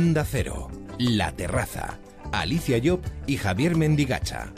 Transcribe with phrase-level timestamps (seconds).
[0.00, 1.98] Onda Cero, La Terraza,
[2.32, 4.50] Alicia Job y Javier Mendigacha.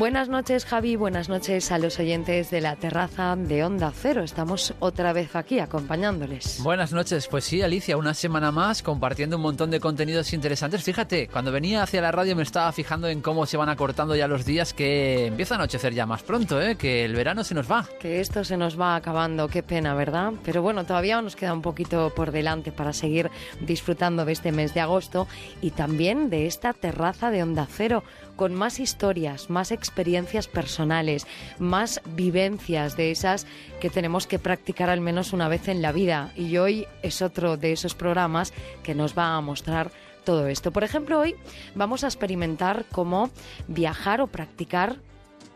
[0.00, 0.96] Buenas noches, Javi.
[0.96, 4.22] Buenas noches a los oyentes de la terraza de Onda Cero.
[4.22, 6.62] Estamos otra vez aquí acompañándoles.
[6.62, 7.28] Buenas noches.
[7.28, 10.82] Pues sí, Alicia, una semana más compartiendo un montón de contenidos interesantes.
[10.82, 14.26] Fíjate, cuando venía hacia la radio me estaba fijando en cómo se van acortando ya
[14.26, 16.76] los días, que empieza a anochecer ya más pronto, ¿eh?
[16.76, 17.86] que el verano se nos va.
[18.00, 19.48] Que esto se nos va acabando.
[19.48, 20.32] Qué pena, ¿verdad?
[20.46, 23.30] Pero bueno, todavía nos queda un poquito por delante para seguir
[23.60, 25.28] disfrutando de este mes de agosto
[25.60, 28.02] y también de esta terraza de Onda Cero
[28.40, 31.26] con más historias, más experiencias personales,
[31.58, 33.46] más vivencias de esas
[33.82, 36.32] que tenemos que practicar al menos una vez en la vida.
[36.36, 39.90] Y hoy es otro de esos programas que nos va a mostrar
[40.24, 40.70] todo esto.
[40.72, 41.34] Por ejemplo, hoy
[41.74, 43.28] vamos a experimentar cómo
[43.68, 44.96] viajar o practicar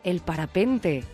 [0.03, 1.05] el parapente.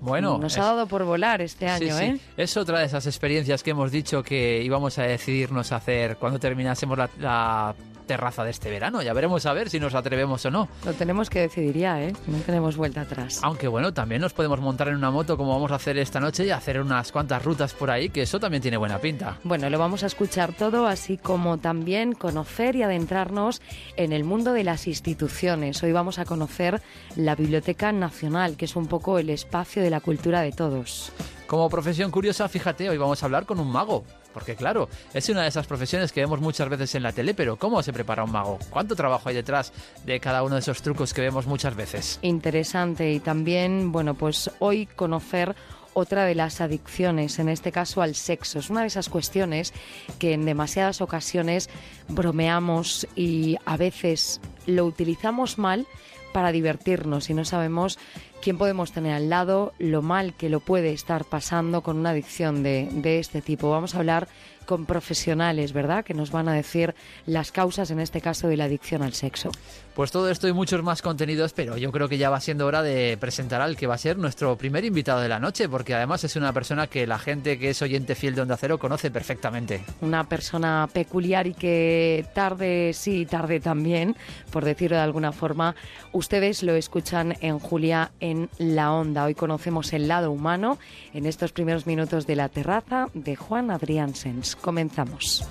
[0.00, 2.18] Bueno, nos ha dado por volar este año, sí, ¿eh?
[2.38, 6.38] Es otra de esas experiencias que hemos dicho que íbamos a decidirnos a hacer cuando
[6.38, 7.74] terminásemos la, la
[8.10, 9.02] terraza de este verano.
[9.02, 10.68] Ya veremos a ver si nos atrevemos o no.
[10.84, 12.12] Lo tenemos que decidir ya, ¿eh?
[12.26, 13.38] No tenemos vuelta atrás.
[13.44, 16.44] Aunque bueno, también nos podemos montar en una moto como vamos a hacer esta noche
[16.44, 19.38] y hacer unas cuantas rutas por ahí, que eso también tiene buena pinta.
[19.44, 23.62] Bueno, lo vamos a escuchar todo, así como también conocer y adentrarnos
[23.94, 25.80] en el mundo de las instituciones.
[25.84, 26.82] Hoy vamos a conocer
[27.14, 31.12] la Biblioteca Nacional, que es un poco el espacio de la cultura de todos.
[31.46, 34.04] Como profesión curiosa, fíjate, hoy vamos a hablar con un mago.
[34.32, 37.56] Porque claro, es una de esas profesiones que vemos muchas veces en la tele, pero
[37.56, 38.58] ¿cómo se prepara un mago?
[38.70, 39.72] ¿Cuánto trabajo hay detrás
[40.04, 42.18] de cada uno de esos trucos que vemos muchas veces?
[42.22, 45.54] Interesante y también, bueno, pues hoy conocer
[45.92, 48.58] otra de las adicciones, en este caso al sexo.
[48.58, 49.72] Es una de esas cuestiones
[50.18, 51.68] que en demasiadas ocasiones
[52.08, 55.86] bromeamos y a veces lo utilizamos mal
[56.32, 57.98] para divertirnos y no sabemos
[58.40, 62.62] quién podemos tener al lado, lo mal que lo puede estar pasando con una adicción
[62.62, 63.70] de, de este tipo.
[63.70, 64.28] Vamos a hablar
[64.66, 66.04] con profesionales, ¿verdad?
[66.04, 66.94] Que nos van a decir
[67.26, 69.50] las causas, en este caso, de la adicción al sexo.
[69.94, 72.82] Pues todo esto y muchos más contenidos, pero yo creo que ya va siendo hora
[72.82, 76.24] de presentar al que va a ser nuestro primer invitado de la noche, porque además
[76.24, 79.82] es una persona que la gente que es oyente fiel de Onda Cero conoce perfectamente.
[80.00, 84.16] Una persona peculiar y que tarde sí, tarde también,
[84.50, 85.74] por decirlo de alguna forma,
[86.12, 89.24] ustedes lo escuchan en Julia en La Onda.
[89.24, 90.78] Hoy conocemos el lado humano
[91.12, 94.56] en estos primeros minutos de la terraza de Juan Adrián Sens.
[94.56, 95.44] Comenzamos.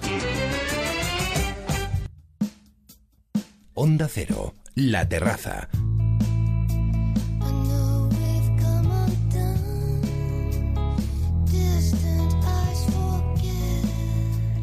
[3.82, 5.70] Onda Cero, La Terraza.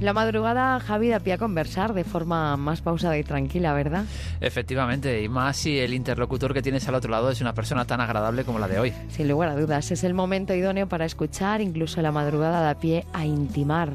[0.03, 4.05] La madrugada, Javi, da pie a conversar de forma más pausada y tranquila, ¿verdad?
[4.43, 8.03] Efectivamente, y más si el interlocutor que tienes al otro lado es una persona tan
[8.03, 8.93] agradable como la de hoy.
[9.09, 13.07] Sin lugar a dudas, es el momento idóneo para escuchar, incluso la madrugada da pie
[13.15, 13.95] a intimar.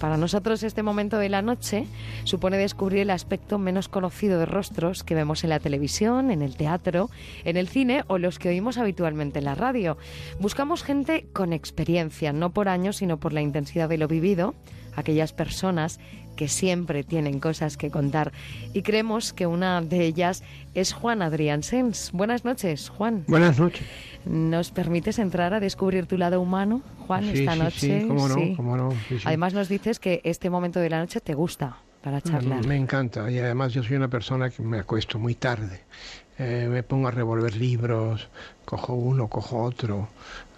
[0.00, 1.86] Para nosotros este momento de la noche
[2.24, 6.56] supone descubrir el aspecto menos conocido de rostros que vemos en la televisión, en el
[6.56, 7.08] teatro,
[7.44, 9.96] en el cine o los que oímos habitualmente en la radio.
[10.38, 14.54] Buscamos gente con experiencia, no por años, sino por la intensidad de lo vivido,
[14.96, 15.98] aquellas personas
[16.36, 18.32] que siempre tienen cosas que contar.
[18.72, 22.10] Y creemos que una de ellas es Juan Adrián Sens.
[22.12, 23.24] Buenas noches, Juan.
[23.26, 23.86] Buenas noches.
[24.24, 28.00] ¿Nos permites entrar a descubrir tu lado humano, Juan, sí, esta sí, noche?
[28.00, 28.54] Sí, cómo no, Sí.
[28.56, 28.90] cómo no.
[29.24, 32.66] Además nos dices que este momento de la noche te gusta para charlar.
[32.66, 35.80] Me encanta y además yo soy una persona que me acuesto muy tarde.
[36.38, 38.28] Eh, me pongo a revolver libros,
[38.66, 40.08] cojo uno, cojo otro,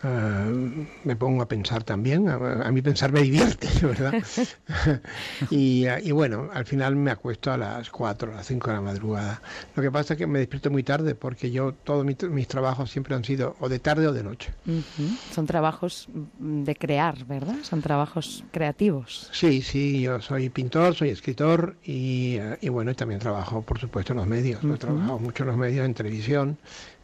[0.02, 2.28] eh, me pongo a pensar también.
[2.28, 2.36] A,
[2.66, 4.14] a mí pensar me divierte, ¿verdad?
[5.50, 8.80] y, y bueno, al final me acuesto a las 4, a las 5 de la
[8.80, 9.42] madrugada.
[9.74, 12.90] Lo que pasa es que me despierto muy tarde porque yo todos mis, mis trabajos
[12.90, 14.52] siempre han sido o de tarde o de noche.
[14.66, 15.16] Ujú.
[15.32, 17.56] Son trabajos de crear, ¿verdad?
[17.62, 19.28] Son trabajos creativos.
[19.32, 24.12] Sí, sí, yo soy pintor, soy escritor y, eh, y bueno, también trabajo, por supuesto,
[24.12, 24.62] en los medios.
[24.62, 26.58] He trabajado mucho en los medios, en televisión,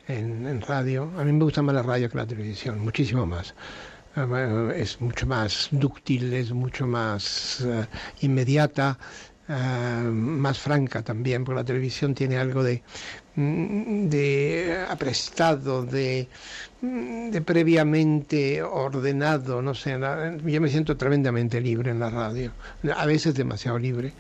[0.09, 1.11] en, radio.
[1.19, 3.55] A mí me gusta más la radio que la televisión, muchísimo más.
[4.17, 7.87] Eh, Es mucho más dúctil, es mucho más eh,
[8.21, 8.99] inmediata,
[9.49, 9.53] eh,
[10.13, 12.83] más franca también, porque la televisión tiene algo de,
[13.37, 16.29] de aprestado, de,
[16.83, 19.99] mm, de previamente ordenado, no sé,
[20.45, 22.53] yo me siento tremendamente libre en la radio,
[22.95, 24.13] a veces demasiado libre.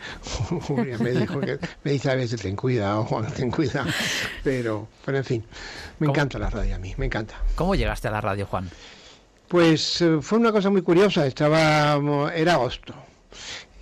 [1.00, 3.88] Me dijo que me dice a veces ten cuidado, Juan, ten cuidado,
[4.42, 5.44] pero, pero en fin,
[5.98, 6.14] me ¿Cómo?
[6.16, 7.34] encanta la radio a mí, me encanta.
[7.54, 8.68] ¿Cómo llegaste a la radio, Juan?
[9.48, 12.00] Pues eh, fue una cosa muy curiosa, estaba,
[12.34, 12.94] era agosto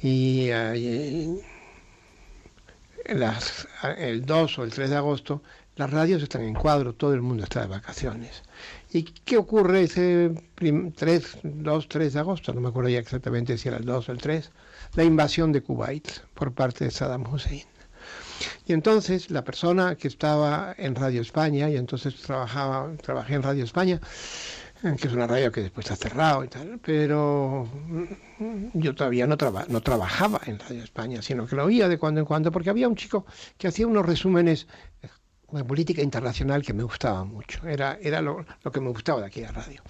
[0.02, 1.51] y, eh, y
[3.04, 5.42] el 2 o el 3 de agosto
[5.76, 8.42] las radios están en cuadro, todo el mundo está de vacaciones.
[8.92, 12.52] ¿Y qué ocurre ese 3, 2, 3 de agosto?
[12.52, 14.50] No me acuerdo ya exactamente si era el 2 o el 3.
[14.96, 17.64] La invasión de Kuwait por parte de Saddam Hussein.
[18.66, 23.64] Y entonces la persona que estaba en Radio España, y entonces trabajaba, trabajé en Radio
[23.64, 23.98] España,
[24.82, 27.68] que es una radio que después ha cerrado y tal, pero
[28.38, 29.36] mm, yo todavía no,
[29.68, 32.88] no trabajaba en Radio España, sino que lo oía de cuando en cuando, porque había
[32.88, 33.24] un chico
[33.58, 34.66] que hacía unos resúmenes
[35.52, 39.26] de política internacional que me gustaba mucho, era, era lo, lo que me gustaba de
[39.26, 39.82] aquella radio.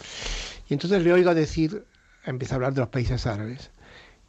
[0.68, 1.86] Y entonces le oigo decir,
[2.26, 3.70] empieza a hablar de los países árabes,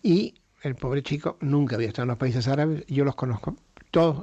[0.01, 3.55] y el pobre chico nunca había estado en los países árabes, yo los conozco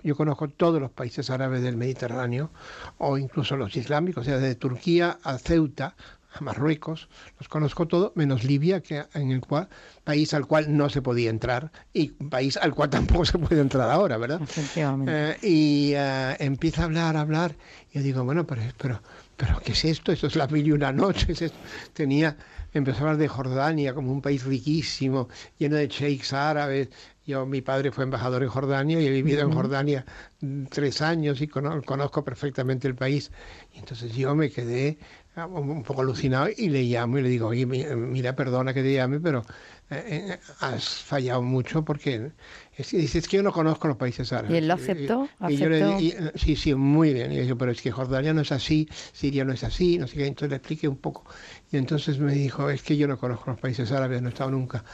[0.03, 2.51] yo conozco todos los países árabes del Mediterráneo,
[2.99, 5.95] o incluso los islámicos, o sea, desde Turquía a Ceuta,
[6.33, 9.69] a Marruecos, los conozco todos, menos Libia, que en el cual,
[10.05, 13.91] país al cual no se podía entrar, y país al cual tampoco se puede entrar
[13.91, 14.41] ahora, ¿verdad?
[15.09, 17.57] Eh, y eh, empieza a hablar, a hablar,
[17.91, 19.03] y yo digo, bueno, pero, pero,
[19.37, 20.13] pero ¿qué es esto?
[20.13, 21.53] Esto es la mil y una noches.
[21.93, 22.37] Tenía,
[22.73, 25.29] empezó a hablar de Jordania como un país riquísimo,
[25.59, 26.89] lleno de sheiks árabes,
[27.31, 30.05] yo, mi padre fue embajador en Jordania y he vivido en Jordania
[30.69, 33.31] tres años y conozco perfectamente el país.
[33.73, 34.99] Y entonces yo me quedé
[35.37, 39.21] un poco alucinado y le llamo y le digo, oye, mira, perdona que te llame,
[39.21, 39.43] pero
[39.91, 42.33] eh, eh, has fallado mucho porque
[42.77, 44.51] es, es, que yo no conozco los países árabes.
[44.51, 45.29] ¿Y él lo aceptó?
[46.35, 47.33] sí, sí, muy bien.
[47.33, 50.17] Y yo, pero es que Jordania no es así, Siria no es así, no sé
[50.17, 50.27] qué.
[50.27, 51.25] Entonces le expliqué un poco.
[51.71, 54.51] Y entonces me dijo, es que yo no conozco los países árabes, no he estado
[54.51, 54.85] nunca.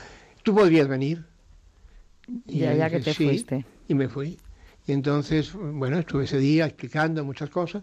[0.42, 1.24] ¿Tú podrías venir?
[2.46, 3.64] Y ya, ya que te fuiste.
[3.88, 4.38] Y me fui.
[4.86, 7.82] Y entonces, bueno, estuve ese día explicando muchas cosas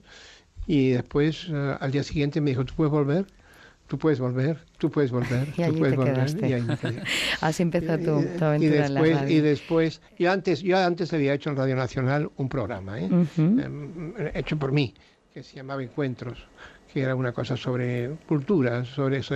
[0.67, 3.25] y después eh, al día siguiente me dijo, ¿tú puedes volver?
[3.87, 6.35] Tú puedes volver, tú puedes volver, y tú puedes volver.
[6.41, 6.65] Y ahí
[7.41, 8.11] Así empezó tu,
[8.43, 9.37] aventura y después, en la radio.
[9.37, 13.09] Y después, yo antes, yo antes había hecho en Radio Nacional un programa, ¿eh?
[13.37, 14.93] Em, hecho por mí,
[15.33, 16.47] que se llamaba Encuentros,
[16.91, 19.35] que era una cosa sobre cultura, sobre eso,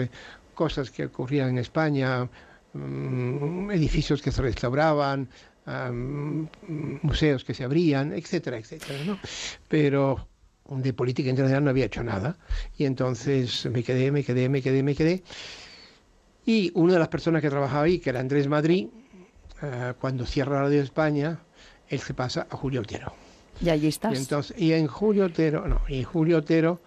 [0.54, 2.28] cosas que ocurrían en España,
[2.78, 5.30] Mm, edificios que se restauraban,
[7.02, 9.04] museos que se abrían, etcétera, etcétera.
[9.06, 9.20] ¿no?
[9.68, 10.28] Pero
[10.70, 12.38] de política internacional no había hecho nada.
[12.78, 15.24] Y entonces me quedé, me quedé, me quedé, me quedé.
[16.46, 18.88] Y una de las personas que trabajaba ahí, que era Andrés Madrid,
[19.62, 21.40] eh, cuando cierra Radio España,
[21.90, 23.14] él se pasa a Julio Otero.
[23.62, 24.14] Y allí estás.
[24.14, 26.80] Y, entonces, y en Julio Otero, no, y Julio Otero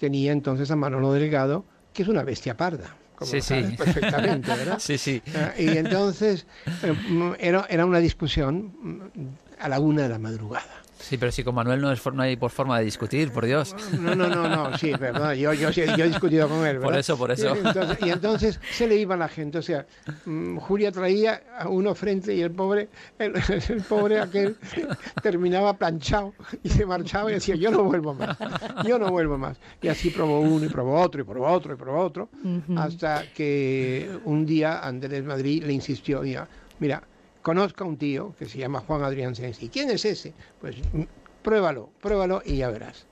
[0.00, 3.62] tenía entonces a Manolo Delgado, que es una bestia parda sí, sí.
[3.76, 4.78] perfectamente, ¿verdad?
[4.80, 5.22] Sí, sí.
[5.34, 6.46] Ah, y entonces
[6.82, 6.94] eh,
[7.38, 10.81] era, era una discusión a la una de la madrugada.
[11.02, 13.74] Sí, pero si con Manuel no, es no hay por forma de discutir, por Dios.
[14.00, 16.82] No, no, no, no, sí, perdón, yo, yo, yo, he discutido con él, ¿verdad?
[16.82, 17.54] Por eso, por eso.
[17.54, 19.84] Y entonces, y entonces se le iba a la gente, o sea,
[20.24, 22.88] mm, Julia traía a uno frente y el pobre,
[23.18, 23.32] el,
[23.88, 24.56] pobre aquel
[25.22, 28.38] terminaba planchado y se marchaba y decía, yo no vuelvo más,
[28.84, 29.58] yo no vuelvo más.
[29.80, 32.28] Y así probó uno y probó otro y probó otro y probó otro,
[32.76, 36.22] hasta que un día Andrés Madrid le insistió,
[36.78, 37.02] mira,
[37.42, 39.68] conozca a un tío que se llama Juan Adrián Sensi.
[39.68, 40.32] ¿Quién es ese?
[40.60, 41.02] Pues mm,
[41.42, 43.06] pruébalo, pruébalo y ya verás.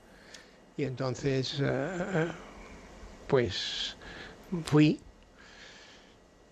[0.77, 2.27] Y entonces, eh,
[3.27, 3.95] pues
[4.65, 4.99] fui.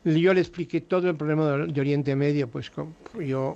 [0.03, 2.71] Yo le expliqué todo el problema de Oriente Medio, pues
[3.19, 3.55] yo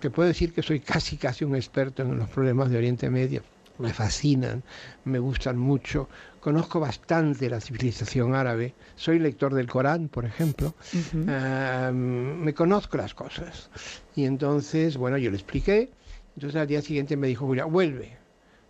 [0.00, 3.42] te puedo decir que soy casi casi un experto en los problemas de Oriente Medio
[3.78, 4.62] me fascinan,
[5.04, 6.08] me gustan mucho.
[6.40, 10.74] Conozco bastante la civilización árabe, soy lector del Corán, por ejemplo,
[11.12, 13.70] me conozco las cosas.
[14.16, 15.90] Y entonces, bueno, yo le expliqué,
[16.34, 18.16] entonces al día siguiente me dijo, Julia, vuelve.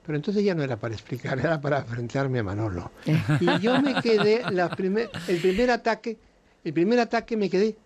[0.04, 2.90] Pero entonces ya no era para explicar, era para enfrentarme a Manolo.
[3.40, 6.18] Y yo me quedé, la primer, el primer ataque,
[6.64, 7.76] el primer ataque me quedé,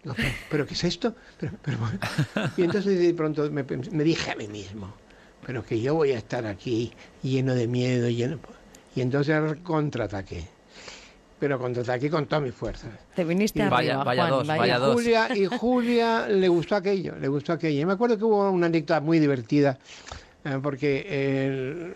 [0.50, 1.14] ¿pero, qué es esto?
[2.56, 4.94] y entonces de pronto me dije a mí mismo,
[5.46, 8.38] pero que yo voy a estar aquí lleno de miedo, lleno...
[8.96, 10.44] y entonces contraataqué.
[11.38, 12.90] Pero contraataqué con todas mis fuerzas.
[13.14, 14.94] Te viniste a vaya, vaya dos, vaya dos.
[14.94, 17.80] Julia, y Julia le gustó aquello, le gustó aquello.
[17.80, 19.78] Y me acuerdo que hubo una anécdota muy divertida,
[20.44, 21.94] eh, porque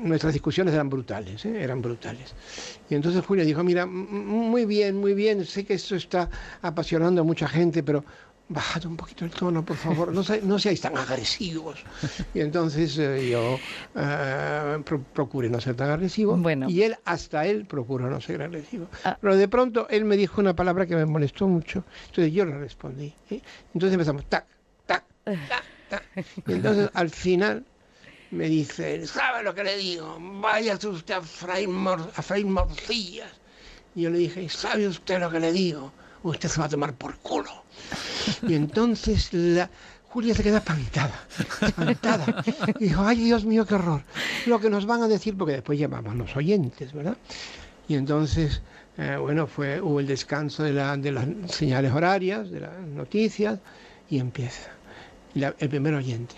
[0.00, 1.62] nuestras discusiones eran brutales, ¿eh?
[1.62, 2.34] eran brutales.
[2.88, 6.30] Y entonces Julia dijo, mira, muy bien, muy bien, sé que esto está
[6.62, 8.04] apasionando a mucha gente, pero
[8.48, 11.84] bajad un poquito el tono, por favor, no, no seáis tan agresivos.
[12.34, 13.58] Y entonces eh, yo
[13.94, 16.38] eh, procuré no ser tan agresivo
[16.68, 18.88] y él, hasta él, procuró no ser agresivo.
[19.04, 19.18] Ah.
[19.20, 22.58] Pero de pronto él me dijo una palabra que me molestó mucho, entonces yo le
[22.58, 23.12] respondí.
[23.74, 24.46] Entonces empezamos, tac,
[24.86, 26.04] tac, tac, tac.
[26.46, 27.64] Y entonces al final
[28.30, 30.18] me dice, ¿sabe lo que le digo?
[30.20, 33.32] Vaya usted a freír, a morcillas.
[33.94, 35.92] Y yo le dije, ¿sabe usted lo que le digo?
[36.22, 37.67] Usted se va a tomar por culo.
[38.46, 39.70] Y entonces la,
[40.10, 41.26] Julia se queda espantada,
[41.60, 42.42] espantada.
[42.80, 44.02] Dijo, ay Dios mío, qué horror.
[44.46, 47.16] Lo que nos van a decir, porque después llamamos los oyentes, ¿verdad?
[47.88, 48.62] Y entonces,
[48.96, 53.58] eh, bueno, fue, hubo el descanso de, la, de las señales horarias, de las noticias,
[54.08, 54.70] y empieza.
[55.34, 56.36] el primer oyente,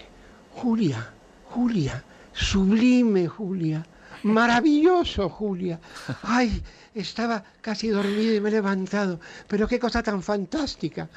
[0.55, 1.09] Julia,
[1.47, 3.87] Julia, sublime Julia,
[4.23, 5.81] maravilloso Julia.
[6.23, 6.63] Ay,
[6.95, 11.09] estaba casi dormido y me he levantado, pero qué cosa tan fantástica.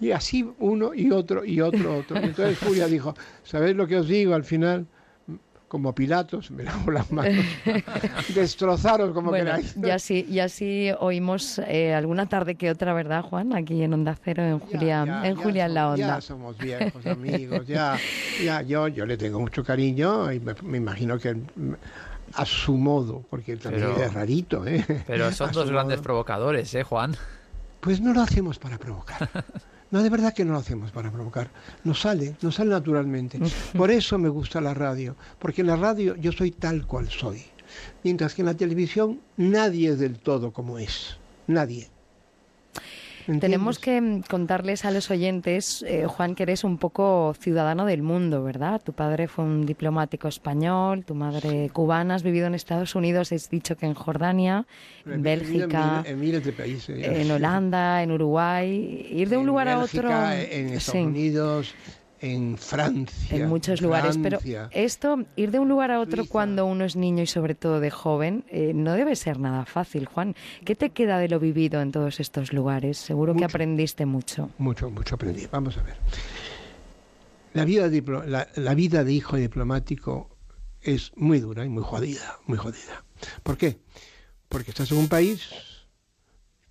[0.00, 2.16] Y así uno y otro y otro, otro.
[2.16, 4.86] entonces Julia dijo, ¿sabéis lo que os digo al final?
[5.74, 7.44] como Pilatos, me lavo las manos,
[8.36, 9.76] destrozaros como queráis.
[9.76, 13.52] Y así, y así oímos eh, alguna tarde que otra, ¿verdad, Juan?
[13.56, 16.06] Aquí en Onda Cero, en Julia, en, Julia en la Onda.
[16.06, 17.98] Ya somos viejos amigos, ya,
[18.40, 21.36] ya yo, yo le tengo mucho cariño y me, imagino que
[22.36, 24.84] a su modo, porque también es rarito, ¿eh?
[25.06, 27.16] Pero son dos grandes provocadores, ¿eh, Juan?
[27.80, 29.28] Pues no lo hacemos para provocar.
[29.90, 31.50] No, de verdad que no lo hacemos para provocar.
[31.84, 33.38] Nos sale, nos sale naturalmente.
[33.76, 37.44] Por eso me gusta la radio, porque en la radio yo soy tal cual soy.
[38.02, 41.16] Mientras que en la televisión nadie es del todo como es.
[41.46, 41.93] Nadie.
[43.40, 48.02] Tenemos que mm, contarles a los oyentes, eh, Juan, que eres un poco ciudadano del
[48.02, 48.80] mundo, ¿verdad?
[48.82, 53.48] Tu padre fue un diplomático español, tu madre cubana, has vivido en Estados Unidos, has
[53.50, 54.66] dicho que en Jordania,
[55.06, 60.10] en Bélgica, en, Holanda, en Uruguay, ir de un lugar a otro.
[60.10, 61.74] En Estados Unidos,
[62.20, 63.36] en Francia.
[63.36, 64.38] En muchos lugares, pero
[64.70, 67.90] esto, ir de un lugar a otro cuando uno es niño y sobre todo de
[67.90, 70.34] joven, eh, no debe ser nada fácil, Juan.
[70.64, 72.98] ¿Qué te queda de lo vivido en todos estos lugares?
[72.98, 74.50] Seguro que aprendiste mucho.
[74.58, 75.46] Mucho, mucho aprendí.
[75.50, 75.96] Vamos a ver.
[77.52, 77.88] La vida,
[78.26, 80.36] la, la vida de hijo diplomático
[80.80, 83.04] es muy dura y muy jodida, muy jodida.
[83.42, 83.78] ¿Por qué?
[84.48, 85.73] Porque estás en un país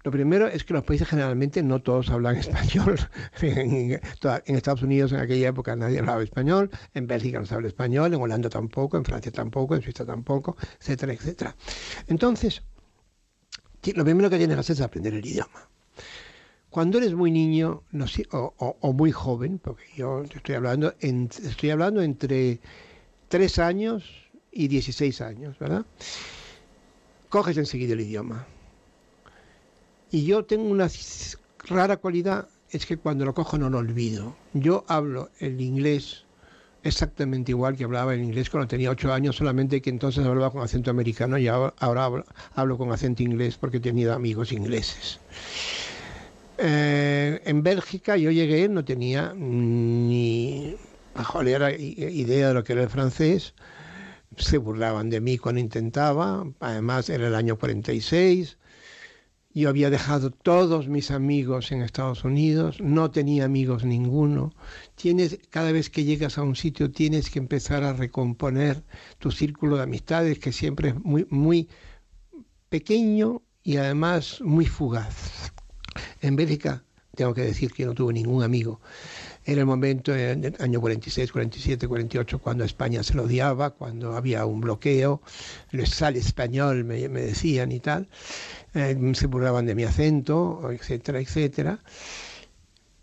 [0.03, 2.99] lo primero es que los países generalmente no todos hablan español.
[3.41, 3.99] en,
[4.45, 8.21] Estados Unidos en aquella época nadie hablaba español, en Bélgica no se habla español, en
[8.21, 11.55] Holanda tampoco, en Francia tampoco, en Suiza tampoco, etcétera, etcétera.
[12.07, 12.63] Entonces,
[13.95, 15.69] lo primero que tienes que hacer es aprender el idioma.
[16.69, 17.83] Cuando eres muy niño
[18.31, 22.59] o, muy joven, porque yo estoy hablando, estoy hablando entre
[23.29, 25.85] 3 años y 16 años, ¿verdad?
[27.29, 28.47] Coges enseguida el idioma
[30.13, 30.87] y yo tengo una
[31.67, 34.35] rara cualidad, es que cuando lo cojo no lo olvido.
[34.53, 36.25] Yo hablo el inglés
[36.83, 40.61] exactamente igual que hablaba el inglés cuando tenía ocho años, solamente que entonces hablaba con
[40.61, 41.73] acento americano y ahora,
[42.53, 45.19] hablo, con acento inglés porque he tenido amigos ingleses.
[46.59, 50.75] Eh, en Bélgica yo llegué, no tenía ni
[51.15, 53.55] pajolera idea de lo que era el francés.
[54.37, 58.57] Se burlaban de mí cuando intentaba, además era el año 46,
[59.53, 64.53] yo había dejado todos mis amigos en Estados Unidos, no tenía amigos ninguno.
[64.95, 68.83] Tienes, cada vez que llegas a un sitio tienes que empezar a recomponer
[69.19, 71.69] tu círculo de amistades que siempre es muy, muy
[72.69, 75.53] pequeño y además muy fugaz.
[76.21, 76.83] En Bélgica
[77.15, 78.81] tengo que decir que no tuve ningún amigo.
[79.45, 84.15] Era el momento, en el año 46, 47, 48, cuando España se lo odiaba, cuando
[84.15, 85.21] había un bloqueo,
[85.71, 88.07] el sale español, me, me decían y tal.
[88.75, 91.79] Eh, se burlaban de mi acento, etcétera, etcétera.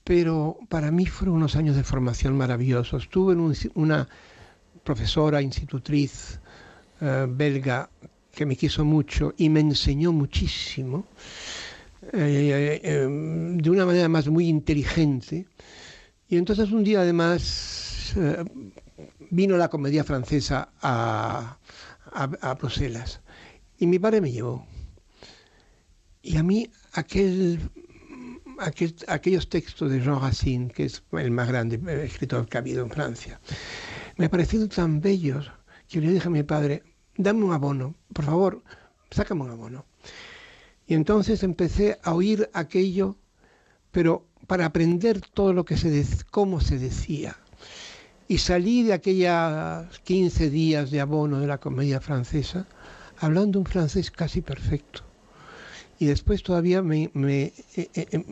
[0.03, 3.09] Pero para mí fueron unos años de formación maravillosos.
[3.09, 3.37] Tuve
[3.75, 4.09] una
[4.83, 6.41] profesora, institutriz
[7.01, 7.89] eh, belga
[8.35, 11.07] que me quiso mucho y me enseñó muchísimo,
[12.13, 12.91] eh,
[13.57, 15.47] de una manera más muy inteligente.
[16.29, 18.15] Y entonces un día además
[19.31, 21.59] vino la comedia francesa a,
[22.13, 23.21] a Bruselas
[23.79, 24.67] y mi padre me llevó.
[26.23, 27.59] Y a mí aquel,
[29.09, 32.91] aquellos textos de Jean Racine, que es el más grande escritor que ha habido en
[32.91, 33.41] Francia,
[34.17, 35.51] me parecieron tan bellos
[35.89, 36.83] que le dije a mi padre,
[37.17, 38.63] dame un abono, por favor,
[39.11, 39.87] sácame un abono.
[40.87, 43.17] Y entonces empecé a oír aquello,
[43.91, 47.37] pero para aprender todo lo que se cómo se decía.
[48.29, 52.67] Y salí de aquellos 15 días de abono de la comedia francesa
[53.19, 55.10] hablando un francés casi perfecto
[56.01, 58.25] y después todavía me, me, eh, eh, em,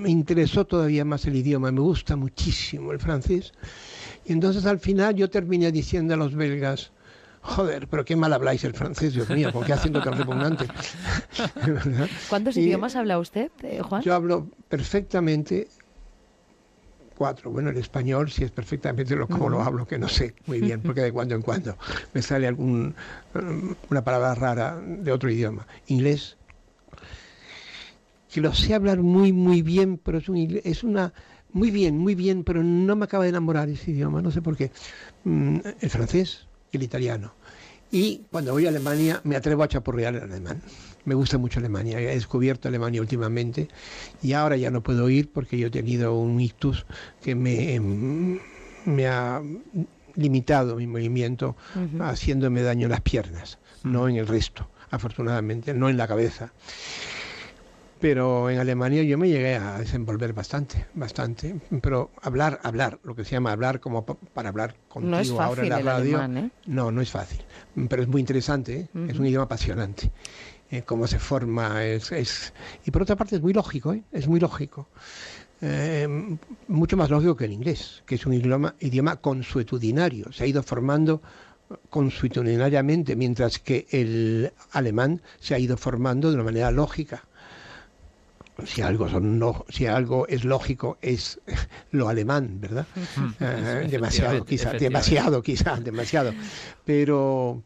[0.00, 3.52] me, interesó todavía más el idioma, me gusta muchísimo el francés.
[4.24, 6.92] Y entonces al final yo terminé diciendo a los belgas,
[7.42, 10.66] joder, pero qué mal habláis el francés, Dios mío, ¿por qué haciendo tan repugnante?
[12.30, 14.00] ¿Cuántos idiomas habla usted, eh, Juan?
[14.00, 15.68] Yo hablo perfectamente
[17.14, 17.50] cuatro.
[17.50, 20.80] Bueno, el español sí es perfectamente lo como lo hablo, que no sé muy bien,
[20.80, 21.76] porque de cuando en cuando
[22.14, 22.94] me sale algún
[23.90, 25.66] una palabra rara de otro idioma.
[25.88, 26.36] Inglés,
[28.32, 30.26] que lo sé hablar muy, muy bien, pero es,
[30.64, 31.12] es una
[31.52, 34.56] muy bien, muy bien, pero no me acaba de enamorar ese idioma, no sé por
[34.56, 34.70] qué.
[35.24, 37.32] Mm, el francés y el italiano.
[37.90, 40.60] Y cuando voy a Alemania me atrevo a chapurrear el alemán.
[41.04, 43.68] Me gusta mucho Alemania, he descubierto Alemania últimamente
[44.22, 46.84] y ahora ya no puedo ir porque yo he tenido un ictus
[47.22, 48.38] que me, mm,
[48.86, 49.40] me ha
[50.16, 51.56] limitado mi movimiento
[52.00, 56.52] haciéndome daño en las piernas, no en el resto, afortunadamente, no en la cabeza
[58.00, 61.56] pero en Alemania yo me llegué a desenvolver bastante, bastante.
[61.80, 65.78] Pero hablar, hablar, lo que se llama hablar como para hablar contigo ahora en la
[65.80, 66.50] radio, ¿eh?
[66.66, 67.40] no, no es fácil,
[67.88, 69.06] pero es muy interesante, ¿eh?
[69.08, 70.10] es un idioma apasionante.
[70.68, 72.52] Eh, cómo se forma, es, es,
[72.84, 74.88] y por otra parte es muy lógico, es muy lógico.
[76.66, 80.62] mucho más lógico que el inglés, que es un idioma, idioma consuetudinario, se ha ido
[80.62, 81.22] formando
[81.88, 87.25] consuetudinariamente, mientras que el alemán se ha ido formando de una manera lógica
[88.64, 91.40] si algo son no, si algo es lógico es
[91.90, 92.86] lo alemán, ¿verdad?
[93.40, 96.32] Eh, demasiado, quizá, demasiado, quizá, demasiado.
[96.84, 97.62] Pero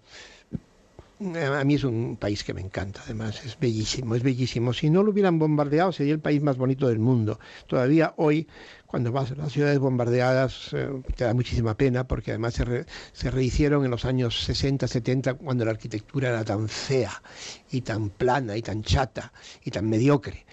[1.21, 4.73] eh, a mí es un país que me encanta, además es bellísimo, es bellísimo.
[4.73, 7.39] Si no lo hubieran bombardeado sería el país más bonito del mundo.
[7.67, 8.49] Todavía hoy,
[8.87, 13.31] cuando vas a las ciudades bombardeadas, eh, te da muchísima pena porque además se, se
[13.31, 17.23] rehicieron en los años 60, 70, cuando la arquitectura era tan fea
[17.71, 19.31] y tan plana y tan chata
[19.63, 20.47] y tan mediocre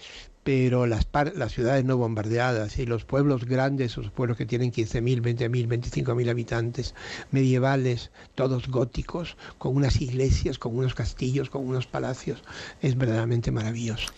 [0.48, 5.20] pero las, las ciudades no bombardeadas y los pueblos grandes, esos pueblos que tienen 15.000,
[5.20, 6.94] 20.000, 25.000 habitantes,
[7.30, 12.42] medievales, todos góticos, con unas iglesias, con unos castillos, con unos palacios,
[12.80, 14.10] es verdaderamente maravilloso.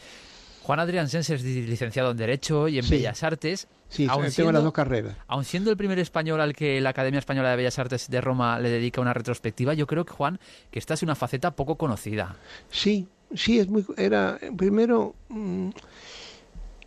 [0.63, 3.67] Juan Adrián Sens es licenciado en Derecho y en Bellas Artes.
[3.89, 4.07] Sí,
[4.37, 5.17] tengo las dos carreras.
[5.27, 8.61] Aun siendo el primer español al que la Academia Española de Bellas Artes de Roma
[8.61, 10.39] le dedica una retrospectiva, yo creo que, Juan,
[10.71, 12.37] que esta es una faceta poco conocida.
[12.71, 13.85] Sí, sí, es muy...
[13.97, 15.17] Era, primero...
[15.29, 15.71] Mm,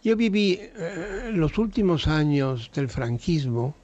[0.03, 3.75] yo viví eh, los últimos años del franquismo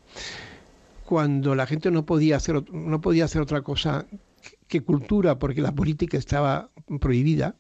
[1.05, 4.05] cuando la gente no podía hacer, no podía hacer otra cosa
[4.67, 7.55] que cultura porque la política estaba prohibida,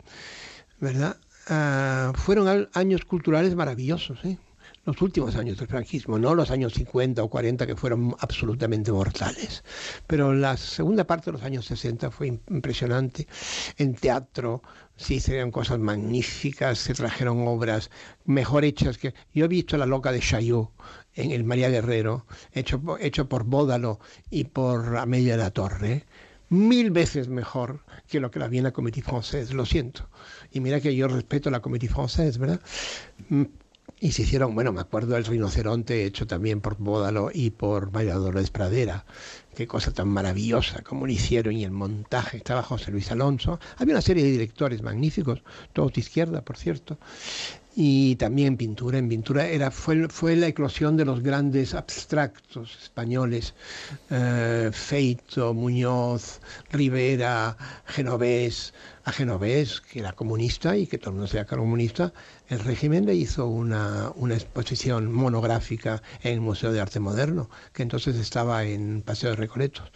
[0.79, 1.17] ¿verdad?
[1.47, 4.37] Ah, fueron años culturales maravillosos, ¿eh?
[4.85, 9.63] los últimos años del franquismo, no los años 50 o 40 que fueron absolutamente mortales.
[10.07, 13.27] Pero la segunda parte de los años 60 fue impresionante.
[13.77, 14.61] En teatro
[14.99, 17.89] se dieron cosas magníficas, se trajeron obras
[18.25, 19.13] mejor hechas que...
[19.33, 20.69] Yo he visto La loca de Chaillot
[21.15, 26.05] en el María Guerrero, hecho, hecho por Bódalo y por Amelia de la Torre
[26.49, 30.09] mil veces mejor que lo que la Viena Comédie Française, lo siento.
[30.51, 32.59] Y mira que yo respeto la Comédie Française, ¿verdad?
[33.99, 38.15] Y se hicieron, bueno, me acuerdo del rinoceronte hecho también por Bódalo y por María
[38.15, 39.05] Dolores Pradera.
[39.59, 42.37] Qué cosa tan maravillosa, como lo hicieron y el montaje.
[42.37, 43.59] Estaba José Luis Alonso.
[43.75, 45.43] Había una serie de directores magníficos,
[45.73, 46.97] todos de izquierda, por cierto
[47.75, 48.97] y también pintura.
[48.97, 53.53] En pintura era, fue, fue la eclosión de los grandes abstractos españoles,
[54.09, 56.41] eh, Feito, Muñoz,
[56.71, 58.73] Rivera, Genovés.
[59.05, 62.13] A Genovés, que era comunista y que todo el mundo sea comunista,
[62.49, 67.83] el régimen le hizo una, una, exposición monográfica en el Museo de Arte Moderno, que
[67.83, 69.91] entonces estaba en Paseo de Recoletos.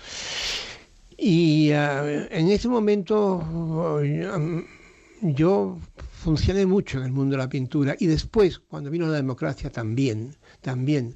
[1.18, 4.02] Y eh, en ese momento
[5.22, 5.80] yo
[6.12, 10.36] funcioné mucho en el mundo de la pintura y después, cuando vino la democracia, también,
[10.62, 11.16] también.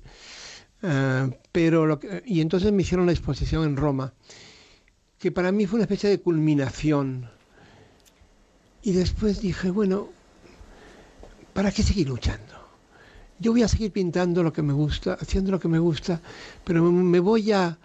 [0.82, 4.14] Ah, pero y entonces me hicieron la exposición en Roma,
[5.20, 7.30] que para mí fue una especie de culminación.
[8.82, 10.10] Y después dije, bueno,
[11.58, 12.54] ¿para qué seguir luchando?
[13.40, 16.22] Yo voy a seguir pintando lo que me gusta, haciendo lo que me gusta,
[16.64, 17.80] pero me voy a,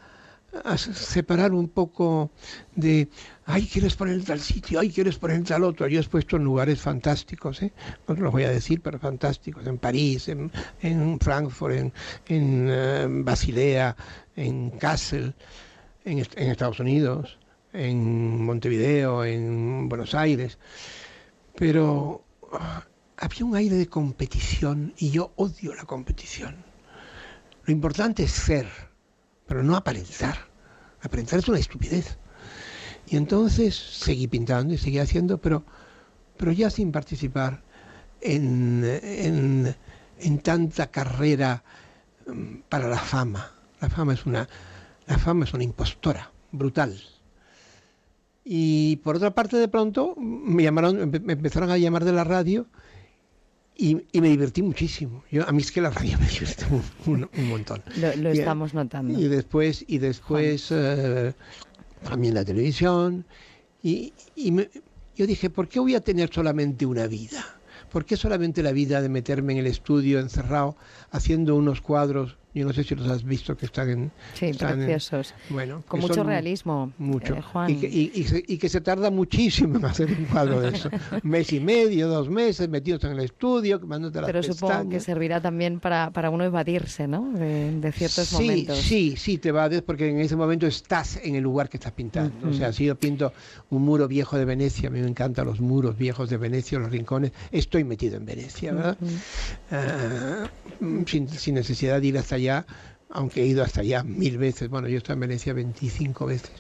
[0.77, 2.31] separar un poco
[2.77, 3.09] de,
[3.47, 5.89] ay, quieres poner tal sitio, ay, quieres poner tal otro.
[5.89, 7.73] Yo he puesto en lugares fantásticos, ¿eh?
[8.07, 11.93] no los voy a decir, pero fantásticos, en París, en, en Frankfurt, en,
[12.27, 13.97] en eh, Basilea,
[14.37, 15.35] en Kassel,
[16.05, 17.39] en, Estados Unidos,
[17.73, 20.59] en Montevideo, en Buenos Aires.
[21.57, 22.23] Pero
[23.23, 26.57] había un aire de competición y yo odio la competición.
[27.65, 28.67] Lo importante es ser
[29.47, 30.37] pero no aparentar.
[31.03, 32.19] Aparentar es una estupidez.
[33.07, 35.63] Y entonces seguí pintando y seguí haciendo, pero,
[36.37, 37.63] pero ya sin participar
[38.21, 39.77] en, en,
[40.19, 41.63] en tanta carrera
[42.27, 43.53] mm, para la fama.
[43.81, 44.49] La fama es una,
[45.07, 46.99] la fama es una impostora brutal.
[48.45, 52.67] Y por otra parte, de pronto me llamaron, me empezaron a llamar de la radio
[53.77, 55.25] y, me divertí muchísimo.
[55.31, 56.65] Yo, a mí es que la radio me divierte
[57.07, 57.83] un, montón.
[57.97, 59.19] Lo, estamos notando.
[59.19, 61.33] Y después, y después eh,
[62.05, 63.25] también la televisión.
[63.83, 64.13] Y,
[65.15, 67.45] yo dije, ¿por qué voy a tener solamente una vida?
[67.91, 70.77] ¿Por qué solamente la vida de meterme en el estudio encerrado
[71.11, 74.13] haciendo unos cuadros yo no sé si los has visto que están en...
[74.35, 75.35] Sí, preciosos.
[75.49, 77.35] bueno, Con mucho realismo, mucho.
[77.35, 77.71] Eh, Juan.
[77.71, 80.91] Y que, se, tarda muchísimo en hacer un cuadro de eso.
[81.23, 85.41] mes y medio, dos meses, metidos en el estudio, quemándote las Pero supongo que servirá
[85.41, 87.33] también para, para uno evadirse, ¿no?
[87.33, 88.79] De, ciertos sí, momentos.
[88.79, 92.49] Sí, sí, te evades porque en ese momento estás en el lugar que estás pintando.
[92.49, 93.33] O sea, si yo pinto
[93.71, 96.91] un muro viejo de Venecia, a mí me encantan los muros viejos de Venecia, los
[96.91, 98.99] rincones, estoy metido en Venecia, ¿verdad?
[99.71, 100.51] Ah,
[101.07, 102.67] sin, sin necesidad de ir hasta allá allá,
[103.13, 104.69] aunque he ido hasta allá mil veces.
[104.69, 106.53] Bueno, yo he estado en Venecia 25 veces.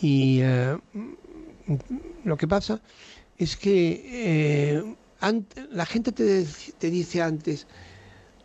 [0.00, 0.76] Y eh,
[2.24, 2.80] lo que pasa
[3.36, 4.96] es que eh,
[5.70, 6.46] la gente te,
[6.78, 7.66] te dice antes,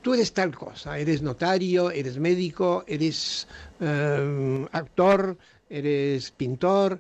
[0.02, 3.48] tú eres tal cosa, eres notario, eres médico, eres
[3.80, 5.38] eh, actor,
[5.70, 7.00] eres pintor.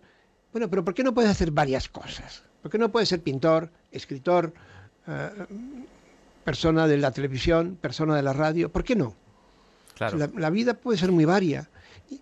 [0.52, 2.43] Bueno, pero ¿por qué no puedes hacer varias cosas?
[2.62, 4.54] ¿Por qué no puedes ser pintor, escritor,
[6.43, 8.69] persona de la televisión, persona de la radio?
[8.69, 9.15] ¿Por qué no?
[10.36, 11.70] La, vida puede ser muy varia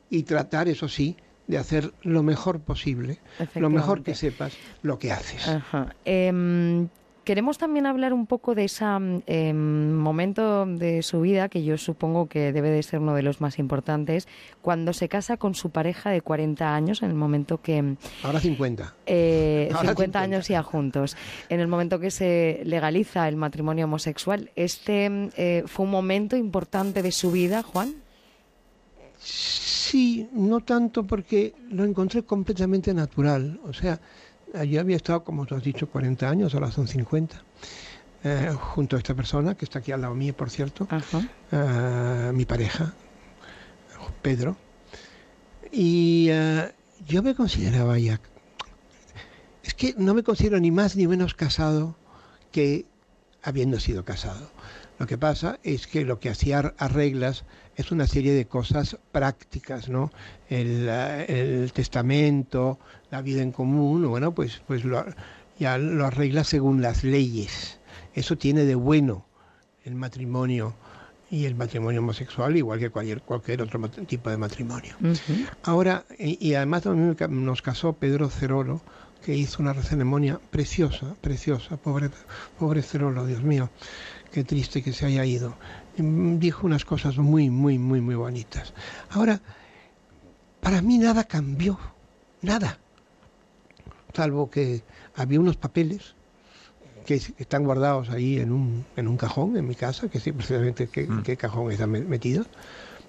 [0.09, 1.15] y, tratar, eso sí,
[1.47, 3.19] de hacer lo mejor posible,
[3.55, 5.49] lo mejor que sepas, lo que haces.
[6.05, 6.87] Em,
[7.27, 12.27] queremos también hablar un poco de ese em, momento de su vida, que yo supongo
[12.29, 14.29] que debe de ser uno de los más importantes,
[14.61, 17.97] cuando se casa con su pareja de 40 años, en el momento que...
[18.23, 18.95] Ahora 50.
[19.07, 21.17] Eh, 50, años ya juntos.
[21.49, 27.03] En el momento que se legaliza el matrimonio homosexual, ¿este eh, fue un momento importante
[27.03, 27.95] de su vida, Juan?
[29.19, 33.59] Sí, no tanto porque lo encontré completamente natural.
[33.65, 33.99] O sea,
[34.65, 37.43] yo había estado, como tú has dicho, 40 años, ahora son 50,
[38.23, 40.87] eh, junto a esta persona, que está aquí al lado mío, por cierto,
[41.51, 42.93] eh, mi pareja,
[44.21, 44.57] Pedro.
[45.71, 46.71] Y eh,
[47.07, 48.19] yo me consideraba ya...
[49.63, 51.95] Es que no me considero ni más ni menos casado
[52.51, 52.85] que
[53.43, 54.49] habiendo sido casado.
[54.99, 58.97] Lo que pasa es que lo que hacía a reglas es una serie de cosas
[59.11, 60.11] prácticas, ¿no?
[60.49, 62.79] El, testamento,
[63.11, 65.05] la vida en común, bueno, pues, pues lo,
[65.59, 67.79] ya lo arregla según las leyes.
[68.15, 69.25] Eso tiene de bueno
[69.85, 70.73] el matrimonio
[71.29, 74.95] y el matrimonio homosexual, igual que cualquier, cualquier otro tipo de matrimonio.
[75.63, 78.81] Ahora, y, además nos casó Pedro Cerolo,
[79.23, 82.09] que hizo una ceremonia preciosa, preciosa, pobre,
[82.57, 83.69] pobre Cerolo, Dios mío
[84.37, 85.55] qué triste que se haya ido.
[85.97, 88.71] Dijo unas cosas muy, muy, muy, muy bonitas.
[89.09, 89.41] Ahora,
[90.61, 91.79] para mí nada cambió,
[92.43, 92.77] nada.
[94.13, 94.83] Salvo que
[95.15, 96.13] había unos papeles
[97.03, 100.87] que están guardados ahí en un, en un cajón en mi casa, que sé precisamente
[100.87, 101.23] qué, mm.
[101.23, 102.45] qué cajón están metidos,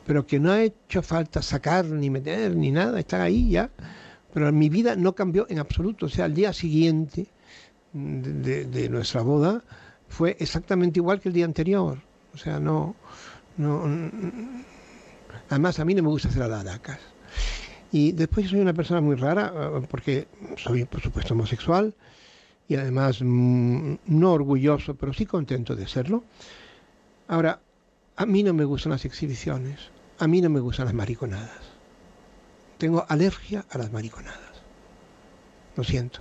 [0.06, 3.70] pero que no ha hecho falta sacar ni meter ni nada, están ahí ya.
[4.32, 6.06] Pero mi vida no cambió en absoluto.
[6.06, 7.26] O sea, al día siguiente
[7.92, 9.62] de nuestra boda,
[10.08, 11.98] fue exactamente igual que el día anterior.
[12.34, 12.96] O sea, no,
[13.56, 13.84] no,
[15.50, 17.00] además a mí no me gusta hacer aladacas.
[17.90, 21.94] Y después soy una persona muy rara eh, porque soy por supuesto homosexual
[22.68, 26.24] y además mm, no orgulloso, pero sí contento de serlo.
[27.28, 27.60] Ahora,
[28.16, 31.78] a mí no me gustan las exhibiciones, a mí no me gustan las mariconadas.
[32.76, 34.38] Tengo alergia a las mariconadas.
[35.76, 36.20] Lo siento.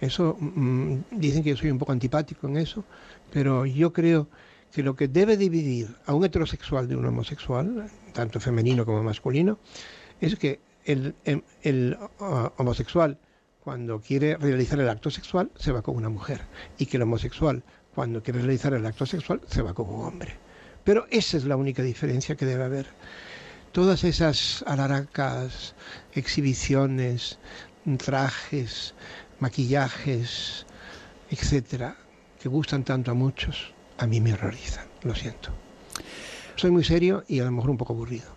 [0.00, 2.84] Eso mm, dicen que yo soy un poco antipático en eso,
[3.30, 4.28] pero yo creo
[4.72, 9.58] que lo que debe dividir a un heterosexual de un homosexual, tanto femenino como masculino,
[10.20, 11.14] es que el,
[11.62, 13.18] el, uh, homosexual
[13.60, 16.40] cuando quiere realizar el acto sexual se va con una mujer
[16.78, 17.62] y que el homosexual
[17.94, 20.36] cuando quiere realizar el acto sexual se va con un hombre.
[20.84, 22.86] Pero esa es la única diferencia que debe haber.
[23.72, 25.74] Todas esas alaracas,
[26.14, 27.38] exhibiciones,
[27.98, 28.94] trajes,
[29.38, 30.66] maquillajes,
[31.30, 31.96] etcétera,
[32.40, 35.50] que gustan tanto a muchos, a mí me horrorizan, lo siento.
[36.56, 38.28] Soy muy serio y a lo mejor un poco aburrido.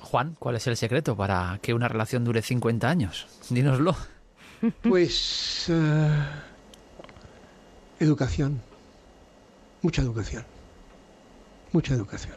[0.00, 3.26] Juan, ¿cuál es el secreto para que una relación dure 50 años?
[3.48, 3.96] Dínoslo.
[4.82, 6.24] Pues eh,
[8.00, 8.60] educación,
[9.82, 10.44] mucha educación,
[11.72, 12.36] mucha educación.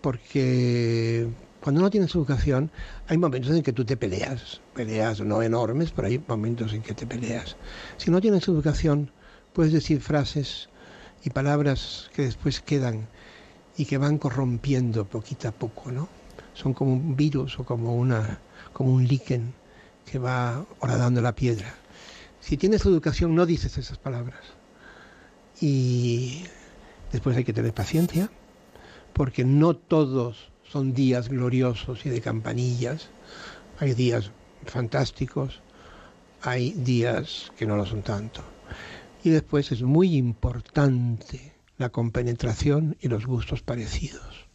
[0.00, 1.28] Porque
[1.60, 2.70] cuando no tienes educación,
[3.06, 6.94] hay momentos en que tú te peleas, peleas no enormes, pero hay momentos en que
[6.94, 7.56] te peleas.
[7.98, 9.10] Si no tienes educación,
[9.52, 10.68] puedes decir frases
[11.24, 13.08] y palabras que después quedan
[13.76, 16.08] y que van corrompiendo poquito a poco, ¿no?
[16.54, 18.40] Son como un virus o como, una,
[18.72, 19.54] como un líquen
[20.04, 21.74] que va horadando la piedra.
[22.40, 24.40] Si tienes educación no dices esas palabras.
[25.60, 26.44] Y
[27.12, 28.30] después hay que tener paciencia,
[29.12, 33.08] porque no todos son días gloriosos y de campanillas.
[33.78, 34.30] Hay días
[34.64, 35.60] fantásticos,
[36.42, 38.42] hay días que no lo son tanto
[39.22, 44.46] Y después es muy importante la compenetración y los gustos parecidos.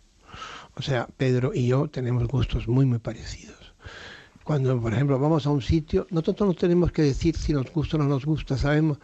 [0.76, 3.74] O sea, Pedro y yo tenemos gustos muy, muy parecidos.
[4.44, 7.98] Cuando, por ejemplo, vamos a un sitio, nosotros no tenemos que decir si nos gusta
[7.98, 9.00] o no nos gusta, sabemos,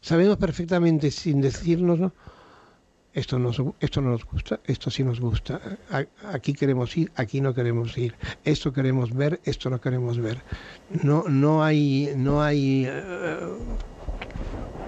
[0.00, 2.10] sabemos perfectamente sin decirnos,
[3.12, 3.36] esto,
[3.80, 5.60] esto no nos gusta, esto sí nos gusta,
[6.32, 10.42] aquí queremos ir, aquí no queremos ir, esto queremos ver, esto no queremos ver.
[11.02, 13.38] No, no hay, no hay eh,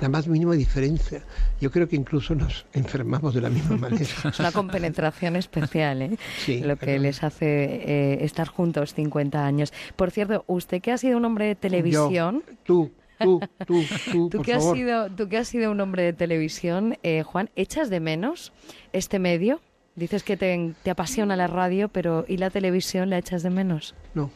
[0.03, 1.23] la más mínima diferencia.
[1.61, 4.03] Yo creo que incluso nos enfermamos de la misma manera.
[4.03, 6.19] es una compenetración especial, ¿eh?
[6.65, 9.73] Lo que les hace eh, estar juntos 50 años.
[9.95, 12.43] Por cierto, usted que ha sido un hombre de televisión...
[12.65, 16.13] tú, tú, tú, tú, ¿Tú, que Has sido, tú que has sido un hombre de
[16.13, 18.53] televisión, eh, Juan, ¿echas de menos
[18.93, 19.61] este medio?
[19.95, 23.95] Dices que te, te apasiona la radio, pero ¿y la televisión la echas de menos?
[24.15, 24.33] No,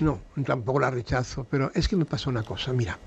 [0.00, 2.98] no, tampoco la rechazo, pero es que me pasó una cosa, mira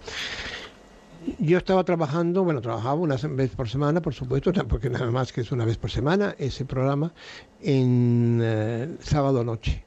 [1.40, 5.42] yo estaba trabajando, bueno, trabajaba una vez por semana, por supuesto, porque nada más que
[5.42, 7.14] es una vez por semana ese programa,
[7.62, 9.84] en eh, sábado noche,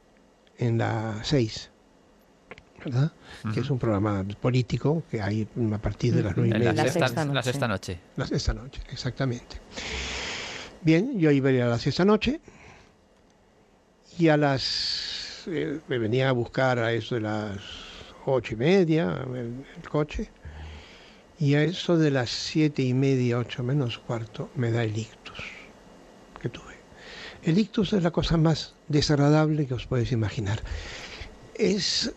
[0.59, 1.71] en la 6.
[2.85, 3.13] ¿verdad?
[3.55, 6.73] Que es un programa político que hay a partir de las nueve y media.
[6.75, 7.35] La sexta, noche.
[7.35, 8.01] La sexta noche.
[8.17, 9.57] La sexta noche, exactamente.
[10.83, 12.41] Bien, yo iba a ir a la sexta noche
[14.19, 15.45] y a las...
[15.47, 17.57] Eh, me venía a buscar a eso de las
[18.27, 20.31] ocho y media, el coche
[21.39, 25.39] y a eso de las siete y media, ocho menos cuarto, me da el ictus
[26.41, 26.75] que tuve.
[27.43, 30.63] El ictus es la cosa más desagradable que os podéis imaginar.
[31.55, 32.13] Es,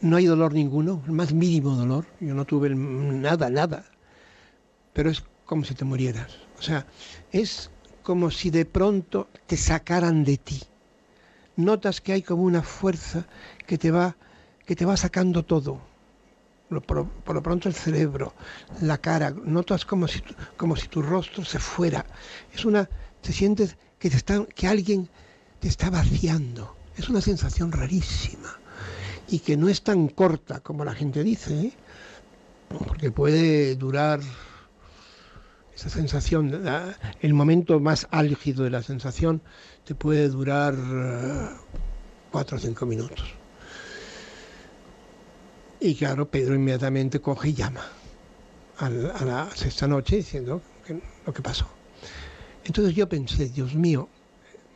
[0.00, 2.06] no hay dolor ninguno, el más mínimo dolor.
[2.20, 3.86] Yo no tuve nada, nada.
[4.92, 6.36] Pero es como si te murieras.
[6.58, 6.86] O sea,
[7.32, 7.70] es
[8.02, 10.60] como si de pronto te sacaran de ti.
[11.56, 13.26] Notas que hay como una fuerza
[13.66, 14.16] que te va,
[14.66, 15.80] que te va sacando todo
[16.68, 18.34] por, lo pronto el cerebro,
[18.80, 20.22] la cara, notas como si,
[20.56, 22.04] como si tu rostro se fuera.
[22.52, 22.88] Es una,
[23.20, 25.08] te sientes que, te que alguien
[25.60, 26.76] te está vaciando.
[26.96, 28.58] Es una sensación rarísima
[29.28, 31.72] y que no es tan corta como la gente dice, ¿eh?
[32.68, 34.20] porque puede durar
[35.74, 36.62] esa sensación,
[37.20, 39.42] el momento más álgido de la sensación
[39.84, 41.48] te puede durar eh,
[42.30, 43.34] cuatro o cinco minutos.
[45.80, 47.84] Y claro, Pedro inmediatamente coge y llama
[48.78, 50.62] a la, sexta noche diciendo
[51.26, 51.66] lo que pasó.
[52.64, 54.08] Entonces yo pensé, Dios mío,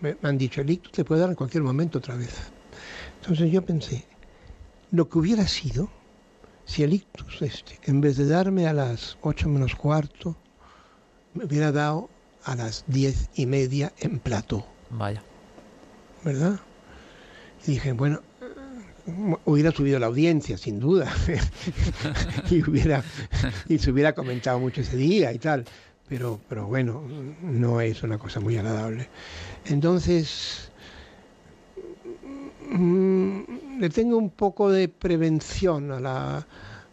[0.01, 2.35] me, han dicho, el ictus te puede dar en cualquier momento otra vez.
[3.21, 4.05] Entonces yo pensé,
[4.91, 5.91] lo que hubiera sido
[6.65, 10.37] si el ictus este, en vez de darme a las ocho menos cuarto,
[11.35, 12.09] me hubiera dado
[12.45, 14.65] a las diez y media en plató.
[14.91, 15.23] Vaya.
[16.25, 16.61] ¿Verdad?
[17.67, 18.21] Y dije, bueno,
[19.45, 21.13] hubiera subido la audiencia, sin duda,
[22.51, 23.03] y, hubiera,
[23.69, 25.65] y se hubiera comentado mucho ese día y tal,
[26.09, 27.03] pero, pero bueno,
[27.43, 29.09] no es una cosa muy agradable.
[29.67, 30.71] Entonces,
[32.71, 33.41] mm,
[33.81, 36.47] le tengo un poco de prevención a, la,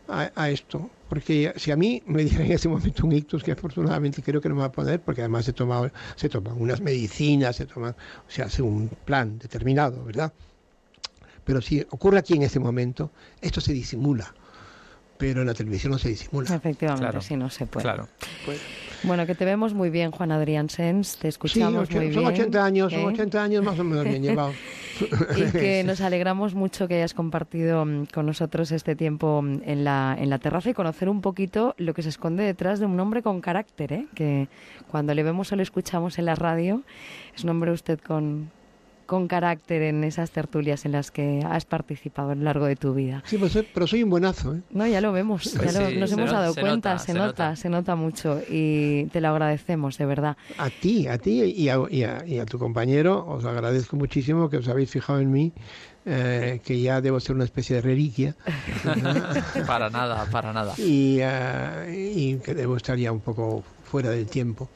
[0.07, 4.21] a, esto, porque si a mí me diera en ese momento un ictus, que afortunadamente
[4.21, 7.55] creo que no me va a poner, porque además se toma, se toman unas medicinas,
[7.55, 10.33] se toma, o sea, hace un plan determinado, ¿verdad?
[11.47, 13.09] Pero si ocurre aquí en ese momento,
[13.41, 14.33] esto se disimula.
[15.17, 16.53] Pero en la televisión no se disimula.
[16.53, 17.83] Efectivamente, si no se puede.
[17.83, 18.09] Claro.
[19.03, 22.13] Bueno, que te vemos muy bien, Juan Adrián Sens, te escuchamos muy bien.
[22.13, 23.41] Son 80 años, son 80 ¿eh?
[23.41, 24.55] años más o menos bien llevados.
[25.37, 29.85] y que nos alegramos mucho que hayas compartido mm, con nosotros este tiempo mm, en
[29.85, 32.99] la, en la terraza y conocer un poquito lo que se esconde detrás de un
[32.99, 34.07] hombre con carácter, ¿eh?
[34.15, 34.49] que
[34.91, 36.83] cuando le vemos o le escuchamos en la radio,
[37.33, 38.51] es un hombre usted con,
[39.07, 42.93] con carácter en esas tertulias en las que has participado a lo largo de tu
[42.93, 43.23] vida.
[43.25, 44.53] Sí, pues, pero soy un buenazo.
[44.53, 44.61] ¿eh?
[44.69, 48.39] No, ya lo vemos, ya pues nos hemos dado cuenta, se, nota, se nota mucho
[48.49, 50.37] y te lo agradecemos, de verdad.
[50.57, 54.67] A ti, a ti y a, y a, tu compañero, os agradezco muchísimo que os
[54.67, 55.53] habéis fijado en mí.
[56.09, 58.33] Eh, que ya debo ser una especie de reliquia.
[59.67, 60.73] para nada, para nada.
[60.77, 64.69] Y, eh, y que debo estar ya un poco fuera del tiempo.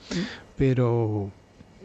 [0.57, 1.31] Pero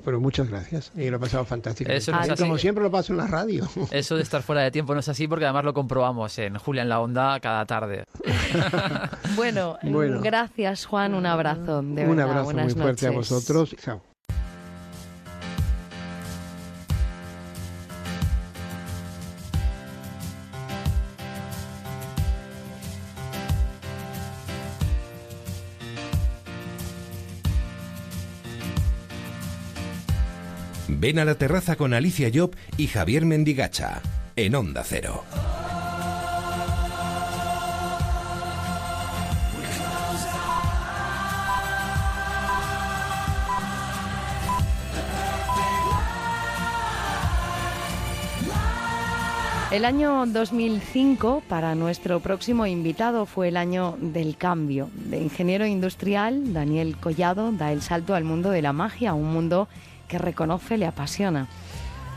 [0.07, 0.93] pero muchas gracias.
[0.95, 1.91] Y lo he pasado fantástico.
[1.91, 3.69] Eso Como siempre lo paso en la radio.
[3.91, 6.83] Eso de estar fuera de tiempo no es así porque además lo comprobamos en Julia
[6.83, 8.05] en la Onda cada tarde.
[9.35, 9.79] bueno,
[10.23, 11.83] gracias Juan, un abrazo.
[11.83, 13.75] De un abrazo muy fuerte a vosotros.
[13.83, 14.01] Chao.
[31.07, 34.03] Ven a la terraza con Alicia Job y Javier Mendigacha,
[34.35, 35.23] en Onda Cero.
[49.71, 54.91] El año 2005 para nuestro próximo invitado fue el año del cambio.
[54.93, 59.69] De ingeniero industrial, Daniel Collado da el salto al mundo de la magia, un mundo
[60.07, 61.49] que reconoce le apasiona.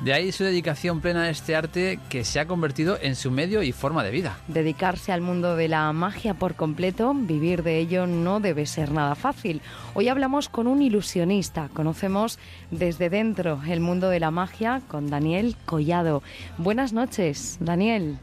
[0.02, 3.64] De ahí su dedicación plena a este arte que se ha convertido en su medio
[3.64, 4.38] y forma de vida.
[4.48, 9.16] Dedicarse al mundo de la magia por completo, vivir de ello no debe ser nada
[9.16, 9.62] fácil.
[9.96, 12.40] Hoy hablamos con un ilusionista, conocemos
[12.72, 16.24] desde dentro el mundo de la magia con Daniel Collado.
[16.58, 18.20] Buenas noches, Daniel.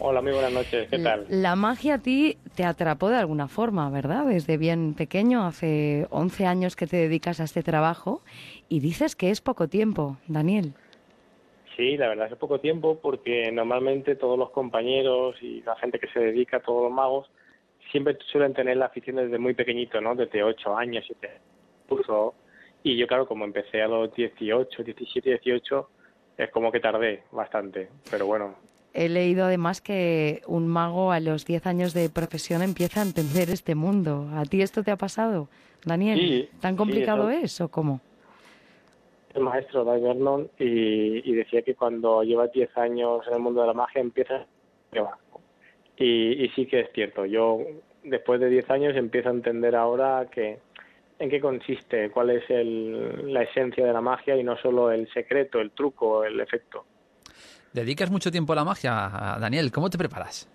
[0.00, 1.26] Hola, muy buenas noches, ¿qué tal?
[1.28, 4.26] La magia a ti te atrapó de alguna forma, ¿verdad?
[4.26, 8.22] Desde bien pequeño, hace 11 años que te dedicas a este trabajo
[8.68, 10.74] y dices que es poco tiempo, Daniel.
[11.76, 16.08] Sí, la verdad es poco tiempo porque normalmente todos los compañeros y la gente que
[16.08, 17.30] se dedica, a todos los magos,
[17.92, 20.14] siempre suelen tener la afición desde muy pequeñito, ¿no?
[20.14, 21.30] Desde 8 años, 7
[21.88, 22.34] curso.
[22.82, 25.88] Y yo, claro, como empecé a los 18, 17, 18,
[26.38, 27.88] es como que tardé bastante.
[28.10, 28.54] Pero bueno.
[28.94, 33.50] He leído además que un mago a los 10 años de profesión empieza a entender
[33.50, 34.28] este mundo.
[34.34, 35.48] ¿A ti esto te ha pasado,
[35.84, 36.18] Daniel?
[36.18, 38.00] Sí, ¿Tan complicado sí, es o cómo?
[39.38, 43.62] El maestro Dave Vernon y, y, decía que cuando llevas 10 años en el mundo
[43.62, 44.46] de la magia empiezas
[44.92, 45.18] que va.
[45.96, 47.60] Y, y, sí que es cierto, yo
[48.04, 50.58] después de 10 años empiezo a entender ahora que
[51.18, 55.10] en qué consiste, cuál es el, la esencia de la magia y no solo el
[55.12, 56.84] secreto, el truco, el efecto.
[57.72, 59.70] ¿Dedicas mucho tiempo a la magia, Daniel?
[59.72, 60.48] ¿Cómo te preparas?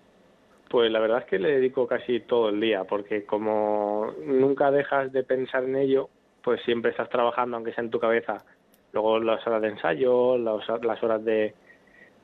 [0.68, 5.12] Pues la verdad es que le dedico casi todo el día, porque como nunca dejas
[5.12, 6.08] de pensar en ello,
[6.42, 8.44] pues siempre estás trabajando, aunque sea en tu cabeza,
[8.94, 11.52] luego las horas de ensayo, las, las horas de,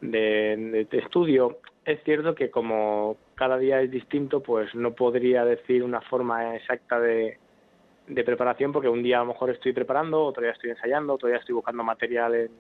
[0.01, 1.59] de, de, estudio.
[1.85, 7.01] Es cierto que como cada día es distinto, pues no podría decir una forma exacta
[7.01, 7.39] de,
[8.07, 11.29] de preparación, porque un día a lo mejor estoy preparando, otro día estoy ensayando, otro
[11.29, 12.51] día estoy buscando material en,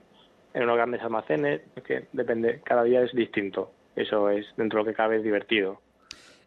[0.54, 3.70] en unos grandes almacenes, es que depende, cada día es distinto.
[3.94, 5.80] Eso es, dentro de lo que cabe, es divertido.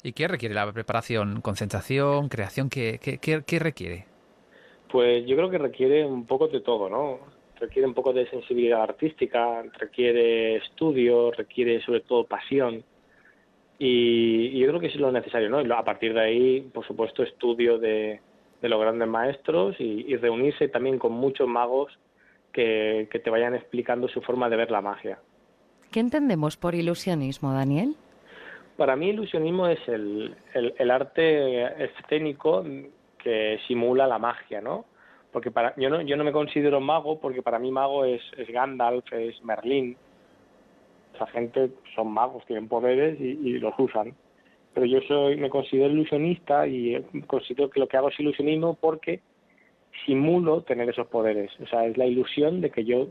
[0.02, 1.39] ¿Y qué requiere la preparación?
[1.39, 2.28] ¿Concentración?
[2.28, 2.69] ¿Creación?
[2.69, 4.06] ¿Qué, qué, qué, qué requiere?
[4.91, 7.19] Pues yo creo que requiere un poco de todo, ¿no?
[7.63, 12.84] Requiere un poco de sensibilidad artística, requiere estudio, requiere sobre todo pasión
[13.80, 15.62] y, y yo creo que es lo necesario, ¿no?
[15.62, 18.19] Y a partir de ahí, por supuesto, estudio de,
[18.62, 21.97] de los grandes maestros y, y, reunirse también con muchos magos
[22.52, 25.19] que, que te vayan explicando su forma de ver la magia.
[25.89, 27.95] ¿Qué entendemos por ilusionismo, Daniel?
[28.76, 32.65] Para mí ilusionismo es el, el, el arte escénico
[33.19, 34.86] que simula la magia, ¿no?
[35.33, 38.47] Porque para yo no yo no me considero mago porque para mí mago es, es
[38.47, 39.97] Gandalf es Merlín.
[41.15, 44.13] Esa gente son magos tienen poderes y, y, los usan.
[44.73, 49.21] Pero yo soy me considero ilusionista y considero que lo que hago es ilusionismo porque
[50.05, 51.51] simulo tener esos poderes.
[51.59, 53.09] O sea es la ilusión de que yo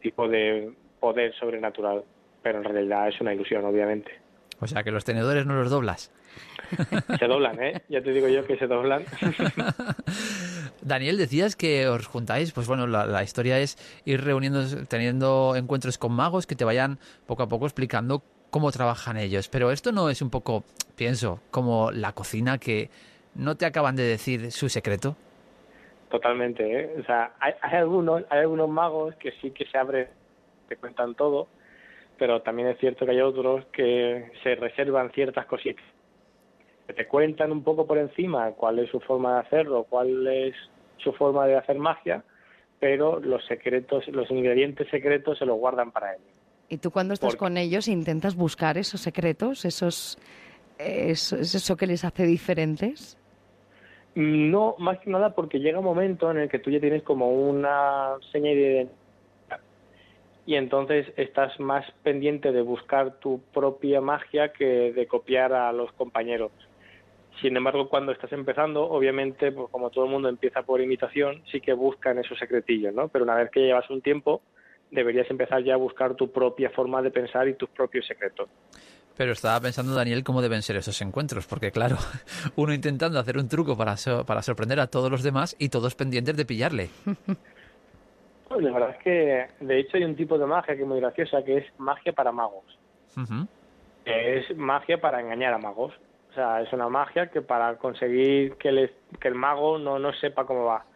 [0.00, 2.04] tipo de poder sobrenatural
[2.42, 4.12] pero en realidad es una ilusión obviamente.
[4.60, 6.12] O sea que los tenedores no los doblas.
[7.18, 7.82] Se doblan, ¿eh?
[7.88, 9.04] Ya te digo yo que se doblan.
[10.82, 16.12] Daniel, decías que os juntáis, pues bueno, la, historia es ir reuniendo, teniendo encuentros con
[16.12, 19.48] magos que te vayan poco a poco explicando cómo trabajan ellos.
[19.48, 20.64] Pero esto no es un poco,
[20.96, 22.90] pienso, como la cocina que
[23.34, 25.16] no te acaban de decir su secreto.
[26.10, 26.96] Totalmente, ¿eh?
[27.00, 30.08] O sea, hay, hay algunos, hay algunos magos que sí que se abren,
[30.68, 31.46] te cuentan todo,
[32.18, 35.84] pero también es cierto que hay otros que se reservan ciertas cositas
[36.92, 40.54] que te cuentan un poco por encima cuál es su forma de hacerlo, cuál es
[40.98, 42.22] su forma de hacer magia,
[42.78, 46.40] pero los secretos, los ingredientes secretos se los guardan para ellos.
[46.68, 47.38] ¿Y tú cuando estás Porque...
[47.38, 50.18] con ellos intentas buscar esos secretos, esos,
[50.78, 53.18] eso, eso que les hace diferentes?
[54.14, 57.30] No, más que nada porque llega un momento en el que tú ya tienes como
[57.30, 59.02] una seña de identidad
[60.44, 65.92] y entonces estás más pendiente de buscar tu propia magia que de copiar a los
[65.92, 66.50] compañeros.
[67.42, 71.60] Sin embargo, cuando estás empezando, obviamente, pues como todo el mundo empieza por imitación, sí
[71.60, 73.08] que buscan esos secretillos, ¿no?
[73.08, 74.42] Pero una vez que llevas un tiempo,
[74.92, 78.48] deberías empezar ya a buscar tu propia forma de pensar y tus propios secretos.
[79.16, 81.96] Pero estaba pensando, Daniel, cómo deben ser esos encuentros, porque claro,
[82.56, 85.96] uno intentando hacer un truco para, so para sorprender a todos los demás y todos
[85.96, 86.90] pendientes de pillarle.
[88.48, 91.00] Pues la verdad es que, de hecho, hay un tipo de magia que es muy
[91.00, 92.64] graciosa, que es magia para magos.
[93.16, 93.48] Uh -huh.
[94.04, 95.94] es magia para engañar a magos.
[96.32, 100.14] O sea, es una magia que para conseguir que, les, que el mago no, no
[100.14, 100.86] sepa cómo va.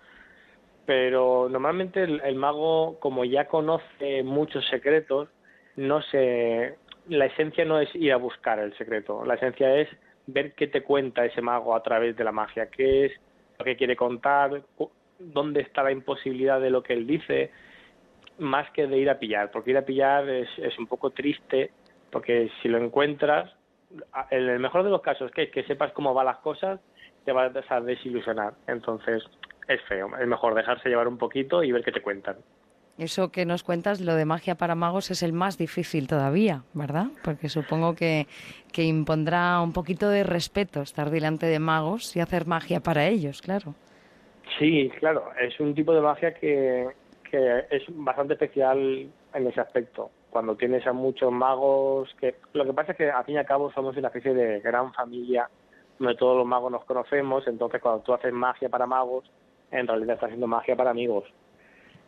[0.87, 5.29] Pero normalmente el, el, mago, como ya conoce muchos secretos,
[5.77, 6.79] no se,
[7.09, 9.27] la esencia no es ir a buscar el secreto.
[9.27, 9.91] La esencia es
[10.27, 13.13] ver qué te cuenta ese mago a través de la magia, qué es
[13.59, 14.63] lo que quiere contar,
[15.19, 17.51] dónde está la imposibilidad de lo que él dice,
[18.39, 21.73] más que de ir a pillar, porque ir a pillar es, es un poco triste
[22.11, 23.55] Porque si lo encuentras,
[24.31, 26.81] en el mejor de los casos, que que sepas cómo van las cosas,
[27.25, 28.55] te vas a desilusionar.
[28.67, 29.23] Entonces,
[29.69, 30.11] es feo.
[30.17, 32.37] Es mejor dejarse llevar un poquito y ver qué te cuentan.
[32.99, 37.09] Eso que nos cuentas, lo de magia para magos, es el más difícil todavía, ¿verdad?
[37.23, 38.27] Porque supongo que,
[38.73, 43.43] que impondrá un poquito de respeto estar delante de magos y hacer magia para ellos,
[43.43, 43.75] claro.
[44.59, 46.87] Sí, claro, es un tipo de magia que,
[47.31, 50.11] que es bastante especial en ese aspecto.
[50.37, 53.47] Cuando tienes a muchos magos, que lo que pasa es que al fin y al
[53.47, 55.49] cabo somos una especie de gran familia
[55.99, 59.25] donde todos los magos nos conocemos, entonces cuando tú haces magia para magos,
[59.71, 61.25] en realidad estás haciendo magia para amigos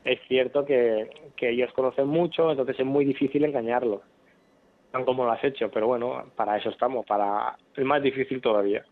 [0.05, 1.09] es cierto que,
[1.41, 4.01] ellos conocen mucho, entonces es muy difícil engañarlos.
[4.91, 8.85] Tan como lo has hecho, pero bueno, para eso estamos, para es más difícil todavía.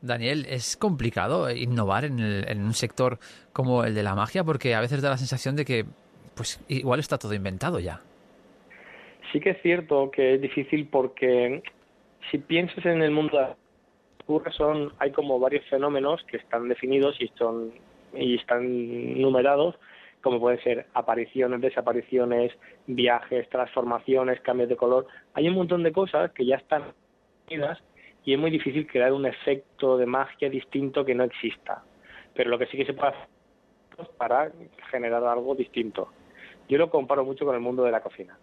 [0.00, 3.18] Daniel, es complicado innovar en, en un sector
[3.52, 5.84] como el de la magia porque a veces da la sensación de que
[6.34, 8.00] pues igual está todo inventado ya.
[9.32, 11.62] Sí que es cierto que es difícil porque
[12.30, 17.28] si piensas en el mundo de son hay como varios fenómenos que están definidos y
[17.36, 17.72] son
[18.14, 19.76] y están numerados
[20.22, 22.52] como pueden ser apariciones, desapariciones,
[22.86, 25.06] viajes, transformaciones, cambios de color.
[25.34, 26.92] Hay un montón de cosas que ya están
[27.48, 27.78] unidas
[28.24, 31.82] y es muy difícil crear un efecto de magia distinto que no exista.
[32.34, 33.28] Pero lo que sí que se puede hacer
[33.98, 34.52] es para
[34.90, 36.08] generar algo distinto.
[36.68, 38.38] Yo lo comparo mucho con el mundo de la cocina.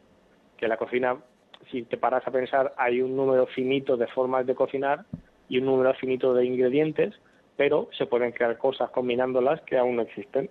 [0.57, 1.17] Que la cocina,
[1.71, 5.05] si te paras a pensar, hay un número finito de formas de cocinar
[5.49, 7.13] y un número finito de ingredientes,
[7.55, 10.49] pero se pueden crear cosas combinándolas que aún no existen.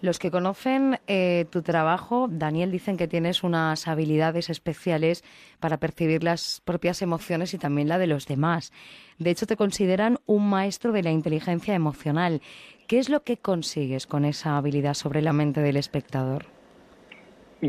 [0.00, 5.24] Los que conocen eh, tu trabajo, Daniel, dicen que tienes unas habilidades especiales
[5.60, 8.72] para percibir las propias emociones y también la de los demás.
[9.18, 12.42] De hecho, te consideran un maestro de la inteligencia emocional.
[12.86, 16.53] ¿Qué es lo que consigues con esa habilidad sobre la mente del espectador?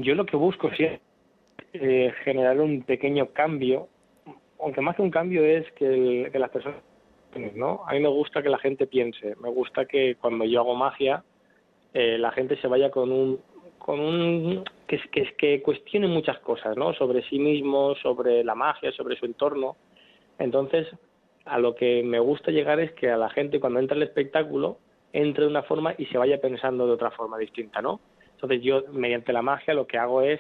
[0.02, 1.00] Yo lo que busco es
[1.74, 3.88] eh, generar un pequeño cambio,
[4.60, 6.82] aunque más que un cambio es que, que las personas,
[7.56, 7.84] ¿no?
[7.88, 11.24] A mí me gusta que la gente piense, me gusta que cuando yo hago magia,
[11.94, 13.40] eh, la gente se vaya con un
[13.78, 16.94] con un que, que, que cuestione muchas cosas, ¿no?
[16.94, 19.76] Sobre sí mismo, sobre la magia, sobre su entorno.
[20.40, 20.88] Entonces,
[21.46, 24.80] a lo que me gusta llegar es que a la gente cuando entra al espectáculo
[25.14, 28.02] entre de una forma y se vaya pensando de otra forma distinta, ¿no?
[28.36, 30.40] Entonces yo mediante la magia lo que hago es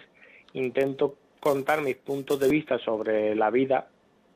[0.54, 3.88] intento contar mis puntos de vista sobre la vida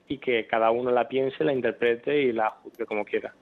[0.08, 3.34] y que cada uno la piense, la interprete y la juzgue como quiera.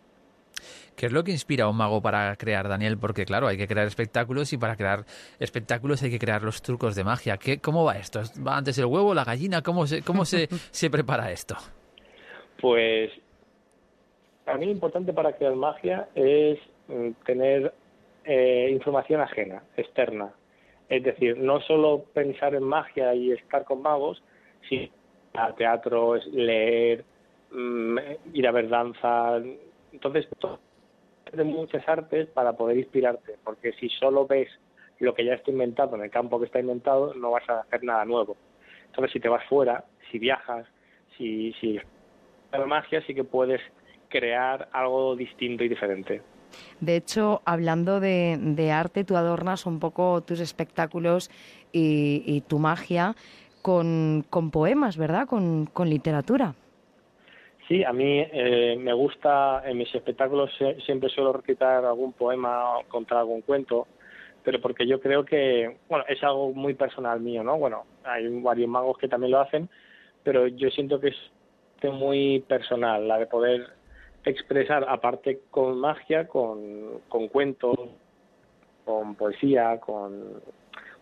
[0.95, 2.97] ¿Qué es lo que inspira a un mago para crear, Daniel?
[2.97, 5.05] Porque claro, hay que crear espectáculos y para crear
[5.39, 7.37] espectáculos hay que crear los trucos de magia.
[7.37, 8.21] ¿Qué, ¿Cómo va esto?
[8.45, 9.61] ¿Va antes el huevo, la gallina?
[9.61, 11.55] ¿Cómo se, cómo se, se prepara esto?
[12.59, 13.11] Pues
[14.43, 16.57] para mí lo importante para crear magia es
[16.87, 17.73] mm, tener
[18.27, 20.33] eh, información ajena, externa.
[20.89, 24.21] Es decir, no solo pensar en magia y estar con magos,
[24.67, 24.89] sino
[25.33, 27.05] al teatro, leer,
[27.51, 27.97] mm,
[28.33, 29.41] ir a ver danza.
[29.93, 30.27] Entonces,
[31.45, 34.49] muchas artes para poder inspirarte, porque si solo ves
[34.99, 37.83] lo que ya está inventado en el campo que está inventado, no vas a hacer
[37.83, 38.35] nada nuevo.
[38.87, 40.65] Entonces, si te vas fuera, si viajas,
[41.17, 41.79] si, si
[42.51, 43.61] la magia, sí que puedes
[44.09, 46.21] crear algo distinto y diferente.
[46.79, 51.29] De hecho, hablando de, arte, tú adornas un poco tus espectáculos
[51.71, 53.15] y, tu magia
[53.61, 55.27] con, con poemas, ¿verdad?
[55.27, 56.55] Con, con literatura.
[57.67, 60.49] Sí, a mí eh, me gusta, en mis espectáculos
[60.85, 63.87] siempre suelo recitar algún poema o contar algún cuento,
[64.41, 67.57] pero porque yo creo que, bueno, es algo muy personal mío, ¿no?
[67.57, 69.69] Bueno, hay varios magos que también lo hacen,
[70.23, 73.67] pero yo siento que es muy personal, la de poder
[74.27, 77.77] expresar, aparte con magia, con, con cuentos,
[78.85, 80.41] con poesía, con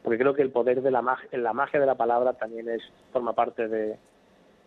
[0.04, 2.82] porque creo que el poder de la magia, la magia de la palabra también es
[3.12, 3.98] forma parte de,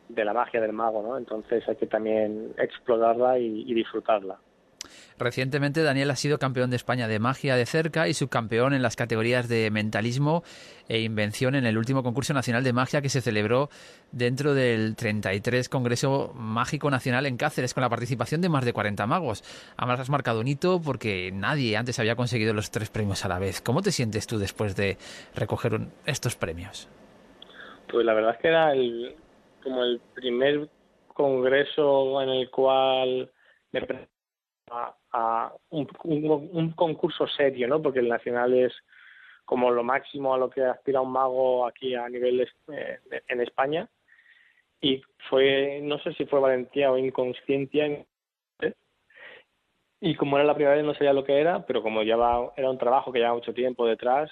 [0.09, 1.17] de la magia del mago, ¿no?
[1.17, 4.39] Entonces hay que también explorarla y, disfrutarla.
[5.19, 8.97] Recientemente Daniel ha sido campeón de España de magia de cerca y subcampeón en las
[8.97, 10.43] categorías de mentalismo
[10.89, 13.69] e invención en el último concurso nacional de magia que se celebró
[14.13, 19.07] dentro del 33 Congreso Mágico Nacional en Cáceres con la participación de más de 40
[19.07, 19.43] magos.
[19.77, 23.39] Además has marcado un hito porque nadie antes había conseguido los tres premios a la
[23.39, 23.61] vez.
[23.61, 24.97] ¿Cómo te sientes tú después de
[25.35, 26.89] recoger estos premios?
[27.91, 29.17] Pues la verdad es que era el,
[29.63, 30.69] como el primer
[31.15, 33.31] congreso en el cual
[33.73, 33.81] me
[34.71, 37.81] a, a un, un, concurso serio, ¿no?
[37.81, 38.73] Porque el nacional es
[39.45, 42.99] como lo máximo a lo que aspira un mago aquí a nivel eh,
[43.29, 43.89] en España
[44.79, 48.05] y fue no sé si fue valentía o inconsciencia
[50.01, 52.17] y como era la primera vez no sabía lo que era pero como ya
[52.57, 54.31] era un trabajo que lleva mucho tiempo detrás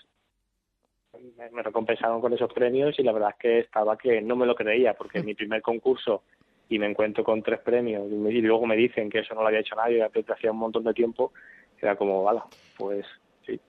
[1.51, 4.55] me recompensaron con esos premios y la verdad es que estaba que no me lo
[4.55, 6.25] creía porque mi primer concurso
[6.69, 9.61] y me encuentro con tres premios y, luego me dicen que eso no lo había
[9.61, 11.33] hecho nadie desde hacía un montón de tiempo,
[11.81, 12.41] era como, vale,
[12.77, 13.07] pues
[13.45, 13.61] sí.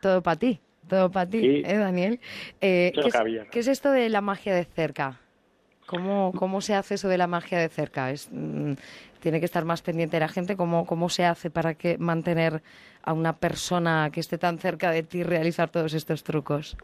[0.00, 2.20] Todo, para ti, todo para ti, ¿eh, Daniel?
[2.60, 5.20] Eh, ¿qué, es, ¿qué, es, esto de la magia de cerca?
[5.86, 8.10] ¿Cómo, cómo se hace eso de la magia de cerca?
[8.10, 8.72] Es, mm,
[9.20, 10.56] tiene que estar más pendiente de la gente.
[10.56, 12.62] ¿Cómo, ¿Cómo se hace para que mantener
[13.02, 16.76] a una persona que esté tan cerca de ti realizar todos estos trucos?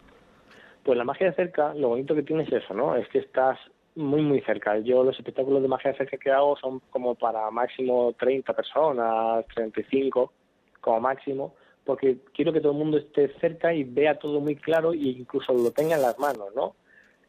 [0.82, 2.94] Pues la magia de cerca, lo bonito que tiene es eso, ¿no?
[2.94, 3.58] Es que estás
[3.96, 4.78] muy, muy cerca.
[4.78, 9.46] Yo los espectáculos de magia de cerca que hago son como para máximo 30 personas,
[9.54, 10.32] 35
[10.80, 14.92] como máximo, porque quiero que todo el mundo esté cerca y vea todo muy claro
[14.92, 16.74] e incluso lo tenga en las manos, ¿no?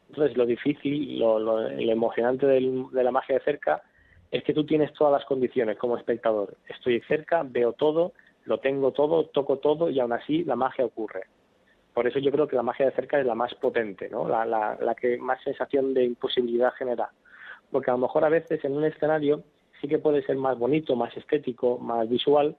[0.09, 3.82] Entonces lo difícil, lo, lo, emocionante de la magia de cerca
[4.30, 6.55] es que tú tienes todas las condiciones como espectador.
[6.68, 8.14] Estoy cerca, veo todo,
[8.45, 11.24] lo tengo todo, toco todo y aún así la magia ocurre.
[11.93, 14.27] Por eso yo creo que la magia de cerca es la más potente, ¿no?
[14.27, 17.09] la, la, la que más sensación de imposibilidad genera.
[17.69, 19.43] Porque a lo mejor a veces en un escenario
[19.81, 22.55] sí que puede ser más bonito, más estético, más visual,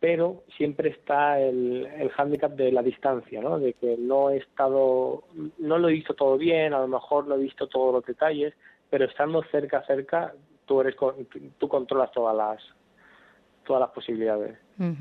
[0.00, 3.58] pero siempre está el, el hándicap de la distancia, ¿no?
[3.58, 5.24] De que no he estado,
[5.58, 8.54] no lo he visto todo bien, a lo mejor no he visto todos los detalles,
[8.90, 10.34] pero estando cerca, cerca,
[10.66, 10.94] tú eres,
[11.58, 12.62] tú controlas todas las,
[13.64, 14.58] todas las posibilidades.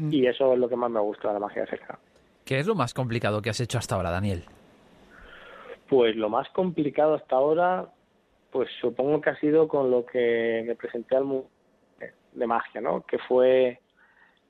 [0.10, 2.00] Y eso es lo que más me gusta de la magia de cerca.
[2.46, 4.44] ¿Qué es lo más complicado que has hecho hasta ahora, Daniel?
[5.90, 7.90] Pues lo más complicado hasta ahora,
[8.52, 11.50] pues supongo que ha sido con lo que me presenté al mundo
[12.34, 13.06] de magia, ¿no?
[13.06, 13.80] Que fue